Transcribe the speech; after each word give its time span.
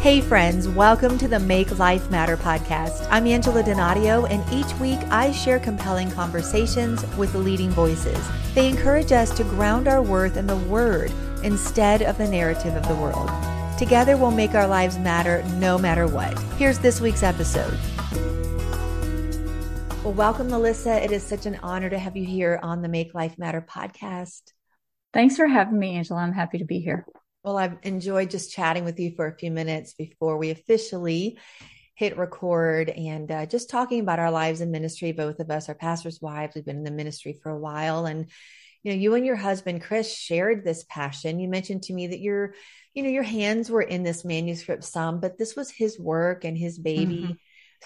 Hey, 0.00 0.20
friends, 0.20 0.68
welcome 0.68 1.18
to 1.18 1.26
the 1.26 1.40
Make 1.40 1.76
Life 1.76 2.08
Matter 2.08 2.36
podcast. 2.36 3.08
I'm 3.10 3.26
Angela 3.26 3.64
Donadio, 3.64 4.30
and 4.30 4.44
each 4.52 4.72
week 4.78 5.00
I 5.10 5.32
share 5.32 5.58
compelling 5.58 6.08
conversations 6.12 7.04
with 7.16 7.34
leading 7.34 7.70
voices. 7.70 8.16
They 8.54 8.68
encourage 8.68 9.10
us 9.10 9.36
to 9.36 9.42
ground 9.42 9.88
our 9.88 10.00
worth 10.00 10.36
in 10.36 10.46
the 10.46 10.56
Word 10.56 11.10
instead 11.42 12.02
of 12.02 12.16
the 12.16 12.28
narrative 12.28 12.76
of 12.76 12.86
the 12.86 12.94
world. 12.94 13.28
Together, 13.76 14.16
we'll 14.16 14.30
make 14.30 14.54
our 14.54 14.68
lives 14.68 14.96
matter 14.98 15.42
no 15.56 15.76
matter 15.76 16.06
what. 16.06 16.38
Here's 16.58 16.78
this 16.78 17.00
week's 17.00 17.24
episode. 17.24 17.76
Well, 20.04 20.14
welcome, 20.14 20.48
Melissa. 20.48 21.02
It 21.02 21.10
is 21.10 21.24
such 21.24 21.44
an 21.44 21.58
honor 21.60 21.90
to 21.90 21.98
have 21.98 22.16
you 22.16 22.24
here 22.24 22.60
on 22.62 22.82
the 22.82 22.88
Make 22.88 23.14
Life 23.14 23.36
Matter 23.36 23.66
podcast. 23.68 24.42
Thanks 25.12 25.34
for 25.34 25.48
having 25.48 25.76
me, 25.76 25.96
Angela. 25.96 26.20
I'm 26.20 26.32
happy 26.32 26.58
to 26.58 26.64
be 26.64 26.78
here. 26.78 27.04
Well, 27.48 27.56
I've 27.56 27.78
enjoyed 27.82 28.28
just 28.28 28.52
chatting 28.52 28.84
with 28.84 29.00
you 29.00 29.12
for 29.16 29.26
a 29.26 29.34
few 29.34 29.50
minutes 29.50 29.94
before 29.94 30.36
we 30.36 30.50
officially 30.50 31.38
hit 31.94 32.18
record 32.18 32.90
and 32.90 33.32
uh, 33.32 33.46
just 33.46 33.70
talking 33.70 34.00
about 34.00 34.18
our 34.18 34.30
lives 34.30 34.60
in 34.60 34.70
ministry. 34.70 35.12
Both 35.12 35.40
of 35.40 35.50
us 35.50 35.70
are 35.70 35.74
pastors' 35.74 36.20
wives. 36.20 36.54
We've 36.54 36.66
been 36.66 36.76
in 36.76 36.84
the 36.84 36.90
ministry 36.90 37.32
for 37.42 37.48
a 37.48 37.58
while. 37.58 38.04
And, 38.04 38.26
you 38.82 38.92
know, 38.92 38.98
you 38.98 39.14
and 39.14 39.24
your 39.24 39.36
husband, 39.36 39.80
Chris, 39.80 40.14
shared 40.14 40.62
this 40.62 40.84
passion. 40.90 41.40
You 41.40 41.48
mentioned 41.48 41.84
to 41.84 41.94
me 41.94 42.08
that 42.08 42.20
your, 42.20 42.52
you 42.92 43.02
know, 43.02 43.08
your 43.08 43.22
hands 43.22 43.70
were 43.70 43.80
in 43.80 44.02
this 44.02 44.26
manuscript 44.26 44.84
some, 44.84 45.18
but 45.18 45.38
this 45.38 45.56
was 45.56 45.70
his 45.70 45.98
work 45.98 46.44
and 46.44 46.56
his 46.56 46.78
baby. 46.78 47.22
Mm-hmm 47.22 47.32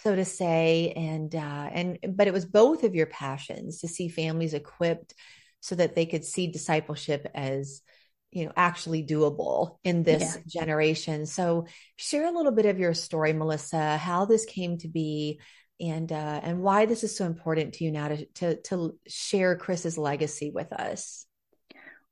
so 0.02 0.16
to 0.16 0.24
say 0.24 0.90
and 0.96 1.34
uh 1.34 1.68
and 1.70 1.98
but 2.16 2.26
it 2.26 2.32
was 2.32 2.46
both 2.46 2.82
of 2.82 2.94
your 2.94 3.04
passions 3.04 3.80
to 3.80 3.86
see 3.86 4.08
families 4.08 4.54
equipped 4.54 5.12
so 5.60 5.74
that 5.74 5.94
they 5.94 6.06
could 6.06 6.24
see 6.24 6.46
discipleship 6.46 7.30
as 7.34 7.82
you 8.32 8.46
know 8.46 8.52
actually 8.56 9.04
doable 9.04 9.76
in 9.84 10.02
this 10.02 10.38
yeah. 10.46 10.60
generation 10.60 11.26
so 11.26 11.66
share 11.96 12.26
a 12.26 12.32
little 12.32 12.52
bit 12.52 12.66
of 12.66 12.78
your 12.78 12.94
story 12.94 13.32
melissa 13.32 13.96
how 13.98 14.24
this 14.24 14.44
came 14.44 14.78
to 14.78 14.88
be 14.88 15.38
and 15.80 16.12
uh, 16.12 16.40
and 16.42 16.60
why 16.60 16.86
this 16.86 17.04
is 17.04 17.16
so 17.16 17.26
important 17.26 17.74
to 17.74 17.84
you 17.84 17.92
now 17.92 18.08
to, 18.08 18.24
to 18.26 18.56
to 18.62 18.98
share 19.06 19.56
chris's 19.56 19.98
legacy 19.98 20.50
with 20.52 20.72
us 20.72 21.26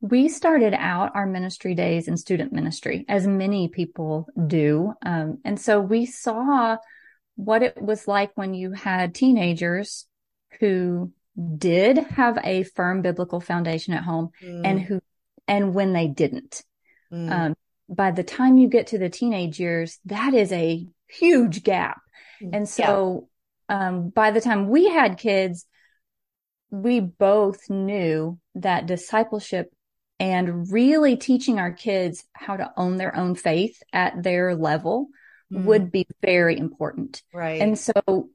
we 0.02 0.28
started 0.28 0.72
out 0.74 1.12
our 1.14 1.26
ministry 1.26 1.74
days 1.74 2.08
in 2.08 2.16
student 2.16 2.52
ministry 2.52 3.04
as 3.08 3.26
many 3.26 3.68
people 3.68 4.26
do 4.46 4.92
um, 5.04 5.38
and 5.44 5.60
so 5.60 5.80
we 5.80 6.06
saw 6.06 6.76
what 7.36 7.62
it 7.62 7.80
was 7.80 8.06
like 8.06 8.30
when 8.34 8.52
you 8.52 8.72
had 8.72 9.14
teenagers 9.14 10.06
who 10.58 11.10
did 11.56 11.96
have 11.96 12.38
a 12.44 12.64
firm 12.64 13.02
biblical 13.02 13.40
foundation 13.40 13.94
at 13.94 14.02
home 14.02 14.30
mm. 14.42 14.62
and 14.64 14.80
who 14.80 15.00
and 15.50 15.74
when 15.74 15.92
they 15.92 16.06
didn't. 16.06 16.62
Mm. 17.12 17.30
Um, 17.30 17.54
by 17.88 18.12
the 18.12 18.22
time 18.22 18.56
you 18.56 18.68
get 18.68 18.86
to 18.88 18.98
the 18.98 19.10
teenage 19.10 19.58
years, 19.58 19.98
that 20.06 20.32
is 20.32 20.52
a 20.52 20.86
huge 21.08 21.64
gap. 21.64 22.00
Mm. 22.40 22.50
And 22.54 22.68
so, 22.68 23.28
yeah. 23.68 23.88
um, 23.88 24.10
by 24.10 24.30
the 24.30 24.40
time 24.40 24.68
we 24.68 24.88
had 24.88 25.18
kids, 25.18 25.66
we 26.70 27.00
both 27.00 27.68
knew 27.68 28.38
that 28.54 28.86
discipleship 28.86 29.72
and 30.20 30.70
really 30.70 31.16
teaching 31.16 31.58
our 31.58 31.72
kids 31.72 32.24
how 32.32 32.56
to 32.56 32.70
own 32.76 32.96
their 32.96 33.16
own 33.16 33.34
faith 33.34 33.82
at 33.92 34.22
their 34.22 34.54
level 34.54 35.08
mm. 35.52 35.64
would 35.64 35.90
be 35.90 36.06
very 36.22 36.56
important. 36.56 37.22
Right. 37.34 37.60
And 37.60 37.76
so 37.76 38.30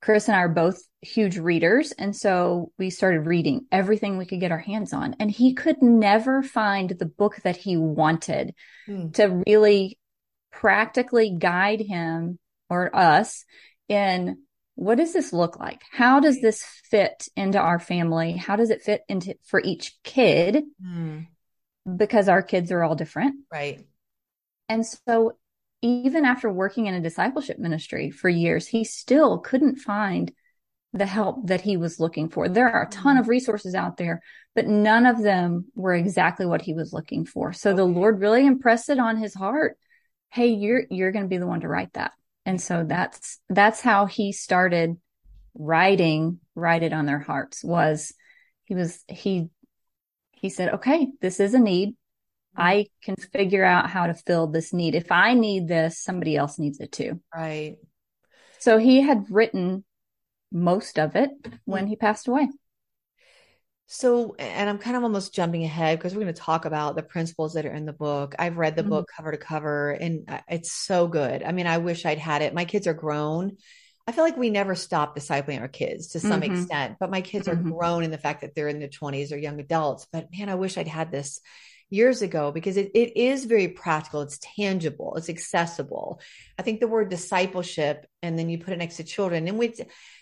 Chris 0.00 0.28
and 0.28 0.36
I 0.36 0.40
are 0.40 0.48
both 0.48 0.80
huge 1.02 1.38
readers. 1.38 1.92
And 1.92 2.14
so 2.14 2.72
we 2.78 2.90
started 2.90 3.26
reading 3.26 3.66
everything 3.72 4.16
we 4.16 4.26
could 4.26 4.40
get 4.40 4.52
our 4.52 4.58
hands 4.58 4.92
on. 4.92 5.16
And 5.18 5.30
he 5.30 5.54
could 5.54 5.82
never 5.82 6.42
find 6.42 6.90
the 6.90 7.06
book 7.06 7.36
that 7.42 7.56
he 7.56 7.76
wanted 7.76 8.54
mm. 8.88 9.12
to 9.14 9.42
really 9.46 9.98
practically 10.52 11.34
guide 11.36 11.80
him 11.80 12.38
or 12.70 12.94
us 12.94 13.44
in 13.88 14.38
what 14.74 14.98
does 14.98 15.12
this 15.12 15.32
look 15.32 15.58
like? 15.58 15.82
How 15.90 16.20
does 16.20 16.40
this 16.40 16.62
fit 16.84 17.28
into 17.34 17.58
our 17.58 17.80
family? 17.80 18.36
How 18.36 18.54
does 18.54 18.70
it 18.70 18.82
fit 18.82 19.02
into 19.08 19.34
for 19.44 19.60
each 19.60 19.96
kid? 20.04 20.62
Mm. 20.80 21.26
Because 21.96 22.28
our 22.28 22.42
kids 22.42 22.70
are 22.70 22.84
all 22.84 22.94
different. 22.94 23.36
Right. 23.50 23.84
And 24.68 24.86
so 24.86 25.32
even 25.82 26.24
after 26.24 26.50
working 26.50 26.86
in 26.86 26.94
a 26.94 27.00
discipleship 27.00 27.58
ministry 27.58 28.10
for 28.10 28.28
years, 28.28 28.66
he 28.66 28.84
still 28.84 29.38
couldn't 29.38 29.76
find 29.76 30.32
the 30.92 31.06
help 31.06 31.46
that 31.46 31.60
he 31.60 31.76
was 31.76 32.00
looking 32.00 32.28
for. 32.28 32.48
There 32.48 32.68
are 32.68 32.84
a 32.84 32.90
ton 32.90 33.14
mm-hmm. 33.14 33.22
of 33.22 33.28
resources 33.28 33.74
out 33.74 33.96
there, 33.96 34.22
but 34.54 34.66
none 34.66 35.06
of 35.06 35.22
them 35.22 35.66
were 35.74 35.94
exactly 35.94 36.46
what 36.46 36.62
he 36.62 36.74
was 36.74 36.92
looking 36.92 37.26
for. 37.26 37.52
So 37.52 37.70
okay. 37.70 37.76
the 37.76 37.84
Lord 37.84 38.20
really 38.20 38.46
impressed 38.46 38.88
it 38.88 38.98
on 38.98 39.16
his 39.16 39.34
heart. 39.34 39.76
Hey, 40.30 40.48
you're, 40.48 40.84
you're 40.90 41.12
going 41.12 41.24
to 41.24 41.28
be 41.28 41.38
the 41.38 41.46
one 41.46 41.60
to 41.60 41.68
write 41.68 41.92
that. 41.94 42.12
And 42.46 42.60
so 42.60 42.84
that's, 42.84 43.38
that's 43.48 43.80
how 43.80 44.06
he 44.06 44.32
started 44.32 44.96
writing, 45.54 46.40
write 46.54 46.82
it 46.82 46.92
on 46.92 47.06
their 47.06 47.18
hearts 47.18 47.62
was 47.62 48.14
he 48.64 48.74
was, 48.74 49.04
he, 49.08 49.48
he 50.32 50.48
said, 50.48 50.74
okay, 50.74 51.08
this 51.20 51.40
is 51.40 51.54
a 51.54 51.58
need. 51.58 51.94
I 52.58 52.86
can 53.02 53.16
figure 53.16 53.64
out 53.64 53.88
how 53.88 54.06
to 54.06 54.14
fill 54.14 54.48
this 54.48 54.72
need. 54.72 54.94
If 54.94 55.12
I 55.12 55.34
need 55.34 55.68
this, 55.68 55.98
somebody 55.98 56.36
else 56.36 56.58
needs 56.58 56.80
it 56.80 56.92
too. 56.92 57.20
Right. 57.34 57.76
So 58.58 58.78
he 58.78 59.00
had 59.00 59.26
written 59.30 59.84
most 60.50 60.98
of 60.98 61.14
it 61.14 61.30
when 61.64 61.86
he 61.86 61.96
passed 61.96 62.26
away. 62.28 62.48
So, 63.86 64.34
and 64.38 64.68
I'm 64.68 64.78
kind 64.78 64.96
of 64.96 65.02
almost 65.02 65.34
jumping 65.34 65.64
ahead 65.64 65.98
because 65.98 66.14
we're 66.14 66.22
going 66.22 66.34
to 66.34 66.40
talk 66.40 66.66
about 66.66 66.94
the 66.94 67.02
principles 67.02 67.54
that 67.54 67.64
are 67.64 67.72
in 67.72 67.86
the 67.86 67.92
book. 67.94 68.34
I've 68.38 68.58
read 68.58 68.76
the 68.76 68.82
mm-hmm. 68.82 68.90
book 68.90 69.08
cover 69.16 69.30
to 69.32 69.38
cover 69.38 69.92
and 69.92 70.28
uh, 70.28 70.40
it's 70.48 70.72
so 70.72 71.08
good. 71.08 71.42
I 71.42 71.52
mean, 71.52 71.66
I 71.66 71.78
wish 71.78 72.04
I'd 72.04 72.18
had 72.18 72.42
it. 72.42 72.52
My 72.52 72.66
kids 72.66 72.86
are 72.86 72.92
grown. 72.94 73.56
I 74.06 74.12
feel 74.12 74.24
like 74.24 74.36
we 74.36 74.50
never 74.50 74.74
stop 74.74 75.16
discipling 75.16 75.60
our 75.60 75.68
kids 75.68 76.08
to 76.08 76.20
some 76.20 76.40
mm-hmm. 76.40 76.54
extent, 76.54 76.96
but 76.98 77.10
my 77.10 77.20
kids 77.20 77.46
are 77.46 77.56
mm-hmm. 77.56 77.72
grown 77.72 78.04
in 78.04 78.10
the 78.10 78.18
fact 78.18 78.40
that 78.40 78.54
they're 78.54 78.68
in 78.68 78.78
their 78.78 78.88
20s 78.88 79.32
or 79.32 79.36
young 79.36 79.60
adults. 79.60 80.06
But 80.12 80.28
man, 80.36 80.48
I 80.48 80.54
wish 80.56 80.76
I'd 80.76 80.88
had 80.88 81.10
this 81.10 81.40
years 81.90 82.22
ago 82.22 82.52
because 82.52 82.76
it, 82.76 82.90
it 82.94 83.16
is 83.16 83.44
very 83.44 83.68
practical. 83.68 84.20
It's 84.22 84.38
tangible. 84.56 85.14
It's 85.16 85.30
accessible. 85.30 86.20
I 86.58 86.62
think 86.62 86.80
the 86.80 86.88
word 86.88 87.08
discipleship, 87.08 88.06
and 88.22 88.38
then 88.38 88.48
you 88.48 88.58
put 88.58 88.74
it 88.74 88.78
next 88.78 88.96
to 88.96 89.04
children 89.04 89.48
and 89.48 89.58
we, 89.58 89.74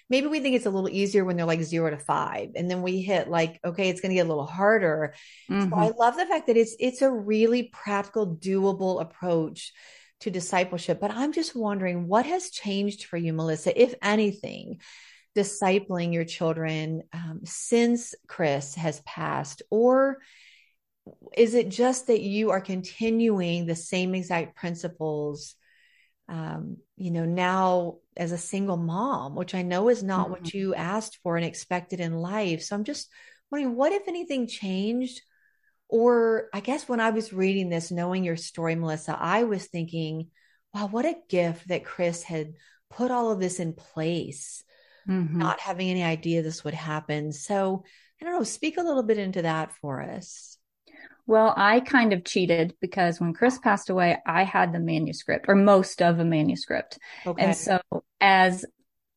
maybe 0.09 0.28
we 0.28 0.41
think 0.41 0.55
it's 0.55 0.66
a 0.66 0.71
little 0.71 0.88
easier 0.88 1.25
when 1.25 1.37
they're 1.37 1.47
like 1.47 1.62
zero 1.62 1.91
to 1.91 1.99
five. 1.99 2.50
And 2.55 2.71
then 2.71 2.82
we 2.82 3.03
hit 3.03 3.28
like, 3.28 3.59
okay, 3.65 3.88
it's 3.88 4.00
going 4.00 4.10
to 4.10 4.16
get 4.16 4.26
a 4.26 4.28
little 4.28 4.47
harder. 4.47 5.15
Mm-hmm. 5.50 5.71
So 5.71 5.76
I 5.76 5.91
love 5.99 6.16
the 6.16 6.26
fact 6.26 6.47
that 6.47 6.56
it's, 6.56 6.76
it's 6.78 7.03
a 7.03 7.10
really 7.10 7.65
practical, 7.65 8.37
doable 8.37 9.00
approach 9.00 9.72
to 10.21 10.31
discipleship. 10.31 11.00
But 11.00 11.10
I'm 11.10 11.32
just 11.32 11.56
wondering 11.56 12.06
what 12.06 12.26
has 12.26 12.50
changed 12.50 13.05
for 13.05 13.16
you, 13.16 13.32
Melissa, 13.32 13.81
if 13.81 13.94
anything, 14.00 14.81
discipling 15.37 16.15
your 16.15 16.25
children 16.25 17.03
um, 17.12 17.41
since 17.44 18.15
Chris 18.26 18.75
has 18.76 19.00
passed 19.00 19.62
or 19.71 20.19
is 21.37 21.55
it 21.55 21.69
just 21.69 22.06
that 22.09 22.21
you 22.21 22.50
are 22.50 22.61
continuing 22.61 23.67
the 23.67 23.77
same 23.77 24.15
exact 24.15 24.56
principles 24.56 25.55
um, 26.28 26.78
you 26.97 27.11
know 27.11 27.25
now 27.25 27.97
as 28.17 28.33
a 28.33 28.39
single 28.39 28.77
mom 28.77 29.34
which 29.34 29.55
i 29.55 29.62
know 29.62 29.89
is 29.89 30.03
not 30.03 30.25
mm-hmm. 30.25 30.33
what 30.33 30.55
you 30.55 30.75
asked 30.75 31.19
for 31.22 31.37
and 31.37 31.47
expected 31.47 32.00
in 32.00 32.15
life 32.15 32.62
so 32.62 32.75
i'm 32.75 32.84
just 32.84 33.09
wondering 33.50 33.77
what 33.77 33.93
if 33.93 34.09
anything 34.09 34.47
changed 34.47 35.21
or 35.89 36.49
i 36.53 36.61
guess 36.61 36.89
when 36.89 37.00
i 37.00 37.11
was 37.11 37.33
reading 37.33 37.69
this 37.69 37.91
knowing 37.91 38.25
your 38.25 38.37
story 38.37 38.75
melissa 38.75 39.17
i 39.19 39.44
was 39.44 39.67
thinking 39.67 40.28
wow 40.75 40.88
what 40.88 41.05
a 41.05 41.15
gift 41.28 41.69
that 41.69 41.84
chris 41.84 42.23
had 42.23 42.55
put 42.91 43.11
all 43.11 43.31
of 43.31 43.38
this 43.38 43.61
in 43.61 43.73
place 43.73 44.65
mm-hmm. 45.09 45.38
not 45.38 45.61
having 45.61 45.88
any 45.91 46.03
idea 46.03 46.43
this 46.43 46.65
would 46.65 46.75
happen 46.75 47.31
so 47.31 47.84
i 48.21 48.25
don't 48.25 48.34
know 48.34 48.43
speak 48.43 48.78
a 48.78 48.83
little 48.83 49.05
bit 49.05 49.19
into 49.19 49.43
that 49.43 49.73
for 49.81 50.03
us 50.03 50.56
well, 51.26 51.53
I 51.56 51.81
kind 51.81 52.12
of 52.12 52.25
cheated 52.25 52.75
because 52.81 53.20
when 53.20 53.34
Chris 53.34 53.59
passed 53.59 53.91
away, 53.91 54.19
I 54.25 54.44
had 54.44 54.72
the 54.72 54.78
manuscript 54.78 55.47
or 55.48 55.56
most 55.56 56.00
of 56.00 56.19
a 56.20 56.25
manuscript. 56.25 56.99
Okay. 57.26 57.44
And 57.44 57.56
so 57.56 57.81
as 58.20 58.64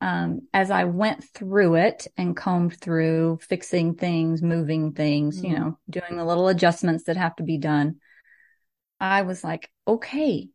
um, 0.02 0.48
as 0.54 0.72
I 0.72 0.86
went 0.86 1.24
through 1.24 1.76
it 1.76 2.08
and 2.18 2.36
combed 2.36 2.80
through 2.80 3.40
fixing 3.42 3.96
things, 3.96 4.42
moving 4.42 4.94
things, 4.94 5.38
mm-hmm. 5.38 5.46
you 5.48 5.60
know, 5.60 5.80
doing 5.90 6.18
the 6.18 6.26
little 6.26 6.48
adjustments 6.48 7.04
that 7.06 7.18
have 7.18 7.36
to 7.36 7.44
be 7.44 7.58
done, 7.58 7.98
I 9.00 9.24
was 9.24 9.44
like, 9.44 9.70
okay, 9.88 10.48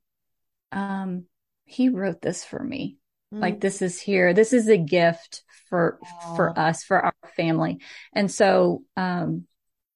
um, 0.72 1.24
he 1.66 1.90
wrote 1.90 2.22
this 2.22 2.44
for 2.44 2.62
me. 2.62 2.96
Mm-hmm. 3.32 3.42
Like 3.42 3.60
this 3.60 3.82
is 3.82 4.00
here. 4.00 4.32
This 4.32 4.52
is 4.52 4.68
a 4.68 4.78
gift 4.78 5.42
for, 5.68 5.98
Aww. 6.02 6.36
for 6.36 6.58
us, 6.58 6.82
for 6.82 7.04
our 7.04 7.14
family. 7.36 7.80
And 8.14 8.30
so, 8.30 8.82
um, 8.96 9.46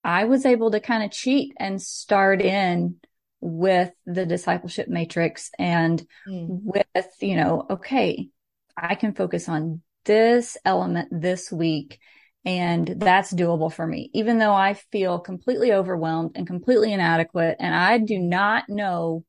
I 0.05 0.25
was 0.25 0.47
able 0.47 0.71
to 0.71 0.81
kind 0.81 1.03
of 1.03 1.11
cheat 1.11 1.55
and 1.59 1.81
start 1.81 2.41
in 2.41 2.97
with 3.41 3.93
the 4.07 4.27
discipleship 4.27 4.89
matrix 4.89 5.51
and 5.59 6.05
mm. 6.27 6.47
with, 6.63 7.07
you 7.21 7.37
know, 7.37 7.67
okay, 7.71 8.29
I 8.77 8.95
can 8.95 9.15
focus 9.15 9.49
on 9.49 9.83
this 10.05 10.57
element 10.65 11.09
this 11.11 11.53
week 11.53 11.99
and 12.45 12.95
that's 12.99 13.33
doable 13.33 13.73
for 13.73 13.87
me, 13.87 14.11
even 14.15 14.39
though 14.39 14.55
I 14.55 14.75
feel 14.75 15.19
completely 15.19 15.73
overwhelmed 15.73 16.33
and 16.35 16.47
completely 16.47 16.93
inadequate. 16.93 17.57
And 17.59 17.75
I 17.75 17.99
do 17.99 18.19
not 18.19 18.69
know 18.69 19.25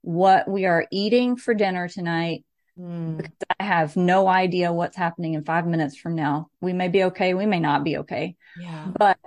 what 0.00 0.48
we 0.48 0.64
are 0.64 0.86
eating 0.90 1.36
for 1.36 1.54
dinner 1.54 1.88
tonight 1.88 2.44
mm. 2.78 3.16
because 3.16 3.32
I 3.58 3.64
have 3.64 3.96
no 3.96 4.26
idea 4.26 4.72
what's 4.72 4.96
happening 4.96 5.34
in 5.34 5.44
five 5.44 5.66
minutes 5.66 5.96
from 5.96 6.14
now. 6.14 6.48
We 6.60 6.72
may 6.72 6.88
be 6.88 7.04
okay. 7.04 7.34
We 7.34 7.46
may 7.46 7.60
not 7.60 7.84
be 7.84 7.98
okay. 7.98 8.36
Yeah. 8.58 8.88
But 8.96 9.18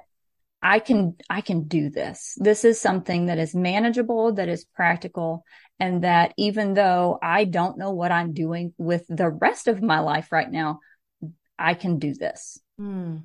I 0.61 0.79
can, 0.79 1.15
I 1.29 1.41
can 1.41 1.67
do 1.67 1.89
this. 1.89 2.35
This 2.37 2.65
is 2.65 2.79
something 2.79 3.27
that 3.27 3.37
is 3.37 3.53
manageable, 3.53 4.33
that 4.33 4.49
is 4.49 4.65
practical. 4.65 5.43
And 5.79 6.03
that 6.03 6.33
even 6.37 6.73
though 6.73 7.19
I 7.21 7.43
don't 7.43 7.77
know 7.77 7.91
what 7.91 8.11
I'm 8.11 8.33
doing 8.33 8.73
with 8.77 9.05
the 9.09 9.29
rest 9.29 9.67
of 9.67 9.81
my 9.81 9.99
life 9.99 10.31
right 10.31 10.49
now, 10.49 10.79
I 11.59 11.73
can 11.73 11.99
do 11.99 12.13
this. 12.13 12.59
Mm. 12.79 13.23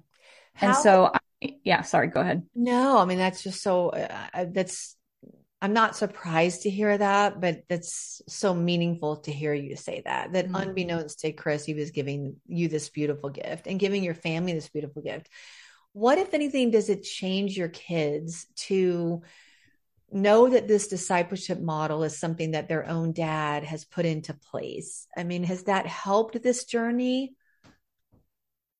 and 0.60 0.76
so, 0.76 1.10
I, 1.14 1.56
yeah, 1.64 1.82
sorry, 1.82 2.08
go 2.08 2.20
ahead. 2.20 2.42
No, 2.54 2.98
I 2.98 3.04
mean, 3.04 3.18
that's 3.18 3.42
just 3.42 3.62
so, 3.62 3.90
uh, 3.90 4.46
that's 4.52 4.96
I'm 5.62 5.74
not 5.74 5.94
surprised 5.94 6.62
to 6.62 6.70
hear 6.70 6.96
that, 6.96 7.38
but 7.38 7.64
that's 7.68 8.22
so 8.26 8.54
meaningful 8.54 9.18
to 9.18 9.32
hear 9.32 9.52
you 9.52 9.76
say 9.76 10.02
that. 10.06 10.32
That 10.32 10.46
mm-hmm. 10.46 10.54
unbeknownst 10.54 11.20
to 11.20 11.32
Chris, 11.32 11.66
he 11.66 11.74
was 11.74 11.90
giving 11.90 12.36
you 12.46 12.68
this 12.68 12.88
beautiful 12.88 13.28
gift 13.28 13.66
and 13.66 13.78
giving 13.78 14.02
your 14.02 14.14
family 14.14 14.54
this 14.54 14.70
beautiful 14.70 15.02
gift. 15.02 15.28
What, 15.92 16.18
if 16.18 16.34
anything, 16.34 16.70
does 16.70 16.88
it 16.88 17.02
change 17.02 17.56
your 17.56 17.68
kids 17.68 18.46
to 18.66 19.22
know 20.12 20.48
that 20.48 20.68
this 20.68 20.88
discipleship 20.88 21.60
model 21.60 22.04
is 22.04 22.18
something 22.18 22.52
that 22.52 22.68
their 22.68 22.88
own 22.88 23.12
dad 23.12 23.64
has 23.64 23.84
put 23.84 24.06
into 24.06 24.34
place? 24.34 25.06
I 25.16 25.24
mean, 25.24 25.44
has 25.44 25.64
that 25.64 25.86
helped 25.86 26.42
this 26.42 26.64
journey? 26.64 27.34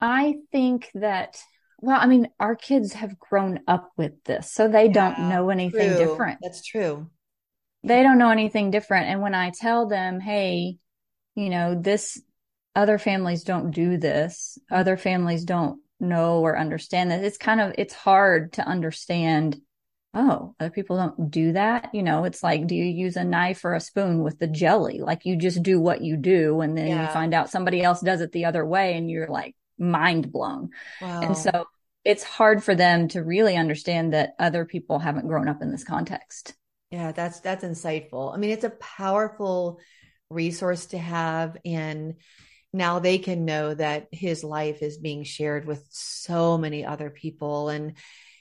I 0.00 0.36
think 0.50 0.88
that 0.94 1.40
well, 1.82 1.98
I 1.98 2.06
mean, 2.06 2.28
our 2.38 2.56
kids 2.56 2.92
have 2.92 3.18
grown 3.18 3.60
up 3.66 3.90
with 3.96 4.22
this, 4.24 4.52
so 4.52 4.68
they 4.68 4.86
yeah, 4.86 4.92
don't 4.92 5.28
know 5.30 5.48
anything 5.48 5.96
true. 5.96 5.98
different. 5.98 6.38
That's 6.42 6.64
true. 6.64 7.10
They 7.82 8.02
don't 8.02 8.18
know 8.18 8.30
anything 8.30 8.70
different. 8.70 9.06
And 9.06 9.22
when 9.22 9.34
I 9.34 9.50
tell 9.50 9.88
them, 9.88 10.20
hey, 10.20 10.76
you 11.34 11.48
know, 11.48 11.80
this 11.80 12.20
other 12.76 12.98
families 12.98 13.44
don't 13.44 13.70
do 13.70 13.96
this, 13.96 14.58
other 14.70 14.98
families 14.98 15.44
don't 15.44 15.80
know 16.00 16.40
or 16.40 16.58
understand 16.58 17.10
that, 17.10 17.24
it's 17.24 17.38
kind 17.38 17.60
of, 17.60 17.74
it's 17.78 17.94
hard 17.94 18.54
to 18.54 18.66
understand. 18.66 19.60
Oh, 20.12 20.54
other 20.58 20.70
people 20.70 20.96
don't 20.96 21.30
do 21.30 21.52
that. 21.52 21.90
You 21.94 22.02
know, 22.02 22.24
it's 22.24 22.42
like, 22.42 22.66
do 22.66 22.74
you 22.74 22.84
use 22.84 23.16
a 23.16 23.24
knife 23.24 23.64
or 23.64 23.74
a 23.74 23.80
spoon 23.80 24.22
with 24.22 24.38
the 24.38 24.48
jelly? 24.48 24.98
Like 25.00 25.24
you 25.24 25.36
just 25.36 25.62
do 25.62 25.80
what 25.80 26.00
you 26.00 26.16
do. 26.16 26.60
And 26.60 26.76
then 26.76 26.88
yeah. 26.88 27.06
you 27.06 27.12
find 27.12 27.32
out 27.32 27.50
somebody 27.50 27.82
else 27.82 28.00
does 28.00 28.20
it 28.20 28.32
the 28.32 28.46
other 28.46 28.66
way 28.66 28.96
and 28.96 29.08
you're 29.08 29.28
like, 29.28 29.54
mind 29.78 30.32
blown. 30.32 30.70
Wow. 31.00 31.20
And 31.22 31.36
so 31.36 31.66
it's 32.04 32.22
hard 32.22 32.64
for 32.64 32.74
them 32.74 33.08
to 33.08 33.22
really 33.22 33.56
understand 33.56 34.12
that 34.12 34.34
other 34.38 34.64
people 34.64 34.98
haven't 34.98 35.28
grown 35.28 35.48
up 35.48 35.62
in 35.62 35.70
this 35.70 35.84
context. 35.84 36.54
Yeah, 36.90 37.12
that's 37.12 37.40
that's 37.40 37.64
insightful. 37.64 38.34
I 38.34 38.36
mean, 38.36 38.50
it's 38.50 38.64
a 38.64 38.70
powerful 38.70 39.78
resource 40.28 40.86
to 40.86 40.98
have 40.98 41.56
and 41.64 42.14
now 42.72 42.98
they 42.98 43.18
can 43.18 43.44
know 43.44 43.74
that 43.74 44.08
his 44.12 44.44
life 44.44 44.82
is 44.82 44.98
being 44.98 45.24
shared 45.24 45.66
with 45.66 45.84
so 45.90 46.56
many 46.56 46.84
other 46.84 47.10
people. 47.10 47.68
And 47.68 47.94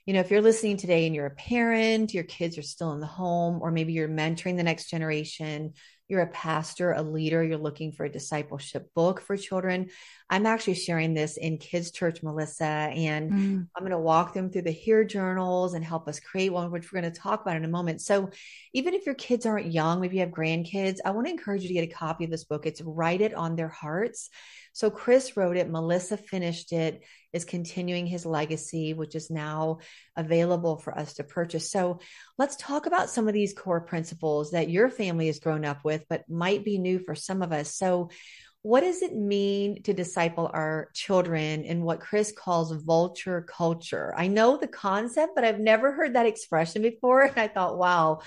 you 0.05 0.13
know 0.13 0.21
if 0.21 0.31
you're 0.31 0.41
listening 0.41 0.77
today 0.77 1.05
and 1.05 1.13
you're 1.13 1.27
a 1.27 1.31
parent 1.31 2.15
your 2.15 2.23
kids 2.23 2.57
are 2.57 2.63
still 2.63 2.93
in 2.93 2.99
the 2.99 3.05
home 3.05 3.59
or 3.61 3.69
maybe 3.69 3.93
you're 3.93 4.07
mentoring 4.07 4.57
the 4.57 4.63
next 4.63 4.89
generation 4.89 5.73
you're 6.09 6.21
a 6.21 6.27
pastor, 6.27 6.91
a 6.91 7.03
leader, 7.03 7.43
you're 7.43 7.57
looking 7.57 7.91
for 7.91 8.03
a 8.03 8.11
discipleship 8.11 8.89
book 8.95 9.21
for 9.21 9.37
children, 9.37 9.89
I'm 10.31 10.45
actually 10.45 10.75
sharing 10.75 11.15
this 11.15 11.37
in 11.37 11.57
Kids 11.57 11.89
Church, 11.89 12.21
Melissa, 12.21 12.63
and 12.63 13.31
mm. 13.31 13.67
I'm 13.75 13.81
going 13.83 13.91
to 13.91 13.97
walk 13.97 14.33
them 14.33 14.51
through 14.51 14.61
the 14.61 14.71
Hear 14.71 15.03
journals 15.03 15.73
and 15.73 15.83
help 15.83 16.07
us 16.07 16.19
create 16.19 16.53
one, 16.53 16.69
which 16.69 16.91
we're 16.91 17.01
going 17.01 17.11
to 17.11 17.19
talk 17.19 17.41
about 17.41 17.55
in 17.55 17.65
a 17.65 17.69
moment. 17.69 18.01
So, 18.01 18.29
even 18.73 18.93
if 18.93 19.07
your 19.07 19.15
kids 19.15 19.47
aren't 19.47 19.71
young, 19.71 20.01
maybe 20.01 20.17
you 20.17 20.21
have 20.21 20.29
grandkids, 20.29 20.99
I 21.03 21.11
want 21.11 21.25
to 21.25 21.33
encourage 21.33 21.63
you 21.63 21.69
to 21.69 21.73
get 21.73 21.89
a 21.89 21.93
copy 21.93 22.25
of 22.25 22.31
this 22.31 22.43
book. 22.43 22.67
It's 22.67 22.81
Write 22.81 23.21
It 23.21 23.33
on 23.33 23.55
Their 23.55 23.69
Hearts. 23.69 24.29
So, 24.73 24.91
Chris 24.91 25.35
wrote 25.35 25.57
it, 25.57 25.67
Melissa 25.67 26.15
finished 26.15 26.73
it, 26.73 27.03
is 27.33 27.45
continuing 27.45 28.05
his 28.05 28.25
legacy, 28.25 28.93
which 28.93 29.15
is 29.15 29.29
now 29.29 29.79
available 30.15 30.77
for 30.77 30.97
us 30.97 31.13
to 31.15 31.23
purchase. 31.23 31.71
So 31.71 31.99
let's 32.37 32.55
talk 32.55 32.85
about 32.85 33.09
some 33.09 33.27
of 33.27 33.33
these 33.33 33.53
core 33.53 33.81
principles 33.81 34.51
that 34.51 34.69
your 34.69 34.89
family 34.89 35.27
has 35.27 35.39
grown 35.39 35.63
up 35.63 35.83
with, 35.83 36.05
but 36.09 36.27
might 36.27 36.63
be 36.63 36.79
new 36.79 36.99
for 36.99 37.13
some 37.13 37.41
of 37.41 37.51
us. 37.51 37.75
So, 37.75 38.09
what 38.61 38.81
does 38.81 39.01
it 39.01 39.15
mean 39.15 39.81
to 39.83 39.93
disciple 39.93 40.49
our 40.53 40.89
children 40.93 41.63
in 41.63 41.81
what 41.81 42.01
Chris 42.01 42.33
calls 42.37 42.71
vulture 42.83 43.41
culture? 43.41 44.13
I 44.17 44.27
know 44.27 44.57
the 44.57 44.67
concept, 44.67 45.31
but 45.33 45.45
I've 45.45 45.59
never 45.59 45.93
heard 45.93 46.15
that 46.15 46.25
expression 46.25 46.81
before. 46.81 47.21
And 47.29 47.37
I 47.37 47.47
thought, 47.47 47.77
wow, 47.77 48.19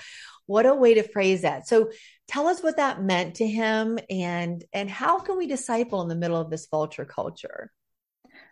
what 0.47 0.65
a 0.65 0.73
way 0.73 0.95
to 0.95 1.03
phrase 1.03 1.43
that. 1.43 1.67
So 1.67 1.91
tell 2.27 2.47
us 2.47 2.63
what 2.63 2.77
that 2.77 3.03
meant 3.03 3.35
to 3.35 3.47
him 3.47 3.99
and 4.09 4.63
and 4.73 4.89
how 4.89 5.19
can 5.19 5.37
we 5.37 5.45
disciple 5.45 6.01
in 6.01 6.07
the 6.07 6.15
middle 6.15 6.39
of 6.39 6.49
this 6.49 6.67
vulture 6.67 7.05
culture? 7.05 7.71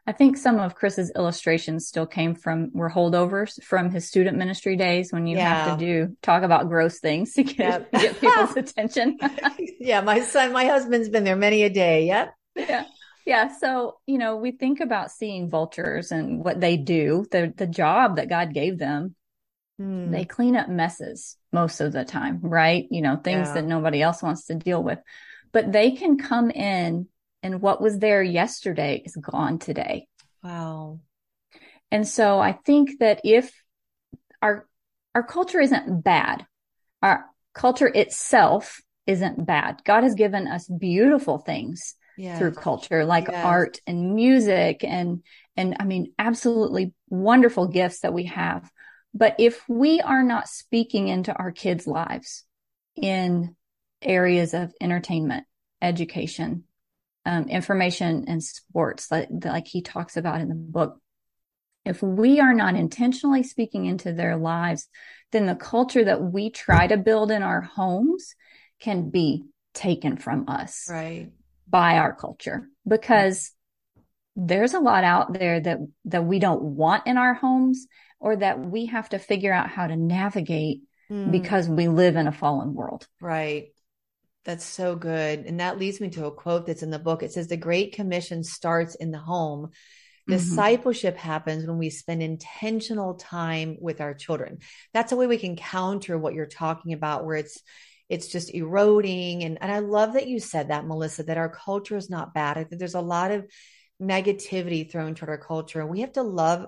I 0.08 0.14
think 0.14 0.36
some 0.36 0.60
of 0.60 0.76
Chris's 0.76 1.12
illustrations 1.16 1.88
still 1.88 2.08
came 2.08 2.34
from 2.34 2.72
were 2.74 2.90
holdovers 2.90 3.62
from 3.64 3.92
his 3.92 4.08
student 4.08 4.36
ministry 4.36 4.76
days 4.76 5.14
when 5.14 5.28
you 5.28 5.38
yeah. 5.38 5.66
have 5.66 5.78
to 5.78 5.86
do 5.86 6.18
talk 6.24 6.42
about 6.42 6.70
gross 6.70 7.00
things 7.00 7.34
to 7.34 7.44
get, 7.44 7.58
yep. 7.58 7.92
get 8.02 8.20
people's 8.20 8.56
attention. 8.58 9.20
yeah, 9.80 10.02
my 10.02 10.22
son, 10.22 10.54
my 10.54 10.66
husband's 10.66 11.10
been 11.10 11.24
there 11.24 11.36
many 11.36 11.64
a 11.64 11.70
day. 11.70 12.08
Yep. 12.08 12.34
Yeah. 12.56 12.86
Yeah. 13.26 13.56
So, 13.60 14.00
you 14.08 14.18
know, 14.18 14.38
we 14.38 14.52
think 14.52 14.80
about 14.80 15.12
seeing 15.12 15.50
vultures 15.50 16.12
and 16.12 16.44
what 16.44 16.60
they 16.60 16.78
do, 16.78 17.26
the 17.30 17.54
the 17.56 17.68
job 17.68 18.16
that 18.16 18.30
God 18.30 18.54
gave 18.54 18.80
them. 18.80 19.16
Hmm. 19.78 20.10
They 20.10 20.26
clean 20.26 20.56
up 20.56 20.68
messes 20.68 21.38
most 21.54 21.80
of 21.80 21.92
the 21.92 22.06
time, 22.06 22.40
right? 22.42 22.88
You 22.90 23.04
know, 23.04 23.18
things 23.18 23.50
yeah. 23.50 23.54
that 23.56 23.66
nobody 23.66 24.02
else 24.02 24.24
wants 24.24 24.46
to 24.46 24.56
deal 24.56 24.82
with. 24.82 24.98
But 25.52 25.72
they 25.72 25.92
can 25.92 26.18
come 26.18 26.50
in 26.50 27.08
and 27.44 27.62
what 27.62 27.82
was 27.82 28.00
there 28.00 28.22
yesterday 28.22 29.02
is 29.04 29.16
gone 29.16 29.60
today. 29.60 30.08
Wow. 30.44 31.00
And 31.92 32.08
so 32.08 32.40
I 32.40 32.54
think 32.54 33.00
that 33.00 33.22
if 33.24 33.52
our 34.42 34.68
our 35.14 35.24
culture 35.24 35.60
isn't 35.60 36.04
bad, 36.04 36.46
our 37.02 37.26
culture 37.54 37.92
itself 37.94 38.82
isn't 39.08 39.46
bad. 39.46 39.82
God 39.84 40.04
has 40.04 40.16
given 40.16 40.48
us 40.48 40.68
beautiful 40.68 41.38
things 41.38 41.96
yes. 42.18 42.40
through 42.40 42.54
culture 42.54 43.04
like 43.04 43.28
yes. 43.28 43.46
art 43.46 43.80
and 43.86 44.16
music 44.16 44.84
and 44.84 45.24
and 45.58 45.76
I 45.80 45.86
mean 45.86 46.14
absolutely 46.18 46.94
wonderful 47.10 47.68
gifts 47.68 48.02
that 48.02 48.14
we 48.14 48.26
have. 48.26 48.70
But 49.14 49.36
if 49.40 49.68
we 49.68 50.00
are 50.00 50.24
not 50.24 50.48
speaking 50.48 51.10
into 51.10 51.34
our 51.34 51.52
kids' 51.52 51.86
lives 51.86 52.46
in 52.96 53.56
areas 54.02 54.54
of 54.54 54.74
entertainment, 54.80 55.46
education, 55.82 56.64
um, 57.26 57.48
information 57.50 58.26
and 58.28 58.44
sports 58.44 59.12
like, 59.12 59.30
like 59.44 59.68
he 59.68 59.82
talks 59.82 60.18
about 60.18 60.42
in 60.42 60.50
the 60.50 60.56
book. 60.56 61.00
If 61.86 62.02
we 62.02 62.40
are 62.40 62.54
not 62.54 62.76
intentionally 62.76 63.44
speaking 63.44 63.86
into 63.86 64.14
their 64.14 64.38
lives, 64.38 64.88
then 65.32 65.46
the 65.46 65.56
culture 65.56 66.04
that 66.04 66.22
we 66.22 66.50
try 66.50 66.88
to 66.88 66.98
build 66.98 67.32
in 67.32 67.42
our 67.42 67.62
homes 67.62 68.36
can 68.80 69.10
be 69.10 69.44
taken 69.74 70.18
from 70.18 70.48
us 70.48 70.88
right. 70.90 71.30
by 71.68 71.98
our 71.98 72.14
culture 72.14 72.68
because 72.88 73.52
there's 74.36 74.74
a 74.74 74.80
lot 74.80 75.04
out 75.04 75.34
there 75.34 75.60
that 75.60 75.80
that 76.06 76.26
we 76.26 76.40
don't 76.40 76.62
want 76.62 77.08
in 77.08 77.18
our 77.18 77.34
homes 77.34 77.88
or 78.20 78.36
that 78.36 78.60
we 78.60 78.88
have 78.88 79.10
to 79.10 79.20
figure 79.20 79.54
out 79.54 79.70
how 79.70 79.88
to 79.88 79.96
navigate 79.96 80.82
mm. 81.10 81.32
because 81.32 81.68
we 81.68 81.88
live 81.88 82.16
in 82.16 82.28
a 82.28 82.32
fallen 82.32 82.74
world. 82.74 83.08
Right. 83.20 83.74
That's 84.44 84.66
so 84.66 84.96
good. 84.96 85.46
And 85.46 85.60
that 85.60 85.78
leads 85.78 86.02
me 86.02 86.10
to 86.12 86.26
a 86.26 86.32
quote 86.32 86.66
that's 86.66 86.84
in 86.84 86.90
the 86.90 87.00
book. 87.00 87.22
It 87.22 87.32
says, 87.32 87.48
The 87.48 87.58
Great 87.58 87.94
Commission 87.94 88.44
starts 88.44 88.96
in 88.96 89.12
the 89.12 89.20
home. 89.20 89.68
Mm-hmm. 89.68 90.34
Discipleship 90.34 91.18
happens 91.18 91.66
when 91.66 91.78
we 91.78 91.90
spend 91.90 92.24
intentional 92.24 93.16
time 93.16 93.78
with 93.80 94.02
our 94.02 94.14
children. 94.14 94.60
That's 94.94 95.12
a 95.12 95.16
way 95.16 95.28
we 95.28 95.38
can 95.38 95.56
counter 95.56 96.18
what 96.18 96.34
you're 96.34 96.48
talking 96.48 96.94
about, 96.94 97.26
where 97.26 97.38
it's 97.38 97.62
it's 98.10 98.28
just 98.28 98.54
eroding. 98.54 99.44
And, 99.44 99.58
and 99.62 99.72
I 99.72 99.80
love 99.80 100.14
that 100.14 100.28
you 100.28 100.40
said 100.40 100.68
that, 100.68 100.86
Melissa, 100.86 101.24
that 101.24 101.38
our 101.38 101.48
culture 101.48 101.96
is 101.96 102.10
not 102.10 102.34
bad. 102.34 102.58
I 102.58 102.66
think 102.66 102.78
there's 102.78 102.94
a 102.94 103.00
lot 103.00 103.32
of 103.32 103.46
negativity 104.02 104.92
thrown 104.92 105.16
toward 105.16 105.30
our 105.30 105.38
culture. 105.38 105.80
And 105.80 105.90
we 105.90 106.02
have 106.02 106.12
to 106.14 106.24
love 106.24 106.66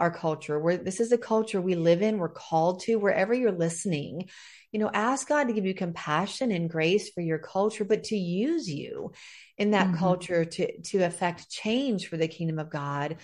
our 0.00 0.10
culture. 0.10 0.58
Where 0.58 0.76
this 0.76 0.98
is 0.98 1.10
the 1.10 1.18
culture 1.18 1.60
we 1.60 1.76
live 1.76 2.02
in, 2.02 2.18
we're 2.18 2.28
called 2.28 2.80
to, 2.82 2.96
wherever 2.96 3.32
you're 3.32 3.52
listening 3.52 4.28
you 4.72 4.78
know, 4.78 4.90
ask 4.92 5.28
God 5.28 5.48
to 5.48 5.52
give 5.52 5.66
you 5.66 5.74
compassion 5.74 6.52
and 6.52 6.70
grace 6.70 7.10
for 7.10 7.20
your 7.20 7.38
culture, 7.38 7.84
but 7.84 8.04
to 8.04 8.16
use 8.16 8.68
you 8.68 9.12
in 9.58 9.72
that 9.72 9.88
mm-hmm. 9.88 9.96
culture 9.96 10.44
to, 10.44 10.80
to 10.82 10.98
affect 10.98 11.50
change 11.50 12.06
for 12.08 12.16
the 12.16 12.28
kingdom 12.28 12.58
of 12.58 12.70
God. 12.70 13.16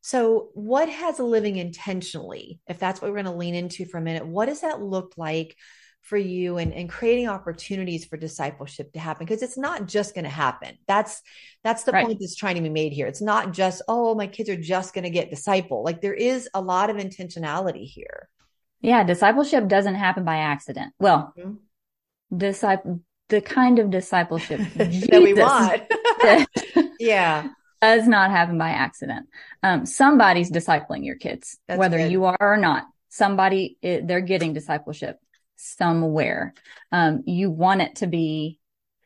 So, 0.00 0.50
what 0.54 0.88
has 0.88 1.18
a 1.18 1.24
living 1.24 1.56
intentionally, 1.56 2.60
if 2.68 2.78
that's 2.78 3.00
what 3.00 3.10
we're 3.10 3.22
going 3.22 3.32
to 3.32 3.38
lean 3.38 3.54
into 3.54 3.84
for 3.84 3.98
a 3.98 4.02
minute, 4.02 4.26
what 4.26 4.46
does 4.46 4.62
that 4.62 4.80
look 4.80 5.14
like 5.16 5.56
for 6.04 6.18
you 6.18 6.58
and, 6.58 6.72
and 6.72 6.88
creating 6.88 7.28
opportunities 7.28 8.04
for 8.04 8.16
discipleship 8.16 8.92
to 8.92 8.98
happen? 8.98 9.26
Because 9.26 9.42
it's 9.42 9.58
not 9.58 9.86
just 9.86 10.14
going 10.14 10.24
to 10.24 10.30
happen. 10.30 10.76
That's 10.86 11.22
that's 11.64 11.84
the 11.84 11.92
right. 11.92 12.06
point 12.06 12.20
that's 12.20 12.36
trying 12.36 12.56
to 12.56 12.60
be 12.60 12.68
made 12.68 12.92
here. 12.92 13.06
It's 13.06 13.22
not 13.22 13.52
just, 13.52 13.82
oh, 13.88 14.14
my 14.14 14.26
kids 14.26 14.50
are 14.50 14.56
just 14.56 14.94
going 14.94 15.04
to 15.04 15.10
get 15.10 15.30
disciple. 15.30 15.82
Like 15.82 16.00
there 16.00 16.14
is 16.14 16.48
a 16.54 16.60
lot 16.60 16.90
of 16.90 16.96
intentionality 16.96 17.84
here. 17.84 18.28
Yeah, 18.80 19.02
discipleship 19.02 19.66
doesn't 19.66 19.94
happen 19.94 20.24
by 20.24 20.36
accident. 20.36 20.92
Well, 20.98 21.32
mm-hmm. 21.38 22.36
disciple, 22.36 23.00
the 23.30 23.40
kind 23.40 23.78
of 23.78 23.90
discipleship 23.90 24.60
that 24.76 25.22
we 25.22 25.32
want. 25.32 25.82
yeah. 27.00 27.48
Does 27.80 28.06
not 28.06 28.30
happen 28.30 28.58
by 28.58 28.70
accident. 28.70 29.26
Um, 29.62 29.86
somebody's 29.86 30.50
discipling 30.50 31.04
your 31.04 31.16
kids, 31.16 31.58
That's 31.66 31.78
whether 31.78 31.98
good. 31.98 32.12
you 32.12 32.26
are 32.26 32.36
or 32.40 32.56
not. 32.58 32.84
Somebody, 33.08 33.78
they're 33.82 34.20
getting 34.20 34.52
discipleship 34.52 35.18
somewhere. 35.64 36.54
Um, 36.92 37.22
you 37.26 37.50
want 37.50 37.82
it 37.82 37.96
to 37.96 38.06
be 38.06 38.60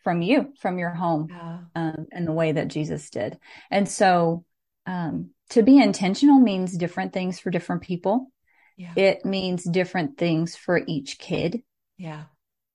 from 0.05 0.23
you, 0.23 0.53
from 0.61 0.79
your 0.79 0.91
home, 0.91 1.29
yeah. 1.31 1.59
um, 1.75 2.07
in 2.13 2.25
the 2.25 2.33
way 2.33 2.53
that 2.53 2.69
Jesus 2.69 3.11
did. 3.11 3.39
And 3.71 3.89
so, 3.89 4.45
um, 4.87 5.31
to 5.51 5.63
be 5.63 5.79
intentional 5.79 6.39
means 6.39 6.77
different 6.77 7.13
things 7.13 7.41
for 7.41 7.51
different 7.51 7.83
people. 7.83 8.31
Yeah. 8.77 8.93
It 8.97 9.25
means 9.25 9.65
different 9.65 10.17
things 10.19 10.57
for 10.57 10.81
each 10.87 11.19
kid. 11.19 11.63
Yeah. 11.97 12.25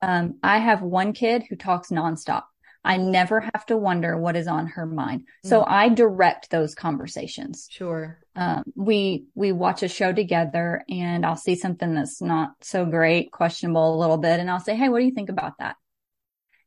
Um, 0.01 0.37
I 0.43 0.57
have 0.57 0.81
one 0.81 1.13
kid 1.13 1.43
who 1.49 1.55
talks 1.55 1.89
nonstop. 1.89 2.43
I 2.83 2.97
never 2.97 3.39
have 3.39 3.65
to 3.67 3.77
wonder 3.77 4.17
what 4.17 4.35
is 4.35 4.47
on 4.47 4.67
her 4.67 4.85
mind. 4.85 5.23
So 5.45 5.61
mm. 5.61 5.65
I 5.67 5.89
direct 5.89 6.49
those 6.49 6.75
conversations. 6.75 7.67
Sure. 7.71 8.19
Um, 8.35 8.63
we, 8.75 9.25
we 9.35 9.51
watch 9.51 9.83
a 9.83 9.87
show 9.87 10.11
together 10.11 10.83
and 10.89 11.25
I'll 11.25 11.37
see 11.37 11.55
something 11.55 11.93
that's 11.93 12.21
not 12.21 12.51
so 12.61 12.85
great, 12.85 13.31
questionable 13.31 13.95
a 13.95 13.99
little 13.99 14.17
bit. 14.17 14.39
And 14.39 14.49
I'll 14.49 14.59
say, 14.59 14.75
Hey, 14.75 14.89
what 14.89 14.99
do 14.99 15.05
you 15.05 15.13
think 15.13 15.29
about 15.29 15.53
that? 15.59 15.77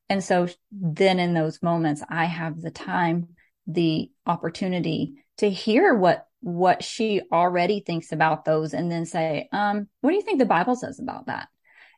And 0.08 0.22
so 0.22 0.48
then 0.70 1.18
in 1.18 1.34
those 1.34 1.62
moments, 1.62 2.02
I 2.08 2.24
have 2.26 2.60
the 2.60 2.70
time, 2.70 3.28
the 3.66 4.10
opportunity 4.24 5.14
to 5.38 5.50
hear 5.50 5.94
what 5.94 6.26
what 6.40 6.84
she 6.84 7.22
already 7.32 7.80
thinks 7.80 8.12
about 8.12 8.44
those 8.44 8.72
and 8.72 8.90
then 8.90 9.04
say, 9.04 9.48
um, 9.50 9.88
what 10.00 10.10
do 10.10 10.16
you 10.16 10.22
think 10.22 10.38
the 10.38 10.44
Bible 10.44 10.76
says 10.76 11.00
about 11.00 11.26
that? 11.26 11.48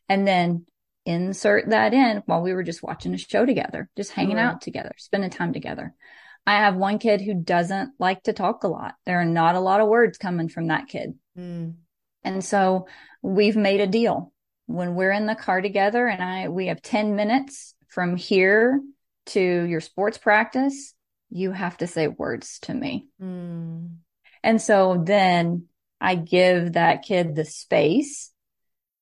And 0.08 0.26
then 0.26 0.64
insert 1.08 1.70
that 1.70 1.94
in 1.94 2.22
while 2.26 2.42
we 2.42 2.52
were 2.52 2.62
just 2.62 2.82
watching 2.82 3.14
a 3.14 3.18
show 3.18 3.44
together, 3.46 3.88
just 3.96 4.12
hanging 4.12 4.38
out 4.38 4.60
together, 4.60 4.92
spending 4.98 5.30
time 5.30 5.52
together. 5.52 5.94
I 6.46 6.56
have 6.56 6.76
one 6.76 6.98
kid 6.98 7.20
who 7.20 7.34
doesn't 7.34 7.92
like 7.98 8.22
to 8.24 8.32
talk 8.32 8.64
a 8.64 8.68
lot. 8.68 8.94
There 9.04 9.20
are 9.20 9.24
not 9.24 9.54
a 9.54 9.60
lot 9.60 9.80
of 9.80 9.88
words 9.88 10.18
coming 10.18 10.48
from 10.48 10.68
that 10.68 10.88
kid. 10.88 11.14
Mm. 11.36 11.74
And 12.22 12.44
so 12.44 12.86
we've 13.22 13.56
made 13.56 13.80
a 13.80 13.86
deal 13.86 14.32
when 14.66 14.94
we're 14.94 15.12
in 15.12 15.26
the 15.26 15.34
car 15.34 15.60
together 15.60 16.06
and 16.06 16.22
I, 16.22 16.48
we 16.48 16.66
have 16.68 16.82
10 16.82 17.16
minutes 17.16 17.74
from 17.88 18.16
here 18.16 18.80
to 19.26 19.40
your 19.40 19.80
sports 19.80 20.18
practice 20.18 20.94
you 21.30 21.52
have 21.52 21.76
to 21.78 21.86
say 21.86 22.08
words 22.08 22.58
to 22.60 22.74
me. 22.74 23.08
Mm. 23.20 23.96
And 24.42 24.62
so 24.62 25.02
then 25.04 25.66
I 26.00 26.14
give 26.14 26.74
that 26.74 27.02
kid 27.02 27.34
the 27.34 27.44
space 27.44 28.32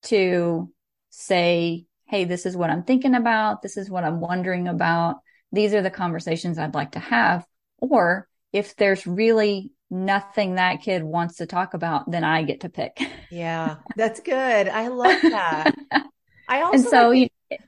to 0.03 0.71
say, 1.09 1.85
Hey, 2.07 2.25
this 2.25 2.45
is 2.45 2.55
what 2.55 2.69
I'm 2.69 2.83
thinking 2.83 3.15
about. 3.15 3.61
This 3.61 3.77
is 3.77 3.89
what 3.89 4.03
I'm 4.03 4.19
wondering 4.19 4.67
about. 4.67 5.17
These 5.51 5.73
are 5.73 5.81
the 5.81 5.89
conversations 5.89 6.57
I'd 6.57 6.73
like 6.73 6.91
to 6.93 6.99
have. 6.99 7.45
Or 7.79 8.27
if 8.53 8.75
there's 8.75 9.05
really 9.05 9.71
nothing 9.89 10.55
that 10.55 10.81
kid 10.81 11.03
wants 11.03 11.37
to 11.37 11.45
talk 11.45 11.73
about, 11.73 12.09
then 12.09 12.23
I 12.23 12.43
get 12.43 12.61
to 12.61 12.69
pick. 12.69 12.97
Yeah, 13.29 13.77
that's 13.95 14.19
good. 14.21 14.67
I 14.67 14.87
love 14.87 15.21
that. 15.21 15.75
I 16.47 16.61
also, 16.61 16.73
and 16.73 16.83
so 16.85 17.09
like 17.09 17.31
it, 17.49 17.61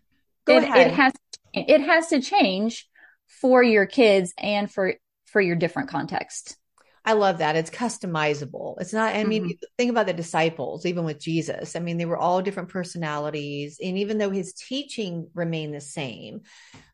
it, 0.48 0.64
it 0.64 0.92
has, 0.92 1.14
it 1.54 1.82
has 1.82 2.08
to 2.08 2.22
change 2.22 2.88
for 3.28 3.62
your 3.62 3.86
kids 3.86 4.34
and 4.38 4.72
for 4.72 4.96
for 5.26 5.42
your 5.42 5.56
different 5.56 5.90
context. 5.90 6.58
I 7.06 7.14
love 7.14 7.40
that. 7.40 7.56
It's 7.56 7.70
customizable. 7.70 8.76
It's 8.80 8.94
not, 8.94 9.16
I 9.16 9.24
mean, 9.24 9.44
mm-hmm. 9.44 9.66
think 9.78 9.90
about 9.90 10.06
the 10.06 10.14
disciples, 10.14 10.86
even 10.86 11.06
with 11.06 11.20
Jesus. 11.20 11.76
I 11.76 11.80
mean, 11.80 11.98
they 11.98 12.06
were 12.06 12.18
all 12.18 12.42
different 12.42 12.70
personalities. 12.70 13.80
And 13.84 13.98
even 13.98 14.18
though 14.18 14.30
his 14.30 14.54
teaching 14.54 15.30
remained 15.34 15.74
the 15.74 15.82
same, 15.82 16.42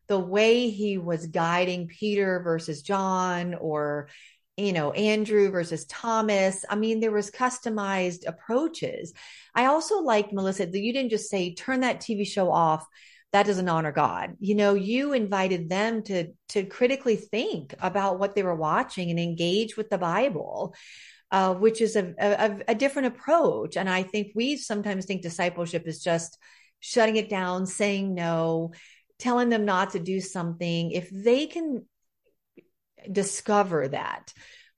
the 0.06 0.18
way 0.18 0.70
he 0.70 0.98
was 0.98 1.26
guiding 1.26 1.88
Peter 1.88 2.40
versus 2.40 2.82
John 2.82 3.54
or, 3.54 4.08
you 4.56 4.72
know, 4.72 4.92
Andrew 4.92 5.50
versus 5.50 5.84
Thomas, 5.86 6.64
I 6.70 6.76
mean, 6.76 7.00
there 7.00 7.10
was 7.10 7.30
customized 7.30 8.26
approaches. 8.26 9.12
I 9.54 9.66
also 9.66 10.00
like, 10.00 10.32
Melissa, 10.32 10.66
that 10.66 10.78
you 10.78 10.92
didn't 10.92 11.10
just 11.10 11.28
say, 11.28 11.54
turn 11.54 11.80
that 11.80 12.00
TV 12.00 12.26
show 12.26 12.50
off 12.50 12.86
that 13.32 13.46
doesn't 13.46 13.68
honor 13.68 13.92
God. 13.92 14.36
You 14.38 14.54
know, 14.54 14.74
you 14.74 15.12
invited 15.12 15.68
them 15.68 16.02
to 16.04 16.32
to 16.50 16.64
critically 16.64 17.16
think 17.16 17.74
about 17.80 18.18
what 18.18 18.34
they 18.34 18.42
were 18.42 18.54
watching 18.54 19.10
and 19.10 19.18
engage 19.18 19.76
with 19.76 19.90
the 19.90 19.98
Bible. 19.98 20.74
Uh, 21.32 21.54
which 21.54 21.80
is 21.80 21.96
a, 21.96 22.14
a, 22.20 22.60
a 22.68 22.74
different 22.76 23.08
approach. 23.08 23.76
And 23.76 23.90
I 23.90 24.04
think 24.04 24.28
we 24.36 24.56
sometimes 24.56 25.06
think 25.06 25.22
discipleship 25.22 25.82
is 25.88 26.00
just 26.00 26.38
shutting 26.78 27.16
it 27.16 27.28
down, 27.28 27.66
saying 27.66 28.14
no, 28.14 28.70
telling 29.18 29.48
them 29.48 29.64
not 29.64 29.90
to 29.90 29.98
do 29.98 30.20
something. 30.20 30.92
If 30.92 31.10
they 31.10 31.46
can 31.46 31.84
discover 33.10 33.88
that 33.88 34.32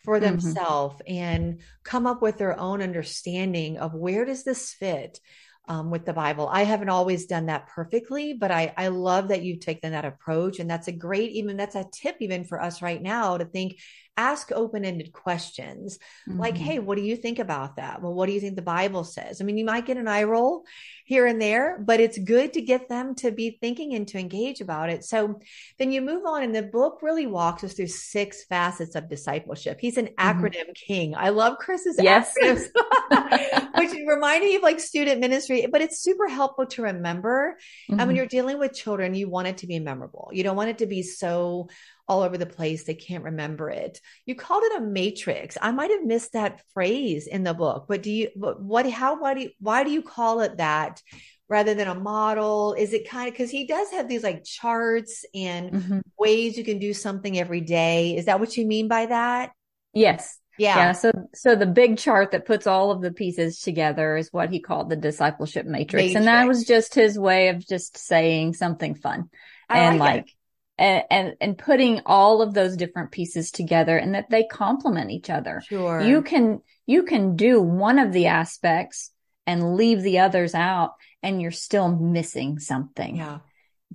for 0.05 0.19
mm-hmm. 0.19 0.25
themselves 0.25 0.97
mm-hmm. 1.07 1.15
and 1.15 1.61
come 1.85 2.07
up 2.07 2.23
with 2.23 2.39
their 2.39 2.59
own 2.59 2.81
understanding 2.83 3.79
of 3.79 3.95
where 3.95 4.25
does 4.25 4.45
this 4.45 4.73
fit 4.73 5.21
um, 5.69 5.91
with 5.91 6.05
the 6.05 6.13
Bible. 6.13 6.49
I 6.51 6.65
haven't 6.65 6.89
always 6.89 7.27
done 7.27 7.47
that 7.47 7.69
perfectly, 7.69 8.33
but 8.33 8.51
I, 8.51 8.73
I 8.77 8.89
love 8.89 9.29
that 9.29 9.43
you've 9.43 9.61
taken 9.61 9.93
that 9.93 10.05
approach. 10.05 10.59
And 10.59 10.69
that's 10.69 10.89
a 10.89 10.93
great, 10.93 11.33
even 11.33 11.57
that's 11.57 11.75
a 11.75 11.87
tip 11.93 12.17
even 12.21 12.45
for 12.45 12.61
us 12.61 12.83
right 12.83 13.01
now 13.01 13.37
to 13.37 13.45
think, 13.45 13.79
ask 14.19 14.51
open-ended 14.53 15.13
questions 15.13 15.99
mm-hmm. 16.29 16.39
like, 16.39 16.57
Hey, 16.57 16.81
what 16.81 16.99
do 16.99 17.05
you 17.05 17.17
think 17.17 17.39
about 17.39 17.77
that? 17.77 18.03
Well, 18.03 18.13
what 18.13 18.27
do 18.27 18.33
you 18.33 18.41
think 18.41 18.57
the 18.57 18.63
Bible 18.63 19.05
says? 19.05 19.41
I 19.41 19.45
mean, 19.45 19.57
you 19.57 19.65
might 19.65 19.87
get 19.87 19.97
an 19.97 20.09
eye 20.09 20.25
roll 20.25 20.65
here 21.05 21.25
and 21.25 21.41
there, 21.41 21.79
but 21.79 22.01
it's 22.01 22.19
good 22.19 22.53
to 22.53 22.61
get 22.61 22.89
them 22.89 23.15
to 23.15 23.31
be 23.31 23.57
thinking 23.63 23.95
and 23.95 24.07
to 24.09 24.19
engage 24.19 24.61
about 24.61 24.91
it. 24.91 25.05
So 25.05 25.41
then 25.79 25.93
you 25.93 26.03
move 26.03 26.27
on 26.27 26.43
and 26.43 26.55
the 26.55 26.63
book 26.63 26.99
really 27.01 27.27
walks 27.27 27.65
us 27.65 27.73
through 27.73 27.87
six 27.87 28.45
facets 28.45 28.95
of 28.95 29.09
discipleship. 29.09 29.79
He's 29.81 29.97
an 29.97 30.09
mm-hmm. 30.09 30.45
acronym 30.45 30.75
king. 30.75 31.15
I 31.17 31.31
love 31.31 31.59
Chris's 31.59 31.97
yes. 31.99 32.35
acronyms, 32.43 33.71
which 33.79 33.93
remind 34.07 34.45
me 34.45 34.57
of 34.57 34.63
like 34.63 34.81
student 34.81 35.21
ministry, 35.21 35.67
but 35.71 35.81
it's 35.81 36.03
super 36.03 36.29
helpful 36.29 36.67
to 36.67 36.83
remember. 36.83 37.57
Mm-hmm. 37.57 37.93
And 37.93 37.99
when 37.99 38.09
mm-hmm. 38.09 38.17
you're 38.17 38.27
dealing 38.27 38.59
with 38.59 38.75
children, 38.75 39.15
you 39.15 39.31
want 39.31 39.49
it 39.49 39.59
to 39.59 39.67
be 39.67 39.79
memorable. 39.79 40.31
You 40.33 40.43
don't 40.43 40.57
want 40.57 40.71
it 40.71 40.79
to 40.79 40.87
be 40.87 41.03
so 41.03 41.69
all 42.09 42.23
over 42.23 42.39
the 42.39 42.47
place. 42.47 42.85
They 42.85 42.95
can't 42.95 43.25
remember 43.25 43.69
it. 43.71 44.01
You 44.25 44.35
called 44.35 44.63
it 44.65 44.81
a 44.81 44.85
matrix. 44.85 45.59
I 45.61 45.73
might 45.73 45.91
have 45.91 46.05
missed 46.05 46.33
that 46.33 46.63
phrase 46.73 47.27
in 47.27 47.43
the 47.43 47.55
book, 47.55 47.85
but 47.89 48.03
do 48.03 48.11
you, 48.11 48.31
what, 48.35 48.89
how, 48.91 49.21
why 49.21 49.35
do 49.35 49.41
you, 49.43 49.51
why 49.61 49.85
do 49.85 49.91
you 49.91 50.03
call 50.03 50.41
it 50.41 50.57
that 50.57 51.03
rather 51.49 51.75
than 51.75 51.89
a 51.89 51.95
model? 51.95 52.75
Is 52.75 52.93
it 52.93 53.09
kind 53.09 53.29
of, 53.29 53.37
cause 53.37 53.51
he 53.51 53.67
does 53.67 53.91
have 53.91 54.09
these 54.09 54.23
like 54.23 54.45
charts 54.45 55.25
and 55.35 55.71
mm-hmm. 55.73 55.99
ways 56.19 56.57
you 56.57 56.65
can 56.65 56.79
do 56.79 56.95
something 56.95 57.39
every 57.39 57.61
day. 57.61 58.17
Is 58.17 58.25
that 58.25 58.41
what 58.41 58.57
you 58.57 58.67
mean 58.67 58.89
by 58.89 59.07
that? 59.07 59.53
Yes. 59.93 60.39
Yeah. 60.59 60.77
Yeah. 60.77 60.93
So, 60.93 61.13
so 61.35 61.55
the 61.55 61.67
big 61.67 61.99
chart 61.99 62.33
that 62.33 62.47
puts 62.47 62.67
all 62.67 62.91
of 62.91 63.01
the 63.01 63.13
pieces 63.13 63.61
together 63.61 64.17
is 64.17 64.33
what 64.33 64.51
he 64.51 64.61
called 64.61 64.91
the 64.91 64.97
discipleship 64.97 65.67
matrix. 65.67 65.93
matrix. 65.93 66.17
And 66.17 66.27
that 66.27 66.49
was 66.49 66.65
just 66.65 66.95
his 66.95 67.19
way 67.19 67.49
of 67.49 67.65
just 67.67 67.97
saying 67.97 68.55
something 68.55 68.95
fun. 68.95 69.31
I 69.69 69.81
and 69.81 69.99
like, 69.99 70.15
like 70.15 70.35
and, 70.79 71.05
and, 71.11 71.35
and 71.41 71.59
putting 71.59 72.01
all 72.07 72.41
of 72.41 72.55
those 72.55 72.77
different 72.77 73.11
pieces 73.11 73.51
together 73.51 73.97
and 73.97 74.15
that 74.15 74.31
they 74.31 74.45
complement 74.45 75.11
each 75.11 75.29
other. 75.29 75.63
Sure. 75.67 76.01
You 76.01 76.23
can, 76.23 76.61
you 76.87 77.03
can 77.03 77.37
do 77.37 77.61
one 77.61 77.99
of 77.99 78.13
the 78.13 78.27
aspects 78.27 79.11
and 79.47 79.75
leave 79.75 80.03
the 80.03 80.21
others 80.21 80.55
out 80.55 80.93
and 81.23 81.43
you're 81.43 81.51
still 81.51 81.89
missing 81.89 82.59
something. 82.59 83.17
Yeah. 83.17 83.39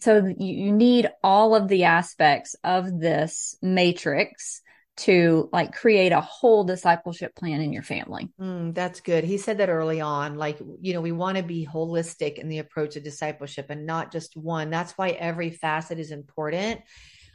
So 0.01 0.25
you, 0.25 0.35
you 0.65 0.71
need 0.71 1.09
all 1.23 1.55
of 1.55 1.67
the 1.67 1.85
aspects 1.85 2.55
of 2.63 2.99
this 2.99 3.55
matrix 3.61 4.61
to 4.95 5.49
like 5.51 5.73
create 5.73 6.11
a 6.11 6.21
whole 6.21 6.63
discipleship 6.63 7.35
plan 7.35 7.61
in 7.61 7.73
your 7.73 7.83
family. 7.83 8.29
Mm, 8.39 8.75
that's 8.75 9.01
good. 9.01 9.23
He 9.23 9.37
said 9.37 9.57
that 9.57 9.69
early 9.69 10.01
on. 10.01 10.35
Like, 10.35 10.59
you 10.81 10.93
know, 10.93 11.01
we 11.01 11.11
want 11.11 11.37
to 11.37 11.43
be 11.43 11.67
holistic 11.71 12.37
in 12.37 12.47
the 12.47 12.59
approach 12.59 12.95
of 12.95 13.03
discipleship 13.03 13.67
and 13.69 13.85
not 13.85 14.11
just 14.11 14.37
one. 14.37 14.69
That's 14.69 14.91
why 14.93 15.09
every 15.09 15.49
facet 15.49 15.99
is 15.99 16.11
important. 16.11 16.81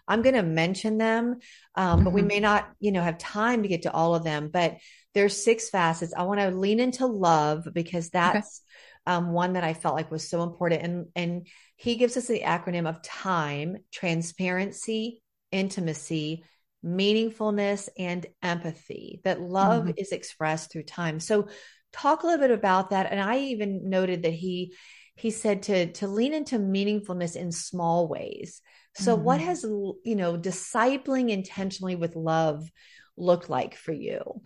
I'm 0.07 0.23
going 0.23 0.37
to 0.37 0.43
mention 0.43 0.99
them, 0.99 1.38
um, 1.75 1.97
mm-hmm. 1.97 2.05
but 2.05 2.12
we 2.12 2.21
mm-hmm. 2.21 2.29
may 2.29 2.41
not, 2.41 2.71
you 2.81 2.93
know, 2.93 3.03
have 3.03 3.19
time 3.19 3.62
to 3.62 3.69
get 3.69 3.83
to 3.83 3.93
all 3.93 4.15
of 4.15 4.25
them. 4.25 4.50
But 4.53 4.77
there's 5.15 5.43
six 5.43 5.69
facets. 5.69 6.15
I 6.17 6.23
want 6.23 6.41
to 6.41 6.50
lean 6.50 6.81
into 6.81 7.07
love 7.07 7.67
because 7.73 8.09
that's 8.09 8.62
okay. 9.07 9.17
um, 9.17 9.33
one 9.33 9.55
that 9.55 9.65
I 9.65 9.75
felt 9.75 9.97
like 9.97 10.11
was 10.11 10.29
so 10.29 10.43
important. 10.45 10.83
And 10.83 11.07
and 11.17 11.47
he 11.77 11.97
gives 11.97 12.17
us 12.17 12.27
the 12.27 12.41
acronym 12.41 12.88
of 12.88 13.03
time, 13.03 13.79
transparency, 13.93 15.23
intimacy, 15.50 16.45
meaningfulness 16.85 17.89
and 17.99 18.27
empathy 18.43 19.21
that 19.25 19.41
love 19.41 19.85
mm-hmm. 19.85 19.93
is 19.97 20.13
expressed 20.13 20.71
through 20.71 20.85
time. 20.85 21.21
So 21.21 21.49
talk 21.93 22.23
a 22.23 22.27
little 22.27 22.41
bit 22.41 22.57
about 22.57 22.91
that. 22.91 23.11
And 23.11 23.21
i 23.21 23.39
even 23.39 23.89
noted 23.89 24.23
that 24.23 24.33
he 24.33 24.75
he 25.17 25.31
said 25.31 25.65
to 25.65 25.93
to 25.95 26.07
lean 26.07 26.33
into 26.33 26.59
meaningfulness 26.59 27.35
in 27.35 27.51
small 27.51 28.09
ways. 28.09 28.63
So 28.95 29.15
mm-hmm. 29.15 29.25
what 29.25 29.41
has 29.41 29.65
you 29.65 30.17
know 30.17 30.39
discipling 30.39 31.31
intentionally 31.31 31.97
with 31.97 32.17
love 32.17 32.71
looked 33.17 33.51
like 33.51 33.75
for 33.75 33.93
you? 33.93 34.41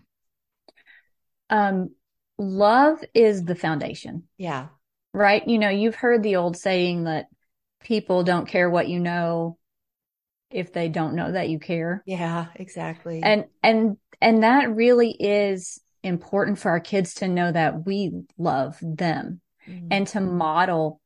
Um 1.51 1.91
love 2.39 3.05
is 3.15 3.45
the 3.45 3.55
foundation. 3.55 4.25
Yeah. 4.39 4.69
Right? 5.13 5.47
You 5.47 5.59
know 5.59 5.69
you've 5.69 5.97
heard 5.97 6.23
the 6.23 6.37
old 6.37 6.57
saying 6.57 7.05
that 7.05 7.27
people 7.81 8.23
don't 8.23 8.49
care 8.49 8.71
what 8.71 8.89
you 8.89 9.01
know 9.01 9.59
if 10.53 10.73
they 10.73 10.89
don't 10.89 11.15
know 11.15 11.33
that 11.33 11.49
you 11.49 11.59
care. 11.59 12.03
Yeah, 12.07 12.47
exactly. 12.55 13.23
And 13.23 13.47
and 13.63 13.97
and 14.21 14.43
that 14.45 14.75
really 14.75 15.11
is 15.11 15.81
important 16.03 16.59
for 16.59 16.71
our 16.71 16.81
kids 16.81 17.15
to 17.15 17.29
know 17.29 17.53
that 17.53 17.85
we 17.87 18.13
love 18.39 18.79
them 18.81 19.41
mm-hmm. 19.69 19.89
and 19.91 20.07
to 20.09 20.21
model 20.21 21.01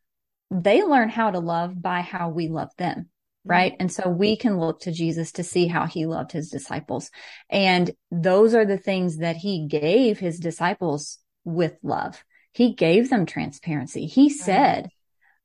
they 0.50 0.82
learn 0.82 1.08
how 1.08 1.30
to 1.30 1.40
love 1.40 1.80
by 1.80 2.00
how 2.00 2.28
we 2.28 2.48
love 2.48 2.70
them 2.78 2.96
mm-hmm. 2.96 3.50
right 3.50 3.74
and 3.78 3.92
so 3.92 4.08
we 4.08 4.36
can 4.36 4.58
look 4.58 4.80
to 4.80 4.92
Jesus 4.92 5.32
to 5.32 5.44
see 5.44 5.66
how 5.66 5.86
he 5.86 6.06
loved 6.06 6.32
his 6.32 6.50
disciples 6.50 7.10
and 7.50 7.90
those 8.10 8.54
are 8.54 8.64
the 8.64 8.78
things 8.78 9.18
that 9.18 9.36
he 9.36 9.66
gave 9.66 10.18
his 10.18 10.38
disciples 10.38 11.18
with 11.44 11.76
love 11.82 12.24
he 12.52 12.74
gave 12.74 13.10
them 13.10 13.26
transparency 13.26 14.06
he 14.06 14.30
said 14.30 14.88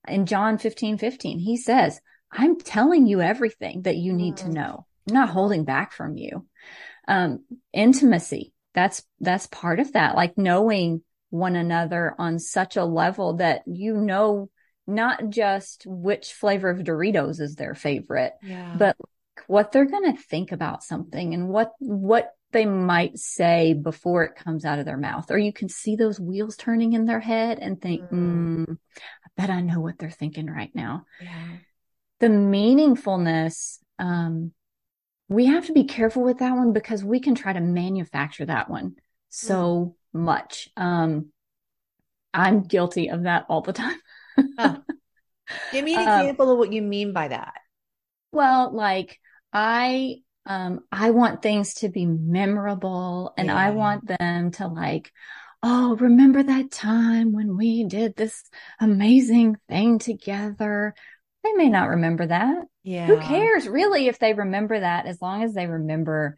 in 0.08 0.25
John 0.25 0.58
15 0.58 0.98
15 0.98 1.39
he 1.39 1.58
says 1.58 2.00
I'm 2.32 2.60
telling 2.60 3.08
you 3.08 3.22
everything 3.22 3.84
that 3.84 3.98
you 3.98 4.14
need 4.14 4.36
mm-hmm. 4.36 4.50
to 4.50 4.54
know 4.54 4.86
I'm 5.08 5.14
not 5.14 5.30
holding 5.30 5.66
back 5.66 5.94
from 5.94 6.18
you 6.18 6.46
um, 7.08 7.44
intimacy 7.74 8.54
that's 8.74 9.04
that's 9.20 9.48
part 9.48 9.80
of 9.80 9.94
that 9.94 10.16
like 10.16 10.38
knowing 10.38 11.02
one 11.30 11.56
another 11.56 12.14
on 12.18 12.40
such 12.40 12.78
a 12.78 12.86
level 12.86 13.38
that 13.38 13.64
you 13.66 13.96
know 13.98 14.50
not 14.88 15.30
just 15.30 15.84
which 15.86 16.34
flavor 16.34 16.70
of 16.70 16.80
Doritos 16.80 17.40
is 17.40 17.56
their 17.56 17.74
favorite 17.74 18.34
yeah. 18.42 18.76
but 18.78 18.96
what 19.48 19.72
they're 19.72 19.86
going 19.86 20.14
to 20.16 20.22
think 20.22 20.52
about 20.52 20.84
something 20.84 21.34
and 21.34 21.50
what 21.50 21.72
what 21.80 22.32
they 22.52 22.66
might 22.66 23.18
say 23.18 23.74
before 23.74 24.24
it 24.24 24.36
comes 24.36 24.66
out 24.66 24.80
of 24.80 24.86
their 24.86 24.98
mouth 24.98 25.32
or 25.32 25.38
you 25.38 25.54
can 25.54 25.70
see 25.70 25.96
those 25.96 26.20
wheels 26.20 26.58
turning 26.58 26.94
in 26.94 27.06
their 27.06 27.20
head 27.20 27.60
and 27.60 27.82
think 27.82 28.02
mm. 28.10 28.66
Mm, 28.66 28.78
i 29.26 29.30
bet 29.38 29.50
i 29.50 29.62
know 29.62 29.80
what 29.80 29.98
they're 29.98 30.10
thinking 30.10 30.48
right 30.48 30.72
now 30.74 31.06
yeah. 31.22 31.48
The 32.22 32.28
meaningfulness 32.28 33.80
um, 34.00 34.54
we 35.32 35.46
have 35.46 35.68
to 35.68 35.74
be 35.74 35.86
careful 35.86 36.24
with 36.24 36.40
that 36.40 36.56
one 36.56 36.74
because 36.74 37.06
we 37.06 37.22
can 37.22 37.36
try 37.36 37.54
to 37.54 37.62
manufacture 37.62 38.46
that 38.46 38.70
one 38.70 38.96
so 39.30 39.96
mm. 40.13 40.20
much. 40.20 40.68
Um, 40.75 41.28
I'm 42.34 42.63
guilty 42.63 43.10
of 43.10 43.24
that 43.24 43.46
all 43.48 43.62
the 43.62 43.74
time. 43.74 43.98
huh. 44.58 44.80
Give 45.72 45.86
me 45.86 45.96
an 45.96 46.08
um, 46.08 46.20
example 46.22 46.48
um, 46.48 46.51
of 46.54 46.58
what 46.58 46.74
you 46.74 46.82
mean 46.82 47.13
by 47.13 47.30
that. 47.30 47.54
Well, 48.34 48.74
like 48.74 49.20
I, 49.54 50.18
um, 50.46 50.82
I 50.92 51.12
want 51.12 51.42
things 51.42 51.75
to 51.75 51.90
be 51.90 52.06
memorable 52.06 53.34
and 53.38 53.48
yeah. 53.48 53.56
I 53.56 53.72
want 53.72 54.08
them 54.08 54.51
to 54.51 54.68
like, 54.68 55.12
oh, 55.63 55.96
remember 55.96 56.44
that 56.44 56.72
time 56.72 57.32
when 57.32 57.56
we 57.56 57.86
did 57.86 58.16
this 58.16 58.44
amazing 58.80 59.58
thing 59.70 60.00
together? 60.00 60.94
They 61.43 61.53
may 61.53 61.69
not 61.69 61.89
remember 61.89 62.27
that. 62.27 62.65
Yeah. 62.83 63.07
Who 63.07 63.19
cares 63.19 63.67
really 63.67 64.07
if 64.07 64.19
they 64.19 64.33
remember 64.33 64.79
that 64.79 65.05
as 65.05 65.21
long 65.21 65.43
as 65.43 65.53
they 65.53 65.67
remember 65.67 66.38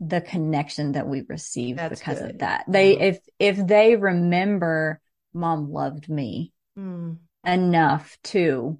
the 0.00 0.20
connection 0.20 0.92
that 0.92 1.06
we 1.06 1.22
received 1.28 1.78
That's 1.78 2.00
because 2.00 2.20
good. 2.20 2.30
of 2.32 2.38
that. 2.38 2.64
They 2.68 2.98
if 2.98 3.18
if 3.38 3.56
they 3.66 3.96
remember 3.96 5.00
mom 5.32 5.70
loved 5.70 6.08
me 6.08 6.52
mm. 6.78 7.18
enough 7.44 8.16
to 8.24 8.78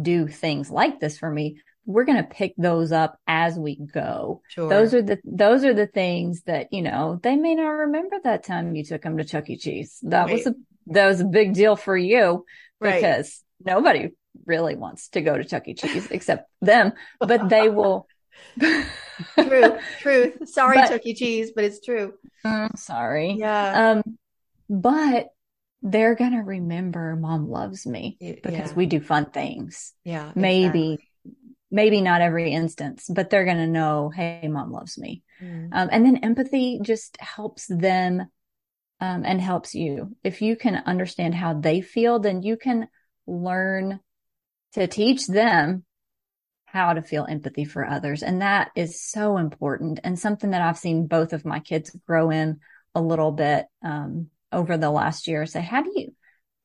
do 0.00 0.26
things 0.28 0.70
like 0.70 1.00
this 1.00 1.18
for 1.18 1.30
me, 1.30 1.60
we're 1.84 2.04
going 2.04 2.22
to 2.22 2.28
pick 2.28 2.54
those 2.56 2.92
up 2.92 3.18
as 3.26 3.58
we 3.58 3.76
go. 3.76 4.42
Sure. 4.48 4.68
Those 4.68 4.94
are 4.94 5.02
the 5.02 5.18
those 5.24 5.64
are 5.64 5.74
the 5.74 5.86
things 5.86 6.42
that, 6.42 6.72
you 6.72 6.82
know, 6.82 7.18
they 7.22 7.36
may 7.36 7.54
not 7.54 7.68
remember 7.68 8.16
that 8.22 8.44
time 8.44 8.74
you 8.74 8.84
took 8.84 9.02
them 9.02 9.18
to 9.18 9.24
Chuck 9.24 9.50
E. 9.50 9.56
Cheese. 9.56 9.98
That 10.02 10.26
right. 10.26 10.32
was 10.34 10.46
a 10.46 10.54
that 10.86 11.06
was 11.06 11.20
a 11.20 11.26
big 11.26 11.54
deal 11.54 11.76
for 11.76 11.96
you 11.96 12.44
because 12.80 13.42
right. 13.64 13.74
nobody 13.74 14.08
really 14.46 14.76
wants 14.76 15.08
to 15.10 15.20
go 15.20 15.36
to 15.36 15.44
Chuck 15.44 15.68
E. 15.68 15.74
Cheese 15.74 16.10
except 16.10 16.50
them, 16.60 16.92
but 17.18 17.48
they 17.48 17.68
will. 17.68 18.06
true, 18.60 19.78
truth. 20.00 20.48
Sorry, 20.48 20.76
but, 20.76 20.88
Chuck 20.88 21.02
E. 21.04 21.14
Cheese, 21.14 21.52
but 21.54 21.64
it's 21.64 21.80
true. 21.80 22.14
Mm, 22.44 22.76
sorry. 22.78 23.36
Yeah. 23.38 23.90
Um, 23.90 24.18
but 24.68 25.28
they're 25.82 26.14
gonna 26.14 26.42
remember 26.42 27.16
mom 27.16 27.48
loves 27.48 27.86
me 27.86 28.16
because 28.20 28.70
yeah. 28.70 28.74
we 28.74 28.86
do 28.86 29.00
fun 29.00 29.26
things. 29.26 29.92
Yeah. 30.04 30.32
Maybe, 30.34 30.94
exactly. 30.94 31.34
maybe 31.70 32.00
not 32.00 32.20
every 32.20 32.52
instance, 32.52 33.06
but 33.08 33.30
they're 33.30 33.44
gonna 33.44 33.66
know, 33.66 34.10
hey, 34.14 34.48
mom 34.48 34.72
loves 34.72 34.96
me. 34.96 35.22
Mm. 35.42 35.68
Um, 35.72 35.88
and 35.90 36.06
then 36.06 36.18
empathy 36.18 36.80
just 36.82 37.20
helps 37.20 37.66
them 37.66 38.26
um, 39.00 39.24
and 39.24 39.40
helps 39.40 39.74
you. 39.74 40.16
If 40.22 40.40
you 40.40 40.54
can 40.56 40.76
understand 40.86 41.34
how 41.34 41.54
they 41.54 41.80
feel, 41.80 42.20
then 42.20 42.42
you 42.42 42.56
can 42.56 42.86
learn 43.26 43.98
to 44.74 44.86
teach 44.86 45.26
them 45.26 45.84
how 46.64 46.94
to 46.94 47.02
feel 47.02 47.26
empathy 47.28 47.64
for 47.64 47.86
others. 47.86 48.22
And 48.22 48.40
that 48.40 48.70
is 48.74 49.00
so 49.00 49.36
important 49.36 50.00
and 50.04 50.18
something 50.18 50.50
that 50.50 50.62
I've 50.62 50.78
seen 50.78 51.06
both 51.06 51.34
of 51.34 51.44
my 51.44 51.60
kids 51.60 51.94
grow 52.06 52.30
in 52.30 52.60
a 52.94 53.02
little 53.02 53.32
bit 53.32 53.66
um, 53.84 54.28
over 54.50 54.78
the 54.78 54.90
last 54.90 55.28
year. 55.28 55.44
Say, 55.44 55.60
how 55.60 55.82
do 55.82 55.92
you, 55.94 56.14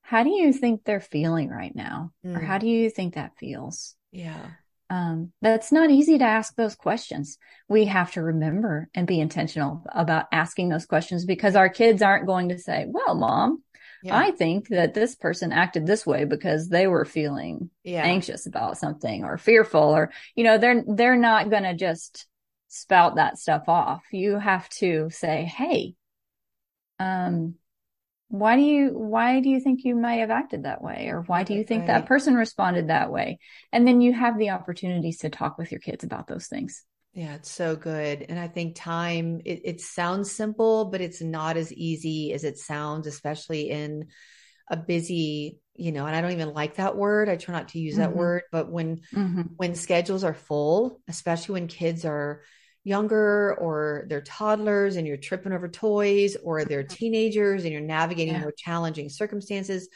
how 0.01 0.23
do 0.23 0.29
you 0.29 0.53
think 0.53 0.83
they're 0.83 1.01
feeling 1.01 1.49
right 1.49 1.75
now? 1.75 2.11
Mm. 2.25 2.37
Or 2.37 2.39
how 2.39 2.57
mm. 2.57 2.61
do 2.61 2.67
you 2.67 2.89
think 2.89 3.15
that 3.15 3.37
feels? 3.37 3.95
Yeah. 4.13 4.47
Um, 4.89 5.33
that's 5.41 5.73
not 5.73 5.91
easy 5.91 6.17
to 6.17 6.23
ask 6.23 6.55
those 6.55 6.75
questions. 6.75 7.37
We 7.67 7.85
have 7.85 8.13
to 8.13 8.21
remember 8.21 8.87
and 8.93 9.05
be 9.05 9.19
intentional 9.19 9.83
about 9.91 10.27
asking 10.31 10.69
those 10.69 10.85
questions 10.85 11.25
because 11.25 11.57
our 11.57 11.67
kids 11.67 12.01
aren't 12.01 12.27
going 12.27 12.49
to 12.49 12.57
say, 12.57 12.85
well, 12.87 13.15
mom, 13.15 13.61
yeah. 14.03 14.17
I 14.17 14.31
think 14.31 14.69
that 14.69 14.93
this 14.93 15.15
person 15.15 15.51
acted 15.51 15.85
this 15.85 16.05
way 16.05 16.25
because 16.25 16.69
they 16.69 16.87
were 16.87 17.05
feeling 17.05 17.69
yeah. 17.83 18.03
anxious 18.03 18.45
about 18.45 18.77
something 18.77 19.23
or 19.23 19.37
fearful 19.37 19.95
or, 19.95 20.11
you 20.35 20.43
know, 20.43 20.57
they're, 20.57 20.83
they're 20.87 21.17
not 21.17 21.49
going 21.49 21.63
to 21.63 21.73
just 21.73 22.27
spout 22.67 23.15
that 23.15 23.37
stuff 23.37 23.63
off. 23.67 24.03
You 24.11 24.37
have 24.37 24.69
to 24.69 25.09
say, 25.09 25.45
Hey, 25.45 25.95
um, 26.99 27.55
why 28.29 28.55
do 28.55 28.61
you, 28.61 28.89
why 28.89 29.39
do 29.39 29.49
you 29.49 29.59
think 29.59 29.83
you 29.83 29.95
may 29.95 30.19
have 30.19 30.31
acted 30.31 30.63
that 30.63 30.81
way? 30.81 31.07
Or 31.09 31.21
why 31.21 31.43
do 31.43 31.53
you 31.53 31.63
think 31.63 31.81
right. 31.81 31.87
that 31.87 32.05
person 32.07 32.35
responded 32.35 32.89
that 32.89 33.11
way? 33.11 33.39
And 33.71 33.87
then 33.87 34.01
you 34.01 34.13
have 34.13 34.37
the 34.37 34.49
opportunities 34.49 35.19
to 35.19 35.29
talk 35.29 35.57
with 35.57 35.71
your 35.71 35.79
kids 35.79 36.03
about 36.03 36.27
those 36.27 36.47
things. 36.47 36.83
Yeah, 37.17 37.33
it's 37.33 37.49
so 37.49 37.75
good. 37.75 38.27
And 38.29 38.37
I 38.37 38.47
think 38.47 38.75
time, 38.75 39.41
it, 39.43 39.61
it, 39.65 39.81
sounds 39.81 40.31
simple, 40.31 40.85
but 40.85 41.01
it's 41.01 41.19
not 41.19 41.57
as 41.57 41.73
easy 41.73 42.31
as 42.31 42.43
it 42.43 42.59
sounds, 42.59 43.07
especially 43.07 43.71
in 43.71 44.09
a 44.69 44.77
busy, 44.77 45.57
you 45.73 45.91
know, 45.91 46.05
and 46.05 46.15
I 46.15 46.21
don't 46.21 46.33
even 46.33 46.53
like 46.53 46.75
that 46.75 46.95
word. 46.95 47.27
I 47.27 47.35
try 47.35 47.55
not 47.55 47.69
to 47.69 47.79
use 47.79 47.95
mm-hmm. 47.95 48.01
that 48.01 48.15
word, 48.15 48.43
but 48.51 48.71
when, 48.71 48.97
mm-hmm. 49.11 49.41
when 49.55 49.73
schedules 49.73 50.23
are 50.23 50.35
full, 50.35 51.01
especially 51.07 51.53
when 51.53 51.67
kids 51.67 52.05
are 52.05 52.43
younger 52.83 53.55
or 53.55 54.05
they're 54.09 54.21
toddlers 54.21 54.95
and 54.95 55.07
you're 55.07 55.17
tripping 55.17 55.53
over 55.53 55.67
toys 55.67 56.37
or 56.43 56.65
they're 56.65 56.83
mm-hmm. 56.83 56.95
teenagers 56.97 57.63
and 57.63 57.73
you're 57.73 57.81
navigating 57.81 58.35
yeah. 58.35 58.41
more 58.41 58.53
challenging 58.55 59.09
circumstances 59.09 59.89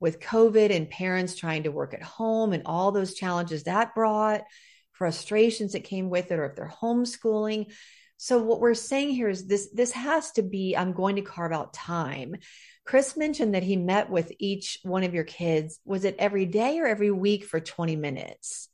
with 0.00 0.18
COVID 0.18 0.74
and 0.74 0.90
parents 0.90 1.36
trying 1.36 1.62
to 1.62 1.70
work 1.70 1.94
at 1.94 2.02
home 2.02 2.52
and 2.52 2.64
all 2.66 2.90
those 2.90 3.14
challenges 3.14 3.62
that 3.62 3.94
brought 3.94 4.42
frustrations 4.94 5.72
that 5.72 5.84
came 5.84 6.08
with 6.08 6.32
it 6.32 6.38
or 6.38 6.46
if 6.46 6.56
they're 6.56 6.72
homeschooling. 6.82 7.72
So 8.16 8.38
what 8.38 8.60
we're 8.60 8.74
saying 8.74 9.10
here 9.10 9.28
is 9.28 9.46
this 9.46 9.68
this 9.72 9.92
has 9.92 10.30
to 10.32 10.42
be 10.42 10.76
i'm 10.76 10.92
going 10.92 11.16
to 11.16 11.22
carve 11.22 11.52
out 11.52 11.74
time. 11.74 12.36
Chris 12.86 13.16
mentioned 13.16 13.54
that 13.54 13.62
he 13.62 13.76
met 13.76 14.10
with 14.10 14.32
each 14.38 14.78
one 14.82 15.04
of 15.04 15.14
your 15.14 15.24
kids. 15.24 15.80
Was 15.84 16.04
it 16.04 16.16
every 16.18 16.46
day 16.46 16.78
or 16.78 16.86
every 16.86 17.10
week 17.10 17.44
for 17.44 17.58
20 17.58 17.96
minutes? 17.96 18.68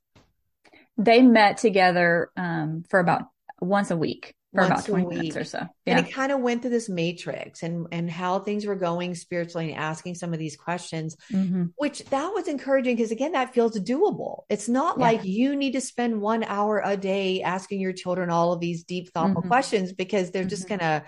They 0.98 1.22
met 1.22 1.58
together 1.58 2.30
um, 2.36 2.84
for 2.88 3.00
about 3.00 3.22
once 3.60 3.90
a 3.90 3.96
week 3.96 4.34
for 4.54 4.64
about 4.64 4.84
20 4.84 5.06
minutes 5.06 5.36
or 5.36 5.44
so. 5.44 5.58
Yeah. 5.86 5.98
And 5.98 6.06
it 6.06 6.12
kind 6.12 6.32
of 6.32 6.40
went 6.40 6.62
through 6.62 6.72
this 6.72 6.88
matrix 6.88 7.62
and 7.62 7.86
and 7.92 8.10
how 8.10 8.40
things 8.40 8.66
were 8.66 8.74
going 8.74 9.14
spiritually 9.14 9.70
and 9.70 9.80
asking 9.80 10.16
some 10.16 10.32
of 10.32 10.38
these 10.38 10.56
questions, 10.56 11.16
mm-hmm. 11.32 11.66
which 11.76 12.04
that 12.06 12.28
was 12.34 12.48
encouraging 12.48 12.96
because 12.96 13.12
again, 13.12 13.32
that 13.32 13.54
feels 13.54 13.78
doable. 13.78 14.42
It's 14.48 14.68
not 14.68 14.98
yeah. 14.98 15.04
like 15.04 15.24
you 15.24 15.54
need 15.54 15.72
to 15.72 15.80
spend 15.80 16.20
one 16.20 16.42
hour 16.44 16.82
a 16.84 16.96
day 16.96 17.42
asking 17.42 17.80
your 17.80 17.92
children 17.92 18.30
all 18.30 18.52
of 18.52 18.60
these 18.60 18.82
deep, 18.84 19.12
thoughtful 19.12 19.42
mm-hmm. 19.42 19.48
questions 19.48 19.92
because 19.92 20.30
they're 20.30 20.42
mm-hmm. 20.42 20.48
just 20.48 20.68
gonna 20.68 21.04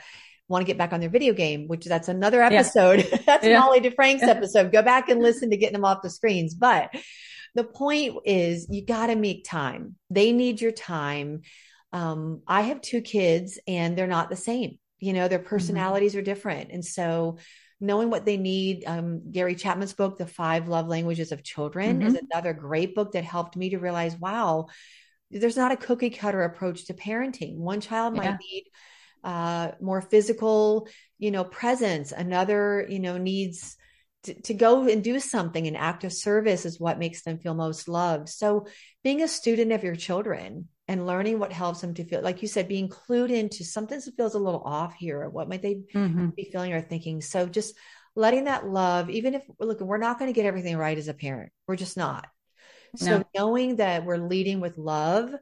want 0.49 0.63
to 0.63 0.67
get 0.67 0.79
back 0.79 0.93
on 0.93 1.01
their 1.01 1.11
video 1.11 1.33
game, 1.33 1.67
which 1.67 1.85
that's 1.85 2.09
another 2.09 2.43
episode. 2.43 3.07
Yeah. 3.11 3.19
that's 3.27 3.47
yeah. 3.47 3.59
Molly 3.59 3.81
DeFrank's 3.81 4.23
episode. 4.23 4.71
Go 4.71 4.83
back 4.83 5.09
and 5.09 5.21
listen 5.21 5.51
to 5.51 5.57
getting 5.57 5.75
them 5.75 5.85
off 5.85 6.03
the 6.03 6.11
screens. 6.11 6.55
But 6.55 6.95
the 7.55 7.65
point 7.65 8.17
is 8.25 8.69
you 8.71 8.85
got 8.85 9.09
to 9.09 9.17
make 9.17 9.45
time. 9.45 9.97
They 10.11 10.33
need 10.33 10.61
your 10.61 10.73
time 10.73 11.43
um, 11.93 12.43
I 12.47 12.63
have 12.63 12.81
two 12.81 13.01
kids 13.01 13.59
and 13.67 13.97
they're 13.97 14.07
not 14.07 14.31
the 14.31 14.37
same. 14.37 14.79
You 14.99 15.13
know, 15.13 15.29
their 15.29 15.39
mm-hmm. 15.39 15.49
personalities 15.49 16.13
mm-hmm. 16.13 16.21
are 16.21 16.23
different. 16.23 16.71
And 16.73 16.85
so 16.85 17.39
knowing 17.81 18.11
what 18.11 18.25
they 18.25 18.37
need, 18.37 18.85
um, 18.87 19.31
Gary 19.31 19.55
Chapman's 19.55 19.93
book, 19.93 20.17
The 20.17 20.27
Five 20.27 20.69
Love 20.69 20.87
Languages 20.87 21.33
of 21.33 21.43
Children, 21.43 21.99
mm-hmm. 21.99 22.07
is 22.09 22.15
another 22.15 22.53
great 22.53 22.95
book 22.95 23.13
that 23.13 23.25
helped 23.25 23.57
me 23.57 23.71
to 23.71 23.79
realize, 23.79 24.17
wow, 24.17 24.69
there's 25.31 25.57
not 25.57 25.73
a 25.73 25.77
cookie 25.77 26.11
cutter 26.11 26.43
approach 26.43 26.87
to 26.87 26.95
parenting. 26.95 27.57
One 27.57 27.81
child 27.81 28.17
yeah. 28.17 28.23
might 28.23 28.39
need 28.39 28.65
uh, 29.25 29.73
more 29.81 30.01
physical, 30.01 30.89
you 31.19 31.31
know, 31.31 31.45
presence. 31.45 32.13
Another, 32.13 32.87
you 32.89 33.01
know, 33.01 33.19
needs 33.19 33.77
to, 34.25 34.41
to 34.43 34.55
go 34.55 34.89
and 34.89 35.03
do 35.03 35.19
something 35.21 35.67
an 35.67 35.77
act 35.77 36.05
of 36.05 36.13
service 36.13 36.65
is 36.65 36.79
what 36.79 36.99
makes 36.99 37.23
them 37.23 37.39
feel 37.39 37.55
most 37.55 37.89
loved. 37.89 38.29
So 38.29 38.67
being 39.03 39.23
a 39.23 39.29
student 39.29 39.73
of 39.73 39.85
your 39.85 39.97
children 39.97 40.69
and 40.89 41.07
learning 41.07 41.39
what 41.39 41.53
helps 41.53 41.81
them 41.81 41.95
to 41.95 42.05
feel 42.05 42.23
like 42.23 42.43
you 42.43 42.49
said 42.49 42.69
being 42.69 42.89
clued 42.89 43.31
into 43.31 43.65
something 43.65 43.99
that 43.99 44.17
feels 44.17 44.35
a 44.35 44.39
little 44.39 44.63
off 44.63 44.95
here 44.95 45.29
what 45.29 45.49
might 45.49 45.63
they 45.63 45.81
mm-hmm. 45.95 46.29
be 46.29 46.51
feeling 46.53 46.73
or 46.73 46.81
thinking. 46.81 47.21
So 47.21 47.47
just 47.47 47.75
letting 48.15 48.45
that 48.45 48.67
love 48.67 49.09
even 49.11 49.35
if 49.35 49.43
look 49.59 49.81
we're 49.81 49.99
not 49.99 50.19
going 50.19 50.33
to 50.33 50.35
get 50.35 50.47
everything 50.47 50.77
right 50.77 50.99
as 50.99 51.09
a 51.09 51.15
parent. 51.15 51.53
We're 51.67 51.77
just 51.77 51.97
not. 51.97 52.27
So 52.97 53.19
no. 53.19 53.25
knowing 53.35 53.77
that 53.77 54.05
we're 54.05 54.19
leading 54.19 54.61
with 54.61 54.77
love 54.77 55.35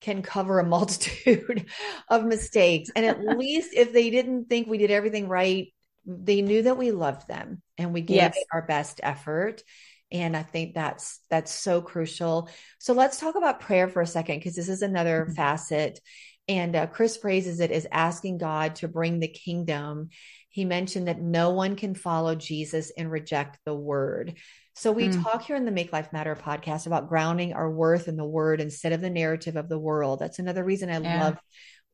can 0.00 0.22
cover 0.22 0.60
a 0.60 0.64
multitude 0.66 1.66
of 2.08 2.24
mistakes. 2.24 2.90
And 2.94 3.04
at 3.04 3.20
least 3.38 3.70
if 3.74 3.92
they 3.92 4.10
didn't 4.10 4.48
think 4.48 4.68
we 4.68 4.78
did 4.78 4.90
everything 4.90 5.28
right 5.28 5.72
they 6.08 6.40
knew 6.40 6.62
that 6.62 6.78
we 6.78 6.90
loved 6.90 7.28
them 7.28 7.62
and 7.76 7.92
we 7.92 8.00
gave 8.00 8.16
yes. 8.16 8.38
our 8.52 8.62
best 8.62 9.00
effort 9.02 9.62
and 10.10 10.36
i 10.36 10.42
think 10.42 10.74
that's 10.74 11.20
that's 11.28 11.52
so 11.52 11.82
crucial 11.82 12.48
so 12.78 12.94
let's 12.94 13.20
talk 13.20 13.34
about 13.34 13.60
prayer 13.60 13.88
for 13.88 14.00
a 14.00 14.06
second 14.06 14.38
because 14.38 14.56
this 14.56 14.70
is 14.70 14.82
another 14.82 15.24
mm-hmm. 15.24 15.34
facet 15.34 16.00
and 16.48 16.74
uh, 16.74 16.86
chris 16.86 17.16
phrases 17.18 17.60
it 17.60 17.70
as 17.70 17.86
asking 17.92 18.38
god 18.38 18.74
to 18.74 18.88
bring 18.88 19.20
the 19.20 19.28
kingdom 19.28 20.08
he 20.48 20.64
mentioned 20.64 21.08
that 21.08 21.20
no 21.20 21.50
one 21.50 21.76
can 21.76 21.94
follow 21.94 22.34
jesus 22.34 22.90
and 22.96 23.10
reject 23.10 23.58
the 23.66 23.74
word 23.74 24.34
so 24.74 24.92
we 24.92 25.08
mm. 25.08 25.22
talk 25.24 25.42
here 25.42 25.56
in 25.56 25.64
the 25.64 25.72
make 25.72 25.92
life 25.92 26.12
matter 26.12 26.34
podcast 26.34 26.86
about 26.86 27.08
grounding 27.08 27.52
our 27.52 27.70
worth 27.70 28.08
in 28.08 28.16
the 28.16 28.24
word 28.24 28.62
instead 28.62 28.92
of 28.92 29.02
the 29.02 29.10
narrative 29.10 29.56
of 29.56 29.68
the 29.68 29.78
world 29.78 30.20
that's 30.20 30.38
another 30.38 30.64
reason 30.64 30.88
i 30.88 30.98
yeah. 30.98 31.24
love 31.24 31.38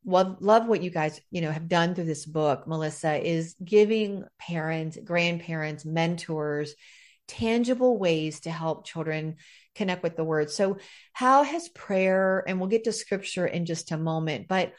love 0.05 0.37
love 0.41 0.67
what 0.67 0.83
you 0.83 0.91
guys 0.91 1.21
you 1.31 1.41
know 1.41 1.51
have 1.51 1.69
done 1.69 1.95
through 1.95 2.05
this 2.05 2.27
book 2.27 2.67
melissa 2.67 3.17
is 3.17 3.55
giving 3.65 4.25
parents 4.39 4.99
grandparents 5.03 5.85
mentors 5.85 6.75
tangible 7.27 7.99
ways 7.99 8.41
to 8.41 8.51
help 8.51 8.87
children 8.87 9.37
connect 9.75 10.03
with 10.03 10.17
the 10.17 10.25
word 10.25 10.51
so 10.51 10.77
how 11.13 11.43
has 11.43 11.69
prayer 11.71 12.45
and 12.47 12.61
we'll 12.61 12.69
get 12.69 12.85
to 12.85 12.93
scripture 12.93 13.47
in 13.47 13.65
just 13.65 13.93
a 13.93 13.97
moment 13.97 14.47
but 14.47 14.73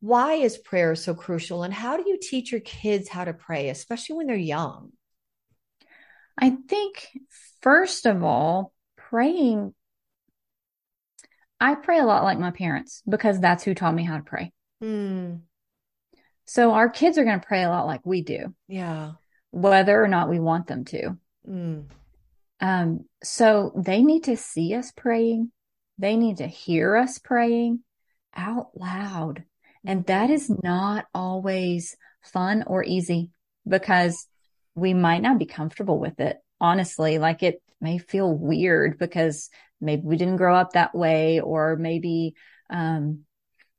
why 0.00 0.34
is 0.34 0.58
prayer 0.58 0.96
so 0.96 1.14
crucial 1.14 1.62
and 1.62 1.72
how 1.72 1.96
do 1.96 2.04
you 2.08 2.18
teach 2.20 2.50
your 2.50 2.60
kids 2.60 3.08
how 3.08 3.24
to 3.24 3.32
pray 3.32 3.68
especially 3.68 4.16
when 4.16 4.26
they're 4.26 4.36
young 4.36 4.90
i 6.36 6.50
think 6.68 7.08
first 7.60 8.04
of 8.04 8.24
all 8.24 8.72
praying 8.96 9.72
I 11.62 11.76
pray 11.76 12.00
a 12.00 12.04
lot 12.04 12.24
like 12.24 12.40
my 12.40 12.50
parents 12.50 13.04
because 13.08 13.38
that's 13.38 13.62
who 13.62 13.72
taught 13.72 13.94
me 13.94 14.02
how 14.02 14.16
to 14.16 14.24
pray. 14.24 14.52
Hmm. 14.82 15.34
So 16.44 16.72
our 16.72 16.90
kids 16.90 17.18
are 17.18 17.24
going 17.24 17.40
to 17.40 17.46
pray 17.46 17.62
a 17.62 17.68
lot 17.68 17.86
like 17.86 18.04
we 18.04 18.22
do. 18.22 18.52
Yeah. 18.66 19.12
Whether 19.52 20.02
or 20.02 20.08
not 20.08 20.28
we 20.28 20.40
want 20.40 20.66
them 20.66 20.84
to. 20.86 21.16
Mm. 21.48 21.84
Um, 22.60 23.04
so 23.22 23.72
they 23.76 24.02
need 24.02 24.24
to 24.24 24.36
see 24.36 24.74
us 24.74 24.92
praying. 24.96 25.52
They 25.98 26.16
need 26.16 26.38
to 26.38 26.46
hear 26.46 26.96
us 26.96 27.18
praying 27.18 27.80
out 28.34 28.70
loud. 28.74 29.44
And 29.84 30.04
that 30.06 30.30
is 30.30 30.50
not 30.62 31.06
always 31.14 31.96
fun 32.22 32.64
or 32.66 32.82
easy 32.82 33.30
because 33.66 34.26
we 34.74 34.94
might 34.94 35.22
not 35.22 35.38
be 35.38 35.46
comfortable 35.46 35.98
with 35.98 36.18
it. 36.18 36.38
Honestly, 36.60 37.18
like 37.18 37.42
it 37.42 37.62
may 37.80 37.98
feel 37.98 38.32
weird 38.32 38.98
because 38.98 39.48
maybe 39.80 40.02
we 40.04 40.16
didn't 40.16 40.36
grow 40.36 40.56
up 40.56 40.72
that 40.72 40.94
way 40.94 41.40
or 41.40 41.76
maybe, 41.76 42.34
um, 42.70 43.24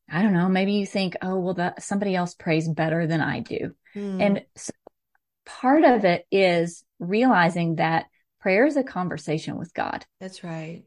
I 0.09 0.21
don't 0.21 0.33
know, 0.33 0.49
maybe 0.49 0.73
you 0.73 0.85
think, 0.85 1.15
oh, 1.21 1.39
well, 1.39 1.53
that 1.55 1.81
somebody 1.81 2.15
else 2.15 2.33
prays 2.35 2.67
better 2.67 3.07
than 3.07 3.21
I 3.21 3.39
do. 3.39 3.73
Mm. 3.95 4.21
And 4.21 4.45
so 4.55 4.71
part 5.45 5.83
of 5.83 6.05
it 6.05 6.25
is 6.31 6.83
realizing 6.99 7.75
that 7.75 8.05
prayer 8.39 8.65
is 8.65 8.77
a 8.77 8.83
conversation 8.83 9.57
with 9.57 9.73
God. 9.73 10.05
That's 10.19 10.43
right. 10.43 10.83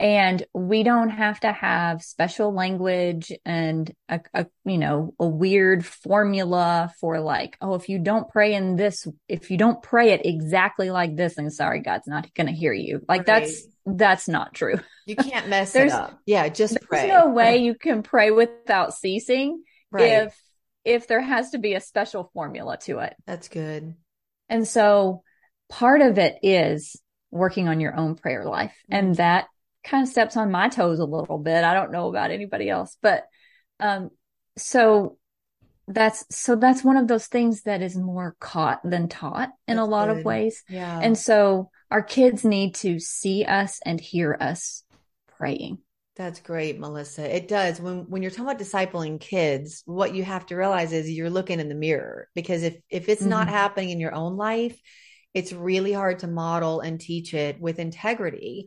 And 0.00 0.42
we 0.54 0.82
don't 0.82 1.10
have 1.10 1.40
to 1.40 1.52
have 1.52 2.02
special 2.02 2.54
language 2.54 3.30
and 3.44 3.92
a, 4.08 4.20
a, 4.32 4.46
you 4.64 4.78
know, 4.78 5.12
a 5.20 5.26
weird 5.26 5.84
formula 5.84 6.90
for 6.98 7.20
like, 7.20 7.58
oh, 7.60 7.74
if 7.74 7.90
you 7.90 7.98
don't 7.98 8.26
pray 8.26 8.54
in 8.54 8.76
this, 8.76 9.06
if 9.28 9.50
you 9.50 9.58
don't 9.58 9.82
pray 9.82 10.12
it 10.12 10.22
exactly 10.24 10.90
like 10.90 11.16
this, 11.16 11.34
then 11.34 11.50
sorry, 11.50 11.80
God's 11.80 12.08
not 12.08 12.32
going 12.32 12.46
to 12.46 12.52
hear 12.54 12.72
you. 12.72 13.02
Like 13.06 13.20
right. 13.20 13.26
that's 13.26 13.62
that's 13.84 14.26
not 14.26 14.54
true. 14.54 14.80
You 15.04 15.16
can't 15.16 15.48
mess 15.50 15.76
it 15.76 15.92
up. 15.92 16.18
Yeah, 16.24 16.48
just 16.48 16.78
pray. 16.80 17.08
There's 17.08 17.22
no 17.22 17.28
way 17.34 17.58
you 17.58 17.74
can 17.74 18.02
pray 18.02 18.30
without 18.30 18.94
ceasing 18.94 19.62
right. 19.92 20.24
if 20.24 20.40
if 20.82 21.08
there 21.08 21.20
has 21.20 21.50
to 21.50 21.58
be 21.58 21.74
a 21.74 21.80
special 21.80 22.30
formula 22.32 22.78
to 22.84 23.00
it. 23.00 23.14
That's 23.26 23.48
good. 23.48 23.94
And 24.48 24.66
so 24.66 25.24
part 25.68 26.00
of 26.00 26.16
it 26.16 26.36
is 26.42 26.96
working 27.30 27.68
on 27.68 27.80
your 27.80 27.94
own 27.94 28.14
prayer 28.14 28.46
life. 28.46 28.74
Mm-hmm. 28.90 28.94
And 28.94 29.16
that 29.16 29.46
kind 29.84 30.02
of 30.02 30.08
steps 30.08 30.36
on 30.36 30.50
my 30.50 30.68
toes 30.68 30.98
a 30.98 31.04
little 31.04 31.38
bit. 31.38 31.64
I 31.64 31.74
don't 31.74 31.92
know 31.92 32.08
about 32.08 32.30
anybody 32.30 32.68
else, 32.68 32.96
but 33.00 33.24
um 33.78 34.10
so 34.56 35.16
that's 35.88 36.24
so 36.30 36.56
that's 36.56 36.84
one 36.84 36.96
of 36.96 37.08
those 37.08 37.26
things 37.26 37.62
that 37.62 37.82
is 37.82 37.96
more 37.96 38.36
caught 38.38 38.80
than 38.84 39.08
taught 39.08 39.50
in 39.66 39.76
that's 39.76 39.86
a 39.86 39.90
lot 39.90 40.08
good. 40.08 40.18
of 40.18 40.24
ways. 40.24 40.62
Yeah. 40.68 41.00
And 41.02 41.18
so 41.18 41.70
our 41.90 42.02
kids 42.02 42.44
need 42.44 42.76
to 42.76 43.00
see 43.00 43.44
us 43.44 43.80
and 43.84 44.00
hear 44.00 44.36
us 44.40 44.84
praying. 45.36 45.78
That's 46.16 46.40
great, 46.40 46.78
Melissa. 46.78 47.34
It 47.34 47.48
does. 47.48 47.80
When 47.80 48.08
when 48.10 48.22
you're 48.22 48.30
talking 48.30 48.44
about 48.44 48.58
discipling 48.58 49.20
kids, 49.20 49.82
what 49.86 50.14
you 50.14 50.22
have 50.22 50.46
to 50.46 50.56
realize 50.56 50.92
is 50.92 51.10
you're 51.10 51.30
looking 51.30 51.60
in 51.60 51.68
the 51.68 51.74
mirror 51.74 52.28
because 52.34 52.62
if 52.62 52.76
if 52.90 53.08
it's 53.08 53.22
mm-hmm. 53.22 53.30
not 53.30 53.48
happening 53.48 53.90
in 53.90 54.00
your 54.00 54.14
own 54.14 54.36
life, 54.36 54.78
it's 55.34 55.52
really 55.52 55.92
hard 55.92 56.20
to 56.20 56.26
model 56.26 56.80
and 56.80 57.00
teach 57.00 57.34
it 57.34 57.60
with 57.60 57.78
integrity 57.78 58.66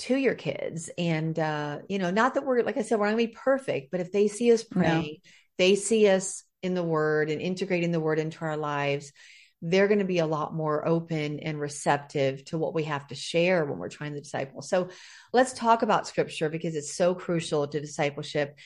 to 0.00 0.16
your 0.16 0.34
kids. 0.34 0.90
And 0.98 1.38
uh, 1.38 1.78
you 1.88 1.98
know, 1.98 2.10
not 2.10 2.34
that 2.34 2.44
we're 2.44 2.62
like 2.62 2.76
I 2.76 2.82
said, 2.82 2.98
we're 2.98 3.06
not 3.06 3.12
gonna 3.12 3.28
be 3.28 3.36
perfect, 3.36 3.90
but 3.90 4.00
if 4.00 4.12
they 4.12 4.28
see 4.28 4.52
us 4.52 4.64
praying, 4.64 5.18
no. 5.24 5.30
they 5.58 5.74
see 5.74 6.08
us 6.08 6.44
in 6.62 6.74
the 6.74 6.82
word 6.82 7.30
and 7.30 7.40
integrating 7.40 7.92
the 7.92 8.00
word 8.00 8.18
into 8.18 8.44
our 8.44 8.56
lives, 8.56 9.12
they're 9.60 9.88
going 9.88 9.98
to 9.98 10.04
be 10.04 10.18
a 10.18 10.26
lot 10.26 10.54
more 10.54 10.86
open 10.86 11.40
and 11.40 11.58
receptive 11.58 12.44
to 12.46 12.58
what 12.58 12.74
we 12.74 12.84
have 12.84 13.06
to 13.06 13.14
share 13.14 13.64
when 13.64 13.78
we're 13.78 13.88
trying 13.88 14.14
to 14.14 14.20
disciple. 14.20 14.60
So 14.60 14.88
let's 15.32 15.54
talk 15.54 15.82
about 15.82 16.06
scripture 16.06 16.50
because 16.50 16.74
it's 16.74 16.94
so 16.94 17.14
crucial 17.14 17.66
to 17.66 17.80
discipleship. 17.80 18.58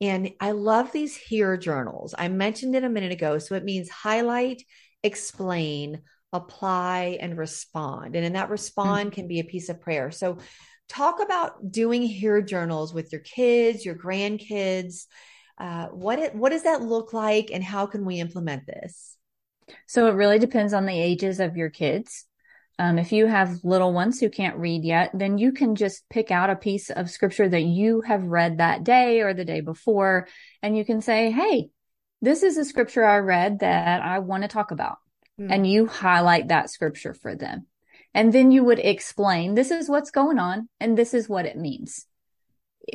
And 0.00 0.32
I 0.40 0.52
love 0.52 0.92
these 0.92 1.16
hear 1.16 1.56
journals. 1.56 2.14
I 2.16 2.28
mentioned 2.28 2.74
it 2.74 2.84
a 2.84 2.88
minute 2.88 3.12
ago. 3.12 3.38
So 3.38 3.54
it 3.54 3.64
means 3.64 3.88
highlight, 3.90 4.62
explain, 5.02 6.02
apply, 6.32 7.18
and 7.20 7.36
respond. 7.36 8.16
And 8.16 8.24
in 8.24 8.34
that 8.34 8.50
respond 8.50 9.10
mm-hmm. 9.10 9.14
can 9.14 9.28
be 9.28 9.40
a 9.40 9.44
piece 9.44 9.68
of 9.68 9.80
prayer. 9.80 10.10
So 10.10 10.38
talk 10.88 11.20
about 11.22 11.70
doing 11.70 12.02
hear 12.02 12.40
journals 12.42 12.94
with 12.94 13.12
your 13.12 13.20
kids, 13.20 13.84
your 13.84 13.94
grandkids. 13.94 15.06
Uh, 15.58 15.86
what 15.86 16.18
it, 16.18 16.34
what 16.34 16.50
does 16.50 16.64
that 16.64 16.82
look 16.82 17.12
like, 17.12 17.50
and 17.52 17.64
how 17.64 17.86
can 17.86 18.04
we 18.04 18.20
implement 18.20 18.66
this? 18.66 19.16
So 19.86 20.06
it 20.06 20.12
really 20.12 20.38
depends 20.38 20.72
on 20.72 20.86
the 20.86 20.98
ages 20.98 21.40
of 21.40 21.56
your 21.56 21.70
kids. 21.70 22.26
Um, 22.78 22.98
if 22.98 23.10
you 23.10 23.26
have 23.26 23.64
little 23.64 23.92
ones 23.92 24.20
who 24.20 24.28
can't 24.28 24.58
read 24.58 24.84
yet, 24.84 25.10
then 25.14 25.38
you 25.38 25.52
can 25.52 25.76
just 25.76 26.06
pick 26.10 26.30
out 26.30 26.50
a 26.50 26.56
piece 26.56 26.90
of 26.90 27.08
scripture 27.08 27.48
that 27.48 27.62
you 27.62 28.02
have 28.02 28.24
read 28.24 28.58
that 28.58 28.84
day 28.84 29.22
or 29.22 29.32
the 29.32 29.46
day 29.46 29.60
before, 29.60 30.28
and 30.62 30.76
you 30.76 30.84
can 30.84 31.00
say, 31.00 31.30
Hey, 31.30 31.70
this 32.20 32.42
is 32.42 32.58
a 32.58 32.64
scripture 32.64 33.04
I 33.04 33.18
read 33.18 33.60
that 33.60 34.02
I 34.02 34.18
want 34.18 34.42
to 34.42 34.48
talk 34.48 34.70
about. 34.70 34.98
Mm-hmm. 35.40 35.52
And 35.52 35.66
you 35.66 35.86
highlight 35.86 36.48
that 36.48 36.70
scripture 36.70 37.14
for 37.14 37.34
them. 37.34 37.66
And 38.16 38.32
then 38.32 38.50
you 38.50 38.64
would 38.64 38.80
explain, 38.80 39.54
this 39.54 39.70
is 39.70 39.88
what's 39.88 40.10
going 40.10 40.38
on 40.38 40.68
and 40.80 40.96
this 40.96 41.14
is 41.14 41.28
what 41.28 41.46
it 41.46 41.56
means 41.56 42.06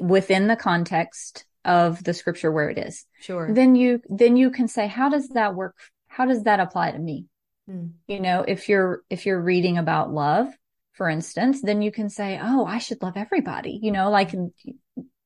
within 0.01 0.47
the 0.47 0.55
context 0.55 1.45
of 1.63 2.03
the 2.03 2.13
scripture 2.13 2.51
where 2.51 2.69
it 2.69 2.77
is. 2.77 3.05
Sure. 3.21 3.53
Then 3.53 3.75
you, 3.75 4.01
then 4.09 4.35
you 4.35 4.49
can 4.49 4.67
say, 4.67 4.87
how 4.87 5.09
does 5.09 5.29
that 5.29 5.55
work 5.55 5.75
how 6.11 6.25
does 6.25 6.43
that 6.43 6.59
apply 6.59 6.91
to 6.91 6.99
me? 6.99 7.25
Mm. 7.69 7.91
You 8.07 8.19
know, 8.19 8.43
if 8.45 8.67
you're, 8.67 9.01
if 9.09 9.25
you're 9.25 9.41
reading 9.41 9.77
about 9.77 10.11
love, 10.11 10.47
for 10.91 11.07
instance, 11.07 11.61
then 11.61 11.81
you 11.81 11.89
can 11.89 12.09
say, 12.09 12.37
Oh, 12.41 12.65
I 12.65 12.79
should 12.79 13.01
love 13.01 13.15
everybody. 13.15 13.79
You 13.81 13.91
know, 13.91 14.11
like 14.11 14.35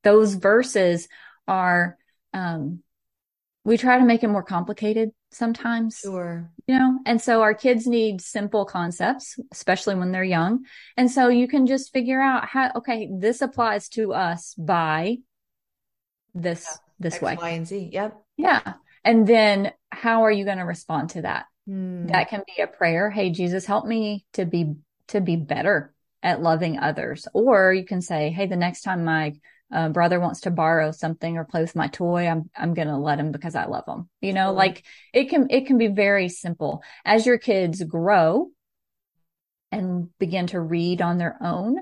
those 0.03 0.35
verses 0.35 1.07
are, 1.47 1.97
um, 2.33 2.83
we 3.63 3.77
try 3.77 3.97
to 3.97 4.05
make 4.05 4.23
it 4.23 4.27
more 4.27 4.43
complicated 4.43 5.09
sometimes. 5.35 5.99
Sure. 5.99 6.49
You 6.67 6.79
know, 6.79 6.99
and 7.05 7.21
so 7.21 7.41
our 7.41 7.53
kids 7.53 7.85
need 7.87 8.21
simple 8.21 8.65
concepts, 8.65 9.39
especially 9.51 9.95
when 9.95 10.11
they're 10.11 10.23
young. 10.23 10.65
And 10.97 11.11
so 11.11 11.27
you 11.27 11.47
can 11.47 11.67
just 11.67 11.93
figure 11.93 12.21
out 12.21 12.47
how, 12.47 12.71
okay, 12.77 13.09
this 13.11 13.41
applies 13.41 13.89
to 13.89 14.13
us 14.13 14.53
by 14.57 15.17
this, 16.33 16.65
yeah. 16.65 16.77
this 16.99 17.15
X, 17.15 17.23
way. 17.23 17.37
Y, 17.39 17.49
and 17.49 17.67
Z. 17.67 17.89
Yep. 17.91 18.21
Yeah. 18.37 18.73
And 19.03 19.27
then 19.27 19.71
how 19.91 20.23
are 20.23 20.31
you 20.31 20.45
going 20.45 20.57
to 20.57 20.65
respond 20.65 21.11
to 21.11 21.21
that? 21.23 21.45
Mm. 21.69 22.11
That 22.11 22.29
can 22.29 22.43
be 22.45 22.61
a 22.61 22.67
prayer. 22.67 23.09
Hey, 23.09 23.29
Jesus, 23.29 23.65
help 23.65 23.85
me 23.85 24.25
to 24.33 24.45
be, 24.45 24.75
to 25.09 25.21
be 25.21 25.35
better 25.35 25.93
at 26.23 26.41
loving 26.41 26.79
others. 26.79 27.27
Or 27.33 27.73
you 27.73 27.85
can 27.85 28.01
say, 28.01 28.31
Hey, 28.31 28.47
the 28.47 28.55
next 28.55 28.81
time 28.81 29.05
my 29.05 29.35
uh, 29.71 29.89
brother 29.89 30.19
wants 30.19 30.41
to 30.41 30.51
borrow 30.51 30.91
something 30.91 31.37
or 31.37 31.43
play 31.43 31.61
with 31.61 31.75
my 31.75 31.87
toy, 31.87 32.27
I'm, 32.27 32.49
I'm 32.55 32.73
going 32.73 32.87
to 32.87 32.97
let 32.97 33.19
him 33.19 33.31
because 33.31 33.55
I 33.55 33.65
love 33.65 33.85
him. 33.87 34.09
You 34.21 34.33
know, 34.33 34.53
like 34.53 34.83
it 35.13 35.29
can, 35.29 35.47
it 35.49 35.67
can 35.67 35.77
be 35.77 35.87
very 35.87 36.29
simple 36.29 36.83
as 37.03 37.25
your 37.25 37.37
kids 37.37 37.83
grow. 37.83 38.49
and 39.71 40.07
begin 40.19 40.47
to 40.47 40.59
read 40.59 41.01
on 41.01 41.17
their 41.17 41.37
own, 41.41 41.75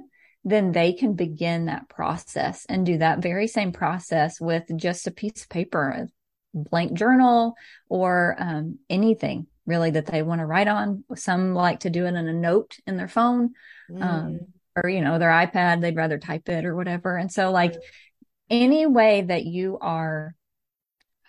then 0.44 0.72
they 0.72 0.94
can 0.94 1.14
begin 1.14 1.66
that 1.66 1.88
process 1.90 2.66
and 2.68 2.86
do 2.86 2.98
that 2.98 3.22
very 3.22 3.48
same 3.48 3.72
process 3.72 4.42
with 4.42 4.64
just 4.78 5.06
a 5.06 5.12
piece 5.12 5.44
of 5.44 5.50
paper, 5.50 5.90
a 5.90 6.08
blank 6.54 6.94
journal, 6.94 7.54
or 7.90 8.36
um, 8.40 8.80
anything 8.90 9.46
really 9.66 9.92
that 9.92 10.08
they 10.08 10.24
want 10.24 10.40
to 10.40 10.46
write 10.46 10.68
on. 10.68 11.04
Some 11.16 11.54
like 11.54 11.82
to 11.82 11.90
do 11.90 12.06
it 12.06 12.16
in 12.16 12.28
a 12.28 12.34
note 12.34 12.78
in 12.88 12.98
their 12.98 13.08
phone. 13.08 13.54
Um, 13.92 14.00
mm. 14.00 14.04
Um, 14.04 14.40
or 14.76 14.90
you 14.90 15.02
know 15.02 15.20
their 15.20 15.30
ipad 15.30 15.82
they'd 15.82 15.96
rather 15.96 16.18
type 16.18 16.50
it 16.50 16.66
or 16.66 16.76
whatever. 16.76 17.18
And 17.18 17.32
so 17.32 17.52
like 17.52 17.76
any 18.50 18.86
way 18.86 19.22
that 19.22 19.46
you 19.46 19.78
are 19.80 20.36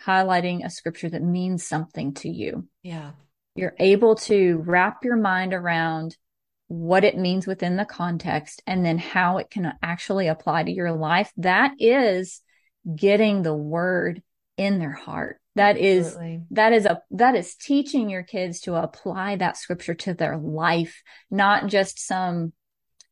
highlighting 0.05 0.65
a 0.65 0.71
scripture 0.71 1.09
that 1.09 1.23
means 1.23 1.67
something 1.67 2.13
to 2.13 2.29
you 2.29 2.69
yeah. 2.83 3.13
you're 3.55 3.75
able 3.79 4.17
to 4.17 4.63
wrap 4.67 5.03
your 5.03 5.17
mind 5.17 5.55
around 5.55 6.17
what 6.69 7.05
it 7.05 7.17
means 7.17 7.47
within 7.47 7.77
the 7.77 7.85
context 7.85 8.63
and 8.67 8.85
then 8.85 8.99
how 8.99 9.39
it 9.39 9.51
can 9.51 9.73
actually 9.83 10.29
apply 10.29 10.65
to 10.65 10.73
your 10.73 10.93
life. 10.93 11.31
That 11.37 11.73
is 11.79 12.41
getting 12.97 13.43
the 13.43 13.55
word 13.55 14.23
in 14.57 14.79
their 14.79 14.93
heart. 14.93 15.41
That 15.57 15.79
is 15.79 16.09
Absolutely. 16.09 16.43
that 16.51 16.73
is 16.73 16.87
a 16.87 17.01
that 17.13 17.37
is 17.37 17.55
teaching 17.55 18.11
your 18.11 18.25
kids 18.25 18.61
to 18.63 18.75
apply 18.75 19.37
that 19.37 19.57
scripture 19.57 19.95
to 19.95 20.13
their 20.13 20.37
life 20.37 21.01
not 21.31 21.69
just 21.69 22.05
some 22.05 22.53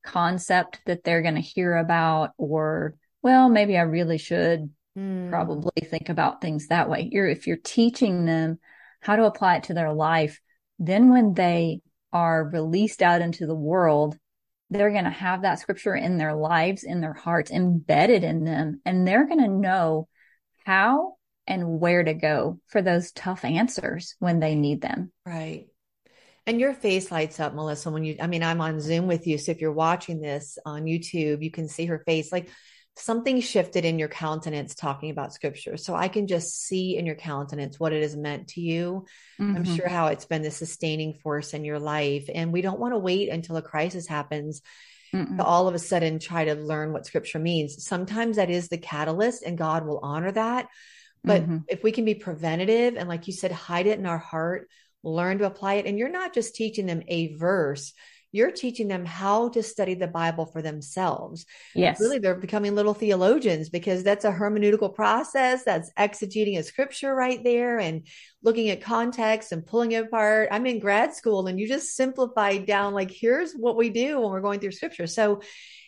concept 0.05 0.81
that 0.87 1.05
they're 1.05 1.23
going 1.23 1.35
to 1.35 1.41
hear 1.41 1.77
about 1.77 2.31
or 2.37 2.95
well 3.23 3.49
maybe 3.49 3.77
i 3.77 3.83
really 3.83 4.19
should 4.19 4.71
mm. 4.99 5.31
probably 5.31 5.83
think 5.83 6.09
about 6.09 6.41
things 6.41 6.69
that 6.69 6.89
way. 6.89 7.09
You're 7.11 7.29
if 7.29 7.47
you're 7.47 7.57
teaching 7.57 8.25
them 8.25 8.59
how 9.01 9.17
to 9.17 9.25
apply 9.25 9.57
it 9.57 9.65
to 9.65 9.75
their 9.75 9.93
life 9.93 10.41
then 10.79 11.11
when 11.11 11.35
they 11.35 11.81
are 12.13 12.45
released 12.45 13.03
out 13.03 13.23
into 13.23 13.47
the 13.47 13.55
world 13.55 14.17
they're 14.71 14.91
going 14.91 15.05
to 15.05 15.11
have 15.11 15.43
that 15.43 15.59
scripture 15.59 15.95
in 15.95 16.19
their 16.19 16.35
lives 16.35 16.83
in 16.83 17.01
their 17.01 17.13
hearts 17.13 17.51
embedded 17.51 18.25
in 18.25 18.45
them 18.45 18.81
and 18.85 19.07
they're 19.07 19.27
going 19.27 19.41
to 19.41 19.49
know 19.49 20.09
how 20.65 21.15
and 21.47 21.81
where 21.81 22.05
to 22.05 22.15
go 22.15 22.59
for 22.69 22.81
those 22.81 23.13
tough 23.13 23.45
answers 23.45 24.15
when 24.21 24.39
they 24.39 24.55
need 24.55 24.81
them. 24.81 25.11
Right 25.27 25.67
and 26.47 26.61
your 26.61 26.75
face 26.75 27.11
lights 27.11 27.41
up, 27.41 27.55
Melissa, 27.55 27.91
when 27.91 28.05
you, 28.05 28.17
I 28.21 28.27
mean, 28.27 28.43
I'm 28.43 28.61
on 28.61 28.81
Zoom 28.81 29.07
with 29.07 29.27
you. 29.27 29.39
So 29.39 29.53
if 29.53 29.61
you're 29.61 29.73
watching 29.73 30.21
this 30.21 30.59
on 30.65 30.85
YouTube, 30.85 31.43
you 31.43 31.51
can 31.51 31.69
see 31.69 31.87
her 31.87 32.01
face. 32.01 32.33
Like 32.33 32.49
something 32.97 33.41
shifted 33.41 33.85
in 33.85 33.99
your 33.99 34.09
countenance 34.09 34.75
talking 34.75 35.11
about 35.11 35.33
scripture. 35.33 35.77
So 35.77 35.95
I 35.95 36.09
can 36.09 36.27
just 36.27 36.63
see 36.63 36.97
in 36.97 37.07
your 37.07 37.15
countenance 37.15 37.81
what 37.81 37.93
it 37.93 38.03
has 38.03 38.17
meant 38.17 38.49
to 38.49 38.61
you. 38.61 39.07
Mm-hmm. 39.41 39.57
I'm 39.57 39.65
sure 39.65 39.89
how 39.89 40.09
it's 40.09 40.27
been 40.27 40.43
the 40.43 40.51
sustaining 40.51 41.15
force 41.15 41.55
in 41.55 41.65
your 41.65 41.79
life. 41.79 42.29
And 42.33 42.53
we 42.53 42.61
don't 42.61 42.81
want 42.81 42.93
to 42.93 42.99
wait 42.99 43.29
until 43.29 43.57
a 43.57 43.63
crisis 43.63 44.07
happens 44.07 44.63
all 45.39 45.69
of 45.69 45.75
a 45.75 45.79
sudden 45.79 46.19
try 46.19 46.47
to 46.47 46.55
learn 46.55 46.93
what 46.93 47.05
scripture 47.05 47.39
means. 47.39 47.85
Sometimes 47.85 48.37
that 48.37 48.49
is 48.49 48.69
the 48.69 48.79
catalyst 48.79 49.43
and 49.43 49.59
God 49.59 49.87
will 49.87 50.01
honor 50.03 50.33
that. 50.33 50.69
But 51.23 51.43
mm-hmm. 51.43 51.59
if 51.69 51.83
we 51.83 51.93
can 51.93 52.05
be 52.05 52.15
preventative 52.15 52.97
and, 52.97 53.09
like 53.09 53.27
you 53.27 53.33
said, 53.33 53.53
hide 53.53 53.87
it 53.87 53.99
in 53.99 54.07
our 54.07 54.19
heart, 54.19 54.69
learn 55.03 55.39
to 55.39 55.47
apply 55.47 55.75
it. 55.75 55.87
And 55.87 55.99
you're 55.99 56.09
not 56.09 56.35
just 56.35 56.55
teaching 56.55 56.87
them 56.87 57.03
a 57.09 57.35
verse, 57.35 57.93
you're 58.33 58.51
teaching 58.51 58.89
them 58.89 59.05
how 59.05 59.51
to 59.51 59.63
study 59.63 59.95
the 59.95 60.07
Bible 60.07 60.47
for 60.47 60.63
themselves. 60.63 61.45
Yes. 61.75 62.01
Really, 62.01 62.19
they're 62.19 62.35
becoming 62.35 62.75
little 62.75 62.95
theologians 62.95 63.69
because 63.69 64.03
that's 64.03 64.25
a 64.25 64.33
hermeneutical 64.33 64.95
process. 64.95 65.65
That's 65.65 65.93
exegeting 65.99 66.59
a 66.59 66.63
scripture 66.63 67.15
right 67.15 67.45
there 67.45 67.79
and 67.79 68.07
looking 68.43 68.71
at 68.71 68.81
context 68.81 69.53
and 69.53 69.67
pulling 69.67 69.93
it 69.93 70.07
apart. 70.07 70.49
I'm 70.51 70.65
in 70.65 70.81
grad 70.81 71.15
school 71.15 71.47
and 71.47 71.61
you 71.61 71.69
just 71.69 71.95
simplified 71.95 72.65
down, 72.65 72.95
like, 72.95 73.11
here's 73.11 73.53
what 73.53 73.77
we 73.77 73.91
do 73.91 74.19
when 74.19 74.31
we're 74.31 74.41
going 74.41 74.61
through 74.61 74.73
scripture. 74.73 75.07
So, 75.07 75.43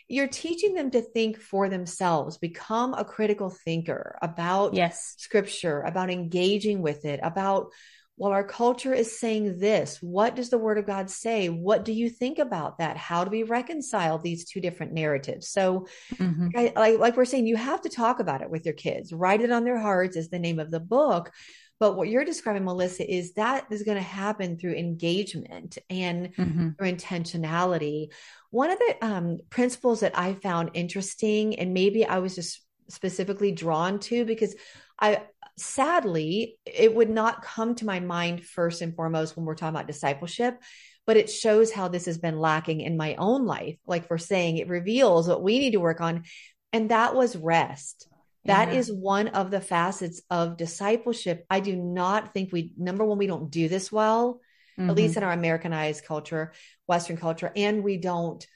you're 0.06 0.28
teaching 0.28 0.74
them 0.74 0.90
to 0.90 1.00
think 1.00 1.40
for 1.40 1.70
themselves 1.70 2.36
become 2.36 2.92
a 2.92 3.06
critical 3.06 3.48
thinker 3.48 4.18
about 4.20 4.74
yes 4.74 5.14
scripture 5.16 5.80
about 5.80 6.10
engaging 6.10 6.82
with 6.82 7.06
it 7.06 7.20
about 7.22 7.70
well, 8.16 8.32
our 8.32 8.44
culture 8.44 8.94
is 8.94 9.18
saying 9.18 9.58
this. 9.58 9.98
What 10.00 10.36
does 10.36 10.48
the 10.48 10.58
word 10.58 10.78
of 10.78 10.86
God 10.86 11.10
say? 11.10 11.48
What 11.48 11.84
do 11.84 11.92
you 11.92 12.08
think 12.08 12.38
about 12.38 12.78
that? 12.78 12.96
How 12.96 13.24
do 13.24 13.30
we 13.30 13.42
reconcile 13.42 14.18
these 14.18 14.44
two 14.44 14.60
different 14.60 14.92
narratives? 14.92 15.48
So, 15.48 15.88
mm-hmm. 16.14 16.48
like, 16.76 16.98
like 16.98 17.16
we're 17.16 17.24
saying, 17.24 17.48
you 17.48 17.56
have 17.56 17.82
to 17.82 17.88
talk 17.88 18.20
about 18.20 18.40
it 18.40 18.50
with 18.50 18.64
your 18.64 18.74
kids. 18.74 19.12
Write 19.12 19.40
it 19.40 19.50
on 19.50 19.64
their 19.64 19.80
hearts 19.80 20.16
is 20.16 20.28
the 20.28 20.38
name 20.38 20.60
of 20.60 20.70
the 20.70 20.80
book. 20.80 21.32
But 21.80 21.96
what 21.96 22.08
you're 22.08 22.24
describing, 22.24 22.64
Melissa, 22.64 23.12
is 23.12 23.32
that 23.34 23.66
is 23.70 23.82
going 23.82 23.96
to 23.96 24.02
happen 24.02 24.58
through 24.58 24.74
engagement 24.74 25.76
and 25.90 26.32
mm-hmm. 26.34 26.70
through 26.78 26.92
intentionality. 26.92 28.12
One 28.50 28.70
of 28.70 28.78
the 28.78 28.96
um, 29.04 29.38
principles 29.50 30.00
that 30.00 30.16
I 30.16 30.34
found 30.34 30.70
interesting, 30.74 31.58
and 31.58 31.74
maybe 31.74 32.06
I 32.06 32.20
was 32.20 32.36
just 32.36 32.60
specifically 32.88 33.50
drawn 33.50 33.98
to 33.98 34.24
because 34.24 34.54
I 35.00 35.22
sadly, 35.56 36.58
it 36.66 36.94
would 36.94 37.10
not 37.10 37.42
come 37.42 37.74
to 37.76 37.86
my 37.86 38.00
mind 38.00 38.44
first 38.44 38.82
and 38.82 38.94
foremost 38.94 39.36
when 39.36 39.46
we're 39.46 39.54
talking 39.54 39.74
about 39.74 39.86
discipleship, 39.86 40.60
but 41.06 41.16
it 41.16 41.30
shows 41.30 41.70
how 41.70 41.88
this 41.88 42.06
has 42.06 42.18
been 42.18 42.38
lacking 42.38 42.80
in 42.80 42.96
my 42.96 43.14
own 43.16 43.46
life. 43.46 43.76
Like 43.86 44.08
we're 44.10 44.18
saying, 44.18 44.58
it 44.58 44.68
reveals 44.68 45.28
what 45.28 45.42
we 45.42 45.58
need 45.58 45.72
to 45.72 45.80
work 45.80 46.00
on. 46.00 46.24
And 46.72 46.90
that 46.90 47.14
was 47.14 47.36
rest. 47.36 48.08
That 48.46 48.72
yeah. 48.72 48.78
is 48.78 48.92
one 48.92 49.28
of 49.28 49.50
the 49.50 49.60
facets 49.60 50.20
of 50.28 50.56
discipleship. 50.56 51.46
I 51.48 51.60
do 51.60 51.76
not 51.76 52.34
think 52.34 52.52
we, 52.52 52.72
number 52.76 53.04
one, 53.04 53.16
we 53.16 53.26
don't 53.26 53.50
do 53.50 53.68
this 53.68 53.90
well, 53.90 54.40
mm-hmm. 54.78 54.90
at 54.90 54.96
least 54.96 55.16
in 55.16 55.22
our 55.22 55.32
Americanized 55.32 56.04
culture, 56.04 56.52
Western 56.86 57.16
culture, 57.16 57.50
and 57.54 57.82
we 57.82 57.96
don't 57.96 58.46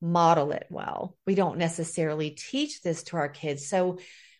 model 0.00 0.52
it 0.52 0.66
well. 0.68 1.16
We 1.26 1.34
don't 1.34 1.58
necessarily 1.58 2.30
teach 2.30 2.82
this 2.82 3.04
to 3.04 3.16
our 3.16 3.28
kids. 3.28 3.68
So 3.68 3.98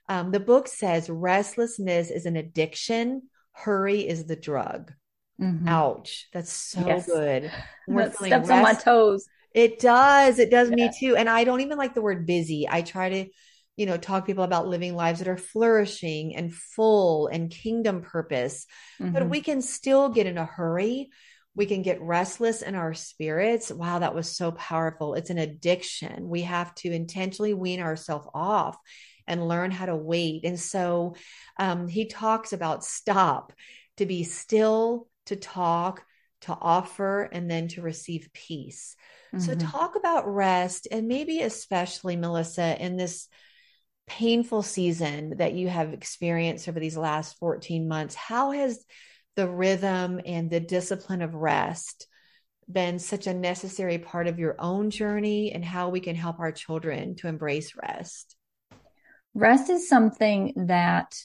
um, 0.09 0.31
the 0.31 0.41
book 0.41 0.69
says 0.69 1.09
restlessness 1.09 2.11
is 2.11 2.27
an 2.27 2.37
addiction, 2.37 3.23
hurry 3.53 4.07
is 4.07 4.25
the 4.25 4.37
drug. 4.37 4.93
Mm-hmm. 5.41 5.69
Ouch. 5.69 6.29
That's 6.33 6.53
so 6.53 6.87
yes. 6.87 7.07
good. 7.07 7.51
We're 7.88 8.09
that 8.09 8.15
steps 8.15 8.49
rest- 8.49 8.51
on 8.51 8.62
my 8.62 8.75
toes. 8.75 9.27
It 9.55 9.81
does. 9.81 10.38
It 10.38 10.51
does 10.51 10.71
yeah. 10.71 10.77
me 10.77 10.91
too. 10.99 11.17
And 11.17 11.29
I 11.29 11.45
don't 11.45 11.61
even 11.61 11.79
like 11.79 11.95
the 11.95 12.03
word 12.03 12.27
busy. 12.27 12.67
I 12.69 12.83
try 12.83 13.09
to, 13.09 13.27
you 13.77 13.87
know, 13.87 13.97
talk 13.97 14.27
people 14.27 14.45
about 14.45 14.69
living 14.69 14.95
lives 14.95 15.19
that 15.19 15.29
are 15.29 15.37
flourishing 15.37 16.37
and 16.37 16.55
full 16.55 17.27
and 17.27 17.51
kingdom 17.51 18.03
purpose. 18.03 18.67
Mm-hmm. 19.01 19.12
But 19.12 19.29
we 19.29 19.41
can 19.41 19.62
still 19.62 20.09
get 20.09 20.27
in 20.27 20.38
a 20.38 20.45
hurry. 20.45 21.11
We 21.55 21.67
can 21.67 21.83
get 21.83 22.01
restless 22.01 22.62
in 22.62 22.75
our 22.75 22.95
spirits. 22.95 23.71
Wow, 23.71 23.99
that 23.99 24.15
was 24.15 24.35
so 24.35 24.53
powerful. 24.53 25.15
It's 25.15 25.31
an 25.31 25.38
addiction. 25.38 26.29
We 26.29 26.43
have 26.43 26.75
to 26.77 26.91
intentionally 26.91 27.53
wean 27.53 27.81
ourselves 27.81 28.27
off 28.33 28.79
and 29.27 29.49
learn 29.49 29.71
how 29.71 29.87
to 29.87 29.97
wait. 29.97 30.45
And 30.45 30.59
so 30.59 31.15
um, 31.59 31.89
he 31.89 32.07
talks 32.07 32.53
about 32.53 32.85
stop, 32.85 33.53
to 33.97 34.07
be 34.07 34.25
still, 34.25 35.09
to 35.27 35.37
talk, 35.37 36.05
to 36.43 36.57
offer, 36.61 37.23
and 37.23 37.51
then 37.51 37.69
to 37.69 37.83
receive 37.83 38.31
peace. 38.33 38.97
Mm-hmm. 39.35 39.45
So, 39.45 39.55
talk 39.55 39.97
about 39.97 40.33
rest, 40.33 40.89
and 40.91 41.09
maybe 41.09 41.41
especially, 41.41 42.17
Melissa, 42.17 42.77
in 42.85 42.97
this 42.97 43.29
painful 44.07 44.63
season 44.63 45.37
that 45.39 45.55
you 45.55 45.69
have 45.69 45.93
experienced 45.93 46.69
over 46.69 46.81
these 46.81 46.97
last 46.97 47.39
14 47.39 47.89
months. 47.89 48.15
How 48.15 48.51
has 48.51 48.85
the 49.37 49.49
rhythm 49.49 50.21
and 50.27 50.51
the 50.51 50.61
discipline 50.61 51.23
of 51.23 51.35
rest 51.35 52.07
been 52.71 52.99
such 52.99 53.27
a 53.27 53.35
necessary 53.35 53.99
part 53.99 54.27
of 54.27 54.39
your 54.39 54.57
own 54.59 54.91
journey 54.91 55.53
and 55.53 55.65
how 55.65 55.89
we 55.89 56.01
can 56.01 56.17
help 56.17 56.41
our 56.41 56.53
children 56.53 57.15
to 57.17 57.29
embrace 57.29 57.75
rest? 57.77 58.37
Rest 59.35 59.71
is 59.71 59.88
something 59.88 60.53
that 60.66 61.16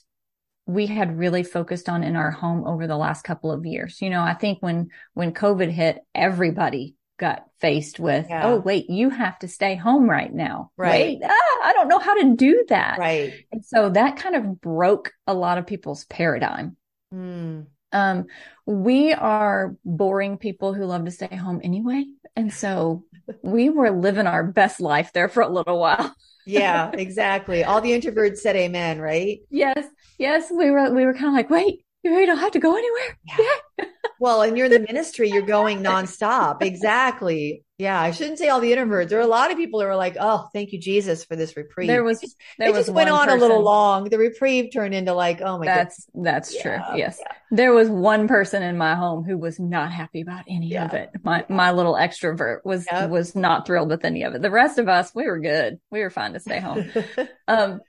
we 0.65 0.86
had 0.86 1.17
really 1.17 1.43
focused 1.43 1.88
on 1.88 2.04
in 2.04 2.15
our 2.15 2.32
home 2.32 2.65
over 2.65 2.88
the 2.88 2.98
last 2.98 3.24
couple 3.24 3.52
of 3.52 3.65
years. 3.65 4.02
You 4.02 4.10
know, 4.10 4.22
I 4.22 4.34
think 4.34 4.60
when 4.62 4.89
when 5.13 5.34
COVID 5.34 5.70
hit, 5.70 6.00
everybody 6.13 6.96
got 7.17 7.46
faced 7.60 8.00
with, 8.00 8.28
yeah. 8.30 8.46
oh 8.46 8.58
wait, 8.58 8.89
you 8.89 9.10
have 9.10 9.39
to 9.39 9.48
stay 9.48 9.76
home 9.76 10.10
right 10.10 10.32
now. 10.32 10.72
Right. 10.78 11.20
Wait, 11.20 11.22
ah, 11.24 11.60
I 11.63 11.74
don't 11.74 11.88
know 11.88 12.00
how 12.00 12.13
to 12.22 12.36
do 12.36 12.65
that. 12.70 13.00
Right. 13.00 13.34
And 13.52 13.65
so 13.65 13.89
that 13.89 14.17
kind 14.17 14.36
of 14.36 14.62
broke 14.62 15.13
a 15.26 15.34
lot 15.34 15.58
of 15.58 15.65
people's 15.65 16.06
paradigm. 16.06 16.78
Mm. 17.13 17.67
Um, 17.93 18.26
we 18.65 19.13
are 19.13 19.76
boring 19.86 20.38
people 20.38 20.74
who 20.74 20.86
love 20.86 21.06
to 21.06 21.12
stay 21.12 21.36
home 21.36 21.62
anyway. 21.63 22.06
And 22.38 22.54
so 22.54 23.04
we 23.43 23.69
were 23.69 23.91
living 23.91 24.28
our 24.28 24.45
best 24.45 24.80
life 24.80 25.12
there 25.12 25.28
for 25.28 25.41
a 25.41 25.50
little 25.50 25.80
while 25.80 26.15
yeah, 26.47 26.91
exactly. 26.93 27.63
All 27.63 27.82
the 27.82 27.91
introverts 27.91 28.38
said 28.38 28.56
amen, 28.56 29.00
right? 29.00 29.39
Yes. 29.52 29.86
Yes. 30.17 30.50
We 30.50 30.71
were, 30.71 30.91
we 30.91 31.06
were 31.06 31.13
kind 31.13 31.28
of 31.28 31.34
like, 31.34 31.50
wait, 31.50 31.84
you 32.04 32.12
really 32.12 32.26
don't 32.26 32.38
have 32.39 32.54
to 32.54 32.60
go 32.60 32.76
anywhere. 32.76 33.17
Yeah. 33.28 33.45
yeah. 33.78 33.86
Well, 34.20 34.42
and 34.42 34.58
you're 34.58 34.68
in 34.68 34.72
the 34.72 34.80
ministry, 34.80 35.30
you're 35.30 35.42
going 35.46 35.84
nonstop. 35.84 36.62
Exactly. 36.62 37.64
Yeah. 37.78 38.00
I 38.00 38.12
shouldn't 38.12 38.40
say 38.40 38.50
all 38.50 38.60
the 38.60 38.72
introverts. 38.72 39.10
There 39.10 39.20
are 39.20 39.24
a 39.24 39.28
lot 39.28 39.52
of 39.52 39.58
people 39.58 39.80
who 39.80 39.86
are 39.86 39.96
like, 39.96 40.18
oh, 40.20 40.48
thank 40.52 40.74
you, 40.74 40.80
Jesus, 40.80 41.24
for 41.24 41.36
this 41.36 41.56
reprieve. 41.56 41.88
There 41.88 42.04
was, 42.04 42.22
there 42.58 42.70
it 42.70 42.74
was 42.74 42.88
just 42.88 42.96
went 42.96 43.10
on 43.10 43.26
person. 43.26 43.38
a 43.38 43.42
little 43.42 43.62
long. 43.62 44.06
The 44.06 44.18
reprieve 44.18 44.72
turned 44.74 44.96
into 44.96 45.14
like, 45.14 45.42
oh 45.42 45.60
my 45.60 45.66
god." 45.66 45.76
That's, 45.76 46.06
goodness. 46.06 46.24
that's 46.24 46.56
yeah, 46.56 46.62
true. 46.62 46.98
Yes. 46.98 47.20
Yeah. 47.20 47.36
There 47.52 47.74
was 47.74 47.88
one 47.90 48.28
person 48.28 48.64
in 48.64 48.78
my 48.78 48.96
home 48.96 49.24
who 49.24 49.38
was 49.38 49.60
not 49.60 49.92
happy 49.92 50.22
about 50.22 50.46
any 50.48 50.70
yeah. 50.70 50.86
of 50.86 50.94
it. 50.94 51.12
My, 51.24 51.46
my 51.50 51.72
little 51.72 51.94
extrovert 51.94 52.60
was, 52.66 52.88
yep. 52.92 53.10
was 53.10 53.36
not 53.36 53.68
thrilled 53.68 53.90
with 53.90 54.06
any 54.06 54.24
of 54.24 54.34
it. 54.34 54.42
The 54.42 54.52
rest 54.52 54.80
of 54.80 54.88
us, 54.88 55.12
we 55.14 55.28
were 55.28 55.40
good. 55.40 55.80
We 55.92 56.02
were 56.02 56.10
fine 56.10 56.34
to 56.34 56.40
stay 56.40 56.60
home. 56.60 56.90
um, 57.48 57.82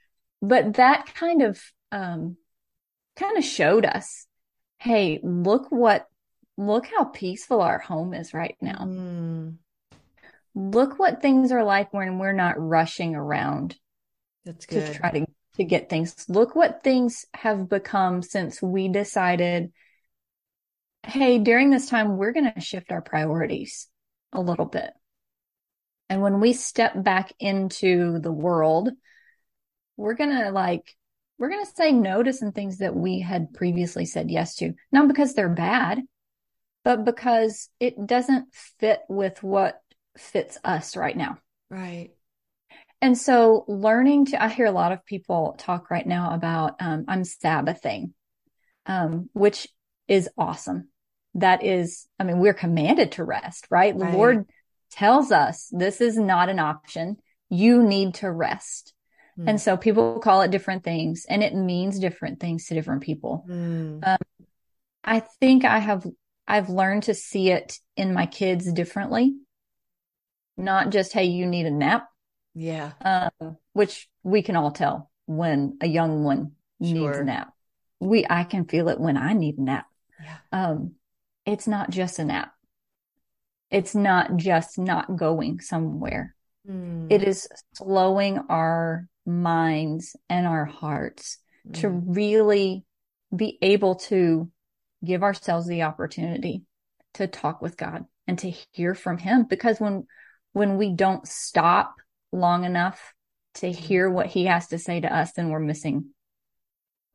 but 0.43 0.75
that 0.75 1.14
kind 1.14 1.43
of, 1.43 1.61
um, 1.91 2.37
kind 3.19 3.37
of 3.37 3.45
showed 3.45 3.85
us, 3.85 4.27
hey, 4.79 5.21
look 5.23 5.67
what, 5.71 6.07
look 6.59 6.87
how 6.87 7.05
peaceful 7.05 7.62
our 7.62 7.79
home 7.79 8.12
is 8.12 8.35
right 8.35 8.57
now. 8.61 8.81
Mm. 8.81 9.55
Look 10.55 10.99
what 10.99 11.23
things 11.23 11.53
are 11.53 11.62
like 11.62 11.94
when 11.94 12.18
we're 12.18 12.33
not 12.33 12.61
rushing 12.61 13.14
around. 13.14 13.77
That's 14.44 14.66
good. 14.66 14.87
To 14.87 14.94
try 14.94 15.11
to, 15.12 15.27
to 15.57 15.64
get 15.64 15.88
things. 15.88 16.27
Look 16.29 16.57
what 16.57 16.83
things 16.83 17.25
have 17.33 17.68
become 17.68 18.23
since 18.23 18.61
we 18.61 18.88
decided, 18.88 19.73
hey, 21.07 21.38
during 21.38 21.71
this 21.71 21.88
time, 21.88 22.16
we're 22.16 22.33
going 22.33 22.53
to 22.53 22.61
shift 22.61 22.90
our 22.90 23.03
priorities 23.03 23.87
a 24.33 24.40
little 24.40 24.66
bit. 24.66 24.90
And 26.09 26.23
when 26.23 26.40
we 26.40 26.55
step 26.55 26.92
back 26.97 27.33
into 27.38 28.18
the 28.18 28.33
world, 28.33 28.90
we're 29.97 30.14
going 30.14 30.31
to 30.31 30.51
like 30.51 30.97
we're 31.38 31.51
going 31.51 31.64
to 31.64 31.73
say 31.73 31.92
no 31.92 32.21
to 32.21 32.33
some 32.33 32.51
things 32.51 32.79
that 32.79 32.97
we 32.97 33.21
had 33.21 33.53
previously 33.55 34.07
said 34.07 34.29
yes 34.29 34.57
to, 34.57 34.73
not 34.90 35.07
because 35.07 35.35
they're 35.35 35.49
bad, 35.49 36.01
but 36.88 37.05
because 37.05 37.68
it 37.79 38.07
doesn't 38.07 38.46
fit 38.81 39.01
with 39.11 39.42
what 39.42 39.79
fits 40.16 40.57
us 40.64 40.96
right 40.96 41.14
now. 41.14 41.37
Right. 41.68 42.12
And 43.03 43.18
so 43.18 43.66
learning 43.68 44.24
to, 44.27 44.42
I 44.42 44.48
hear 44.48 44.64
a 44.64 44.72
lot 44.72 44.92
of 44.92 45.05
people 45.05 45.55
talk 45.59 45.90
right 45.90 46.07
now 46.07 46.31
about, 46.33 46.77
um, 46.81 47.05
I'm 47.07 47.24
Sabbathing, 47.24 48.14
um, 48.87 49.29
which 49.35 49.68
is 50.09 50.31
awesome. 50.38 50.88
That 51.35 51.62
is, 51.62 52.09
I 52.18 52.24
mean, 52.24 52.38
we're 52.38 52.55
commanded 52.55 53.12
to 53.12 53.24
rest, 53.24 53.66
right? 53.68 53.94
right? 53.94 54.11
The 54.11 54.16
Lord 54.16 54.46
tells 54.90 55.31
us 55.31 55.68
this 55.70 56.01
is 56.01 56.16
not 56.16 56.48
an 56.48 56.59
option. 56.59 57.18
You 57.51 57.83
need 57.83 58.14
to 58.14 58.33
rest. 58.33 58.94
Mm. 59.38 59.51
And 59.51 59.61
so 59.61 59.77
people 59.77 60.20
call 60.20 60.40
it 60.40 60.51
different 60.51 60.85
things 60.85 61.27
and 61.29 61.42
it 61.42 61.55
means 61.55 61.98
different 61.98 62.40
things 62.40 62.64
to 62.68 62.74
different 62.74 63.03
people. 63.03 63.44
Mm. 63.46 64.09
Um, 64.09 64.46
I 65.05 65.20
think 65.20 65.66
I 65.66 65.81
have, 65.81 66.07
I've 66.48 66.70
learned 66.70 67.04
to 67.04 67.14
see 67.14 67.50
it 67.50 67.78
in 67.96 68.14
my 68.14 68.24
kids 68.24 68.72
differently. 68.72 69.37
Not 70.56 70.90
just, 70.90 71.12
Hey, 71.12 71.24
you 71.24 71.46
need 71.46 71.66
a 71.66 71.70
nap. 71.70 72.08
Yeah. 72.54 72.92
Um, 73.02 73.58
which 73.74 74.08
we 74.24 74.42
can 74.42 74.56
all 74.56 74.72
tell 74.72 75.11
when 75.26 75.76
a 75.82 75.87
young 75.87 76.24
one 76.24 76.52
sure. 76.82 76.92
needs 76.92 77.18
a 77.18 77.24
nap. 77.24 77.52
We, 78.00 78.24
I 78.28 78.44
can 78.44 78.64
feel 78.64 78.88
it 78.88 78.98
when 78.98 79.18
I 79.18 79.34
need 79.34 79.58
a 79.58 79.62
nap. 79.62 79.87
Yeah. 80.24 80.37
Um, 80.50 80.94
it's 81.44 81.68
not 81.68 81.90
just 81.90 82.18
a 82.18 82.24
nap. 82.24 82.52
It's 83.70 83.94
not 83.94 84.37
just 84.37 84.78
not 84.78 85.16
going 85.16 85.61
somewhere. 85.61 86.34
Mm. 86.68 87.12
It 87.12 87.22
is 87.22 87.46
slowing 87.74 88.38
our 88.48 89.06
minds 89.26 90.16
and 90.30 90.46
our 90.46 90.64
hearts 90.64 91.38
mm. 91.68 91.74
to 91.80 91.90
really 91.90 92.87
be 93.34 93.58
able 93.61 93.96
to 93.96 94.50
give 95.04 95.22
ourselves 95.22 95.66
the 95.66 95.82
opportunity 95.82 96.62
to 97.14 97.26
talk 97.26 97.62
with 97.62 97.76
God 97.76 98.04
and 98.26 98.38
to 98.40 98.50
hear 98.72 98.94
from 98.94 99.18
him. 99.18 99.44
Because 99.44 99.80
when 99.80 100.06
when 100.52 100.76
we 100.76 100.94
don't 100.94 101.26
stop 101.26 101.94
long 102.32 102.64
enough 102.64 103.14
to 103.54 103.70
hear 103.70 104.11
what 104.11 104.26
he 104.26 104.46
has 104.46 104.68
to 104.68 104.78
say 104.78 105.00
to 105.00 105.14
us 105.14 105.32
then 105.32 105.48
we're 105.50 105.58
missing 105.58 106.11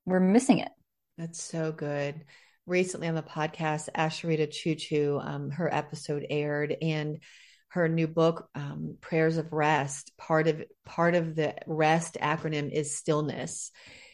we're 0.05 0.19
missing 0.19 0.59
it. 0.59 0.71
That's 1.17 1.41
so 1.41 1.71
good. 1.71 2.25
Recently 2.65 3.07
on 3.07 3.15
the 3.15 3.23
podcast 3.23 3.89
asheritah 3.95 4.49
ciuciu 4.49 5.25
um, 5.25 5.51
her 5.51 5.73
episode 5.73 6.25
aired 6.29 6.75
and 6.81 7.19
her 7.69 7.89
new 7.89 8.07
book 8.07 8.47
um, 8.55 8.97
prayers 9.01 9.37
of 9.37 9.51
rest 9.51 10.11
part 10.17 10.47
of 10.47 10.63
part 10.85 11.15
of 11.15 11.35
the 11.35 11.55
rest 11.67 12.17
acronym 12.21 12.71
is 12.71 12.95
stillness 12.95 13.71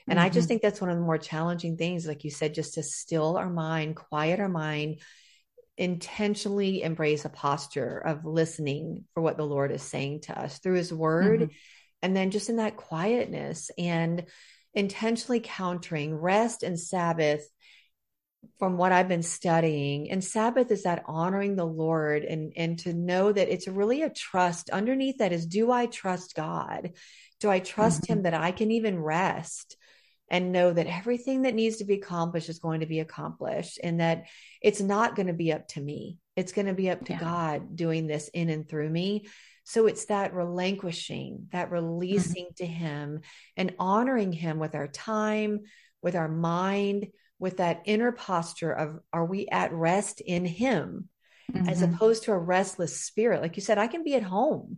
and 0.10 0.18
mm-hmm. 0.18 0.26
i 0.26 0.30
just 0.30 0.46
mm-hmm. 0.46 0.48
think 0.48 0.62
that's 0.62 0.82
one 0.82 0.90
of 0.90 0.98
the 0.98 1.04
more 1.04 1.18
challenging 1.18 1.78
things 1.78 2.08
like 2.08 2.24
you 2.24 2.32
said 2.32 2.54
just 2.54 2.76
to 2.76 2.84
still 2.84 3.38
our 3.38 3.50
mind 3.50 3.96
quiet 3.96 4.40
our 4.40 4.50
mind 4.50 5.00
intentionally 5.78 6.82
embrace 6.84 7.24
a 7.24 7.30
posture 7.30 7.98
of 7.98 8.26
listening 8.26 9.06
for 9.14 9.22
what 9.22 9.38
the 9.38 9.46
lord 9.46 9.72
is 9.72 9.82
saying 9.82 10.20
to 10.20 10.38
us 10.38 10.60
through 10.60 10.76
his 10.76 10.94
word 10.94 11.42
mm-hmm. 11.42 11.52
and 12.02 12.16
then 12.16 12.32
just 12.32 12.50
in 12.50 12.58
that 12.58 12.76
quietness 12.76 13.72
and 13.78 14.26
intentionally 14.74 15.40
countering 15.40 16.14
rest 16.14 16.64
and 16.64 16.80
sabbath 16.80 17.48
from 18.58 18.78
what 18.78 18.92
I've 18.92 19.08
been 19.08 19.24
studying. 19.24 20.12
And 20.12 20.24
Sabbath 20.24 20.72
is 20.72 20.84
that 20.84 21.04
honoring 21.08 21.56
the 21.56 21.66
Lord 21.66 22.24
and, 22.24 22.54
and 22.56 22.80
to 22.80 22.94
know 22.94 23.32
that 23.32 23.50
it's 23.50 23.68
really 23.68 24.02
a 24.02 24.10
trust 24.10 24.70
underneath 24.70 25.18
that 25.20 25.32
is, 25.32 25.46
do 25.46 25.72
I 25.72 25.86
trust 25.86 26.36
God? 26.36 26.92
Do 27.40 27.50
I 27.50 27.60
trust 27.60 28.04
mm-hmm. 28.04 28.14
him 28.14 28.22
that 28.24 28.34
I 28.34 28.52
can 28.52 28.72
even 28.72 29.00
rest 29.00 29.78
and 30.30 30.52
know 30.52 30.72
that 30.72 30.88
everything 30.88 31.44
that 31.44 31.56
needs 31.56 31.78
to 31.78 31.86
be 31.86 31.96
accomplished 31.96 32.50
is 32.50 32.60
going 32.60 32.82
to 32.82 32.86
be 32.86 33.00
accomplished 33.00 33.80
and 33.84 34.00
that 34.00 34.26
it's 34.62 34.82
not 34.82 35.16
going 35.16 35.28
to 35.28 35.34
be 35.34 35.52
up 35.52 35.68
to 35.70 35.82
me. 35.82 36.18
It's 36.36 36.52
going 36.52 36.68
to 36.68 36.74
be 36.74 36.90
up 36.90 37.06
to 37.06 37.14
yeah. 37.14 37.20
God 37.20 37.76
doing 37.76 38.08
this 38.08 38.30
in 38.30 38.50
and 38.50 38.68
through 38.68 38.90
me. 38.90 39.28
So 39.64 39.88
it's 39.88 40.06
that 40.06 40.34
relinquishing, 40.34 41.48
that 41.52 41.66
mm-hmm. 41.66 41.74
releasing 41.74 42.46
mm-hmm. 42.46 42.64
to 42.64 42.66
him 42.66 43.22
and 43.58 43.76
honoring 43.80 44.32
him 44.32 44.60
with 44.60 44.76
our 44.76 44.88
time, 44.88 45.62
with 46.02 46.16
our 46.16 46.30
mind, 46.30 47.08
with 47.40 47.58
that 47.58 47.82
inner 47.86 48.12
posture 48.12 48.72
of 48.72 49.00
are 49.12 49.26
we 49.26 49.48
at 49.48 49.74
rest 49.74 50.22
in 50.22 50.46
him 50.46 51.10
mm-hmm. 51.52 51.68
as 51.68 51.82
opposed 51.82 52.24
to 52.24 52.34
a 52.34 52.38
restless 52.38 53.00
spirit 53.00 53.42
like 53.42 53.56
you 53.56 53.62
said 53.62 53.78
i 53.78 53.88
can 53.88 54.04
be 54.04 54.14
at 54.16 54.24
home 54.24 54.78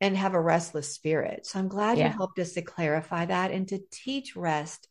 and 0.00 0.16
have 0.16 0.34
a 0.34 0.40
restless 0.40 0.94
spirit 0.94 1.46
so 1.46 1.58
i'm 1.58 1.68
glad 1.68 1.98
yeah. 1.98 2.06
you 2.10 2.16
helped 2.16 2.38
us 2.38 2.52
to 2.52 2.62
clarify 2.62 3.24
that 3.24 3.50
and 3.50 3.68
to 3.68 3.80
teach 3.90 4.36
rest 4.36 4.88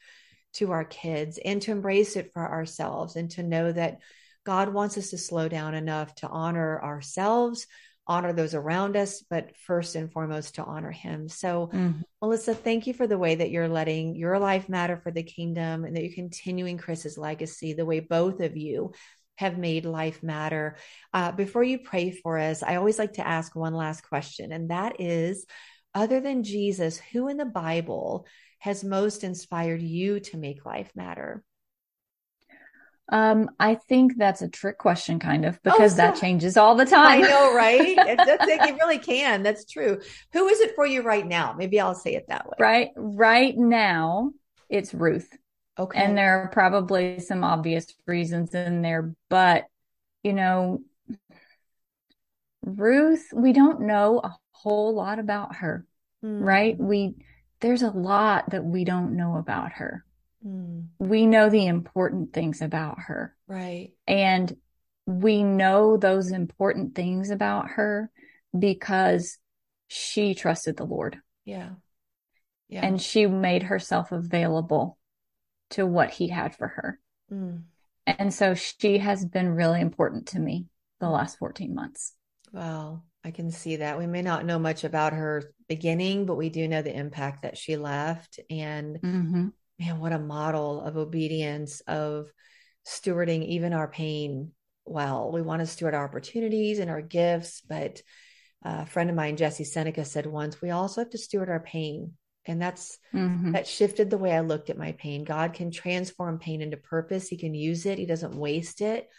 to 0.53 0.71
our 0.71 0.85
kids 0.85 1.39
and 1.43 1.61
to 1.61 1.71
embrace 1.71 2.15
it 2.15 2.31
for 2.33 2.47
ourselves 2.47 3.15
and 3.15 3.31
to 3.31 3.43
know 3.43 3.71
that 3.71 3.99
god 4.45 4.73
wants 4.73 4.97
us 4.97 5.09
to 5.09 5.17
slow 5.17 5.47
down 5.47 5.73
enough 5.73 6.13
to 6.15 6.27
honor 6.27 6.81
ourselves 6.81 7.67
honor 8.07 8.33
those 8.33 8.53
around 8.53 8.95
us, 8.95 9.21
but 9.29 9.55
first 9.57 9.95
and 9.95 10.11
foremost 10.11 10.55
to 10.55 10.63
honor 10.63 10.91
him. 10.91 11.27
So, 11.27 11.67
mm-hmm. 11.67 12.01
Melissa, 12.21 12.55
thank 12.55 12.87
you 12.87 12.93
for 12.93 13.05
the 13.05 13.17
way 13.17 13.35
that 13.35 13.51
you're 13.51 13.67
letting 13.67 14.15
your 14.15 14.39
life 14.39 14.69
matter 14.69 14.97
for 14.97 15.11
the 15.11 15.23
kingdom 15.23 15.83
and 15.83 15.95
that 15.95 16.03
you're 16.03 16.13
continuing 16.13 16.77
Chris's 16.77 17.17
legacy, 17.17 17.73
the 17.73 17.85
way 17.85 17.99
both 17.99 18.39
of 18.39 18.55
you 18.55 18.93
have 19.37 19.57
made 19.57 19.85
life 19.85 20.21
matter. 20.21 20.75
Uh, 21.13 21.31
before 21.31 21.63
you 21.63 21.79
pray 21.79 22.11
for 22.11 22.37
us, 22.37 22.61
I 22.61 22.75
always 22.75 22.99
like 22.99 23.13
to 23.13 23.27
ask 23.27 23.55
one 23.55 23.73
last 23.73 24.01
question, 24.01 24.51
and 24.51 24.69
that 24.69 24.99
is 24.99 25.45
other 25.95 26.19
than 26.19 26.43
Jesus, 26.43 26.99
who 27.11 27.27
in 27.27 27.37
the 27.37 27.45
Bible 27.45 28.27
has 28.59 28.83
most 28.83 29.23
inspired 29.23 29.81
you 29.81 30.19
to 30.19 30.37
make 30.37 30.65
life 30.65 30.91
matter? 30.95 31.43
Um, 33.09 33.49
I 33.59 33.75
think 33.75 34.17
that's 34.17 34.41
a 34.41 34.49
trick 34.49 34.77
question, 34.77 35.17
kind 35.17 35.45
of, 35.45 35.61
because 35.63 35.93
oh, 35.93 35.97
that 35.97 36.17
changes 36.17 36.57
all 36.57 36.75
the 36.75 36.85
time. 36.85 37.23
I 37.23 37.27
know, 37.27 37.55
right? 37.55 37.95
That's, 38.17 38.45
it 38.47 38.75
really 38.75 38.97
can. 38.97 39.43
That's 39.43 39.63
true. 39.65 40.01
Who 40.33 40.47
is 40.49 40.59
it 40.59 40.75
for 40.75 40.85
you 40.85 41.03
right 41.03 41.25
now? 41.25 41.55
Maybe 41.57 41.79
I'll 41.79 41.95
say 41.95 42.15
it 42.15 42.25
that 42.27 42.45
way. 42.45 42.57
Right, 42.59 42.89
right 42.97 43.57
now, 43.57 44.33
it's 44.69 44.93
Ruth. 44.93 45.29
Okay, 45.79 45.99
and 45.99 46.17
there 46.17 46.41
are 46.41 46.49
probably 46.49 47.19
some 47.19 47.43
obvious 47.43 47.93
reasons 48.05 48.53
in 48.55 48.81
there, 48.81 49.13
but 49.29 49.65
you 50.23 50.33
know, 50.33 50.81
Ruth, 52.63 53.29
we 53.33 53.53
don't 53.53 53.81
know 53.81 54.19
a 54.23 54.35
whole 54.51 54.95
lot 54.95 55.19
about 55.19 55.57
her, 55.57 55.85
mm. 56.23 56.41
right? 56.41 56.77
We 56.77 57.15
there's 57.59 57.81
a 57.81 57.91
lot 57.91 58.51
that 58.51 58.63
we 58.63 58.83
don't 58.83 59.15
know 59.15 59.37
about 59.37 59.73
her. 59.73 60.03
Mm. 60.45 60.87
We 60.99 61.25
know 61.25 61.49
the 61.49 61.65
important 61.65 62.33
things 62.33 62.61
about 62.61 62.99
her. 62.99 63.35
Right. 63.47 63.91
And 64.07 64.55
we 65.05 65.43
know 65.43 65.97
those 65.97 66.31
important 66.31 66.95
things 66.95 67.29
about 67.29 67.69
her 67.71 68.11
because 68.57 69.37
she 69.87 70.35
trusted 70.35 70.77
the 70.77 70.85
Lord. 70.85 71.17
Yeah. 71.45 71.69
Yeah. 72.69 72.85
And 72.85 73.01
she 73.01 73.25
made 73.25 73.63
herself 73.63 74.11
available 74.11 74.97
to 75.71 75.85
what 75.85 76.11
he 76.11 76.27
had 76.27 76.55
for 76.55 76.67
her. 76.67 76.99
Mm. 77.31 77.63
And 78.05 78.33
so 78.33 78.53
she 78.53 78.99
has 78.99 79.25
been 79.25 79.49
really 79.49 79.81
important 79.81 80.27
to 80.27 80.39
me 80.39 80.67
the 80.99 81.09
last 81.09 81.37
14 81.39 81.75
months. 81.75 82.13
Well, 82.53 83.05
I 83.23 83.31
can 83.31 83.51
see 83.51 83.77
that. 83.77 83.97
We 83.97 84.07
may 84.07 84.21
not 84.21 84.45
know 84.45 84.59
much 84.59 84.83
about 84.83 85.13
her 85.13 85.51
beginning, 85.67 86.25
but 86.25 86.35
we 86.35 86.49
do 86.49 86.67
know 86.67 86.81
the 86.81 86.95
impact 86.95 87.41
that 87.41 87.57
she 87.57 87.75
left. 87.75 88.39
And 88.49 88.97
mm-hmm 89.01 89.47
man, 89.79 89.99
what 89.99 90.13
a 90.13 90.19
model 90.19 90.81
of 90.81 90.97
obedience, 90.97 91.81
of 91.81 92.31
stewarding 92.85 93.45
even 93.45 93.73
our 93.73 93.87
pain 93.87 94.51
well. 94.85 95.31
We 95.31 95.41
want 95.41 95.61
to 95.61 95.67
steward 95.67 95.93
our 95.93 96.05
opportunities 96.05 96.79
and 96.79 96.89
our 96.89 97.01
gifts, 97.01 97.61
but 97.61 98.01
a 98.63 98.85
friend 98.85 99.09
of 99.09 99.15
mine, 99.15 99.37
Jesse 99.37 99.63
Seneca, 99.63 100.03
said 100.03 100.25
once, 100.25 100.61
we 100.61 100.71
also 100.71 101.01
have 101.01 101.11
to 101.11 101.17
steward 101.17 101.49
our 101.49 101.59
pain. 101.59 102.13
And 102.47 102.61
that's 102.61 102.97
mm-hmm. 103.13 103.51
that 103.51 103.67
shifted 103.67 104.09
the 104.09 104.17
way 104.17 104.33
I 104.33 104.39
looked 104.39 104.69
at 104.69 104.77
my 104.77 104.93
pain. 104.93 105.23
God 105.23 105.53
can 105.53 105.71
transform 105.71 106.39
pain 106.39 106.61
into 106.61 106.77
purpose. 106.77 107.27
He 107.27 107.37
can 107.37 107.53
use 107.53 107.85
it. 107.85 107.99
He 107.99 108.05
doesn't 108.05 108.35
waste 108.35 108.81
it. 108.81 109.09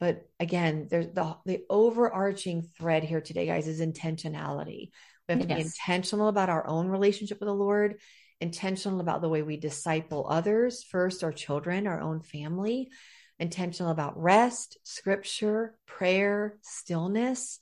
But 0.00 0.26
again, 0.40 0.88
there's 0.90 1.08
the 1.08 1.36
the 1.44 1.64
overarching 1.70 2.62
thread 2.76 3.04
here 3.04 3.20
today, 3.20 3.46
guys, 3.46 3.68
is 3.68 3.80
intentionality. 3.80 4.90
We 5.28 5.34
have 5.34 5.42
to 5.42 5.48
yes. 5.48 5.56
be 5.56 5.62
intentional 5.62 6.28
about 6.28 6.48
our 6.50 6.66
own 6.66 6.88
relationship 6.88 7.38
with 7.38 7.46
the 7.46 7.54
Lord, 7.54 8.00
intentional 8.40 9.00
about 9.00 9.22
the 9.22 9.28
way 9.28 9.42
we 9.42 9.56
disciple 9.56 10.26
others, 10.28 10.82
first 10.82 11.22
our 11.22 11.32
children, 11.32 11.86
our 11.86 12.00
own 12.00 12.20
family, 12.20 12.90
intentional 13.38 13.92
about 13.92 14.20
rest, 14.20 14.78
scripture, 14.82 15.76
prayer, 15.86 16.58
stillness, 16.62 17.60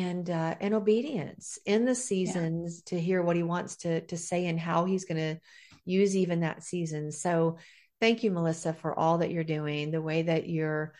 and 0.00 0.28
uh, 0.28 0.54
and 0.60 0.74
obedience 0.74 1.58
in 1.66 1.84
the 1.84 1.94
seasons 1.94 2.82
yeah. 2.86 2.96
to 2.96 3.02
hear 3.02 3.22
what 3.22 3.36
he 3.36 3.42
wants 3.42 3.76
to 3.76 4.00
to 4.02 4.16
say 4.16 4.46
and 4.46 4.58
how 4.58 4.84
he's 4.84 5.04
going 5.04 5.18
to 5.18 5.40
use 5.84 6.16
even 6.16 6.40
that 6.40 6.62
season. 6.62 7.12
So 7.12 7.58
thank 8.00 8.22
you 8.22 8.30
Melissa 8.30 8.72
for 8.72 8.98
all 8.98 9.18
that 9.18 9.30
you're 9.30 9.44
doing, 9.44 9.90
the 9.90 10.02
way 10.02 10.22
that 10.22 10.48
you're 10.48 10.94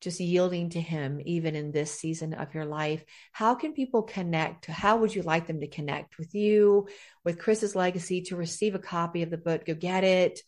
just 0.00 0.20
yielding 0.20 0.70
to 0.70 0.80
him 0.80 1.20
even 1.24 1.54
in 1.54 1.70
this 1.70 1.92
season 1.92 2.34
of 2.34 2.54
your 2.54 2.64
life. 2.64 3.04
How 3.30 3.54
can 3.54 3.72
people 3.72 4.02
connect? 4.02 4.66
How 4.66 4.96
would 4.96 5.14
you 5.14 5.22
like 5.22 5.46
them 5.46 5.60
to 5.60 5.68
connect 5.68 6.18
with 6.18 6.34
you, 6.34 6.88
with 7.24 7.38
Chris's 7.38 7.76
legacy 7.76 8.22
to 8.22 8.34
receive 8.36 8.74
a 8.74 8.80
copy 8.80 9.22
of 9.22 9.30
the 9.30 9.38
book, 9.38 9.64
go 9.64 9.74
get 9.74 10.02
it, 10.02 10.40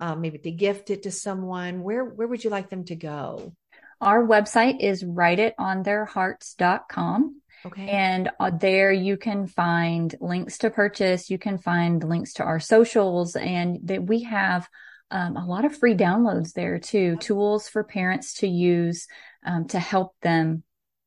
um, 0.00 0.22
maybe 0.22 0.38
to 0.38 0.50
gift 0.50 0.88
it 0.90 1.02
to 1.02 1.10
someone? 1.10 1.82
Where 1.82 2.04
where 2.04 2.26
would 2.26 2.42
you 2.42 2.50
like 2.50 2.70
them 2.70 2.84
to 2.86 2.96
go? 2.96 3.52
Our 4.00 4.26
website 4.26 4.80
is 4.80 5.04
writeitontheirhearts.com. 5.04 7.41
Okay. 7.64 7.88
And 7.88 8.30
uh, 8.40 8.50
there 8.50 8.92
you 8.92 9.16
can 9.16 9.46
find 9.46 10.14
links 10.20 10.58
to 10.58 10.70
purchase. 10.70 11.30
You 11.30 11.38
can 11.38 11.58
find 11.58 12.02
links 12.02 12.34
to 12.34 12.44
our 12.44 12.60
socials 12.60 13.36
and 13.36 13.78
that 13.84 14.04
we 14.04 14.24
have 14.24 14.68
um, 15.10 15.36
a 15.36 15.46
lot 15.46 15.64
of 15.64 15.76
free 15.76 15.94
downloads 15.94 16.54
there 16.54 16.78
too, 16.78 17.16
tools 17.16 17.68
for 17.68 17.84
parents 17.84 18.34
to 18.34 18.48
use 18.48 19.06
um, 19.44 19.68
to 19.68 19.78
help 19.78 20.14
them 20.22 20.62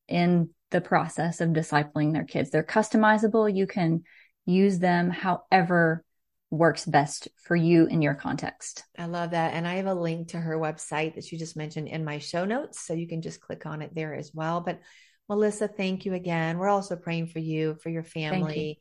in 0.07 0.49
the 0.71 0.81
process 0.81 1.41
of 1.41 1.49
discipling 1.49 2.13
their 2.13 2.23
kids. 2.23 2.51
They're 2.51 2.63
customizable. 2.63 3.53
You 3.53 3.67
can 3.67 4.03
use 4.45 4.79
them 4.79 5.09
however 5.09 6.03
works 6.51 6.85
best 6.85 7.27
for 7.43 7.55
you 7.55 7.87
in 7.87 8.01
your 8.01 8.13
context. 8.13 8.83
I 8.97 9.05
love 9.05 9.31
that. 9.31 9.53
And 9.53 9.67
I 9.67 9.75
have 9.75 9.87
a 9.87 9.93
link 9.93 10.29
to 10.29 10.39
her 10.39 10.57
website 10.57 11.15
that 11.15 11.31
you 11.31 11.37
just 11.37 11.57
mentioned 11.57 11.87
in 11.87 12.05
my 12.05 12.19
show 12.19 12.45
notes. 12.45 12.85
So 12.85 12.93
you 12.93 13.07
can 13.07 13.21
just 13.21 13.41
click 13.41 13.65
on 13.65 13.81
it 13.81 13.93
there 13.93 14.13
as 14.13 14.31
well. 14.33 14.61
But 14.61 14.79
Melissa, 15.27 15.67
thank 15.67 16.05
you 16.05 16.13
again. 16.13 16.57
We're 16.57 16.69
also 16.69 16.95
praying 16.95 17.27
for 17.27 17.39
you, 17.39 17.75
for 17.81 17.89
your 17.89 18.03
family, 18.03 18.67
you. 18.67 18.75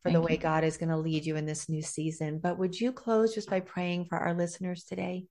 for 0.00 0.10
thank 0.10 0.14
the 0.14 0.20
way 0.22 0.32
you. 0.32 0.38
God 0.38 0.64
is 0.64 0.78
going 0.78 0.88
to 0.88 0.96
lead 0.96 1.26
you 1.26 1.36
in 1.36 1.44
this 1.44 1.68
new 1.68 1.82
season. 1.82 2.38
But 2.38 2.58
would 2.58 2.78
you 2.78 2.92
close 2.92 3.34
just 3.34 3.50
by 3.50 3.60
praying 3.60 4.06
for 4.06 4.16
our 4.18 4.34
listeners 4.34 4.84
today? 4.84 5.26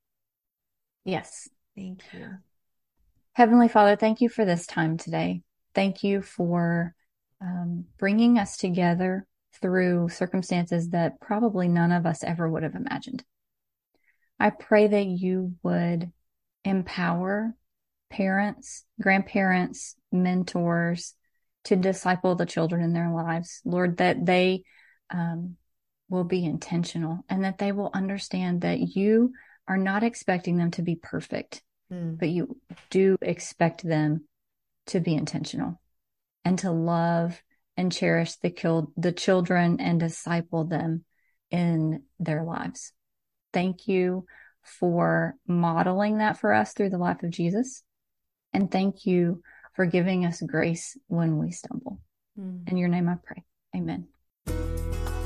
Yes. 1.04 1.50
Thank 1.76 2.02
you. 2.14 2.28
Heavenly 3.34 3.70
Father, 3.70 3.96
thank 3.96 4.22
you 4.22 4.30
for 4.30 4.46
this 4.46 4.68
time 4.68 4.98
today. 4.98 5.42
Thank 5.74 6.04
you 6.04 6.22
for 6.22 6.94
um, 7.42 7.86
bringing 7.98 8.38
us 8.38 8.58
together 8.58 9.26
through 9.62 10.10
circumstances 10.10 10.90
that 10.90 11.20
probably 11.20 11.68
none 11.68 11.92
of 11.92 12.06
us 12.06 12.24
ever 12.24 12.50
would 12.50 12.64
have 12.64 12.76
imagined. 12.76 13.24
I 14.40 14.50
pray 14.50 14.88
that 14.88 15.06
you 15.06 15.56
would 15.64 16.12
empower 16.64 17.56
parents, 18.10 18.86
grandparents, 19.00 19.96
mentors 20.12 21.16
to 21.66 21.76
disciple 21.76 22.36
the 22.36 22.46
children 22.46 22.82
in 22.82 22.94
their 22.94 23.12
lives. 23.12 23.62
Lord, 23.66 23.98
that 23.98 24.26
they 24.26 24.64
um, 25.10 25.58
will 26.10 26.24
be 26.24 26.46
intentional 26.46 27.24
and 27.30 27.44
that 27.44 27.58
they 27.58 27.72
will 27.72 27.92
understand 27.94 28.62
that 28.62 28.80
you 28.80 29.34
are 29.68 29.78
not 29.78 30.04
expecting 30.04 30.58
them 30.58 30.72
to 30.72 30.82
be 30.82 30.96
perfect, 30.96 31.62
mm. 31.92 32.18
but 32.18 32.30
you 32.30 32.58
do 32.90 33.18
expect 33.22 33.84
them 33.84 34.26
to 34.88 35.00
be 35.00 35.14
intentional 35.14 35.80
and 36.44 36.60
to 36.60 36.72
love 36.72 37.42
and 37.78 37.92
cherish 37.92 38.36
the, 38.38 38.88
the 38.98 39.12
children 39.12 39.80
and 39.80 40.00
disciple 40.00 40.66
them 40.66 41.06
in 41.50 42.04
their 42.20 42.44
lives. 42.44 42.92
Thank 43.54 43.88
you 43.88 44.26
for 44.64 45.36
modeling 45.48 46.18
that 46.18 46.38
for 46.38 46.54
us 46.54 46.74
through 46.74 46.90
the 46.90 46.98
life 46.98 47.24
of 47.24 47.30
Jesus. 47.30 47.84
And 48.54 48.70
thank 48.70 49.06
you 49.06 49.42
for 49.74 49.86
giving 49.86 50.26
us 50.26 50.42
grace 50.42 50.98
when 51.08 51.38
we 51.38 51.52
stumble. 51.52 52.00
Mm. 52.40 52.70
In 52.70 52.78
your 52.78 52.90
name 52.90 53.10
I 53.10 53.16
pray. 53.24 53.44
Amen. 53.76 54.08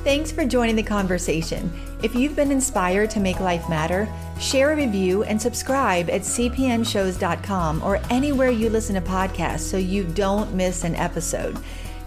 Thanks 0.06 0.32
for 0.32 0.46
joining 0.46 0.76
the 0.76 0.84
conversation. 0.84 1.72
If 2.04 2.14
you've 2.14 2.36
been 2.36 2.52
inspired 2.52 3.10
to 3.10 3.20
make 3.20 3.40
life 3.40 3.68
matter, 3.68 4.08
share 4.40 4.72
a 4.72 4.76
review 4.76 5.24
and 5.24 5.42
subscribe 5.42 6.12
at 6.12 6.22
cpnshows.com 6.22 7.82
or 7.82 8.00
anywhere 8.12 8.52
you 8.52 8.70
listen 8.70 8.94
to 8.94 9.02
podcasts 9.02 9.62
so 9.62 9.78
you 9.78 10.04
don't 10.04 10.54
miss 10.54 10.84
an 10.84 10.94
episode. 10.94 11.58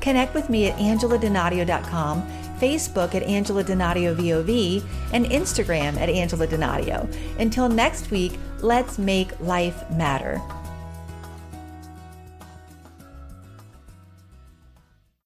Connect 0.01 0.33
with 0.33 0.49
me 0.49 0.69
at 0.69 0.79
angeladonadio.com, 0.79 2.23
Facebook 2.61 3.17
at 3.17 3.25
Angela 3.25 3.65
Donadio 3.65 4.15
VOV, 4.15 4.85
and 5.13 5.27
Instagram 5.27 5.97
at 5.99 6.09
Angela 6.09 6.47
Donadio. 6.47 7.13
Until 7.41 7.69
next 7.69 8.13
week, 8.13 8.39
let's 8.61 8.97
make 8.97 9.41
life 9.41 9.91
matter. 9.91 10.41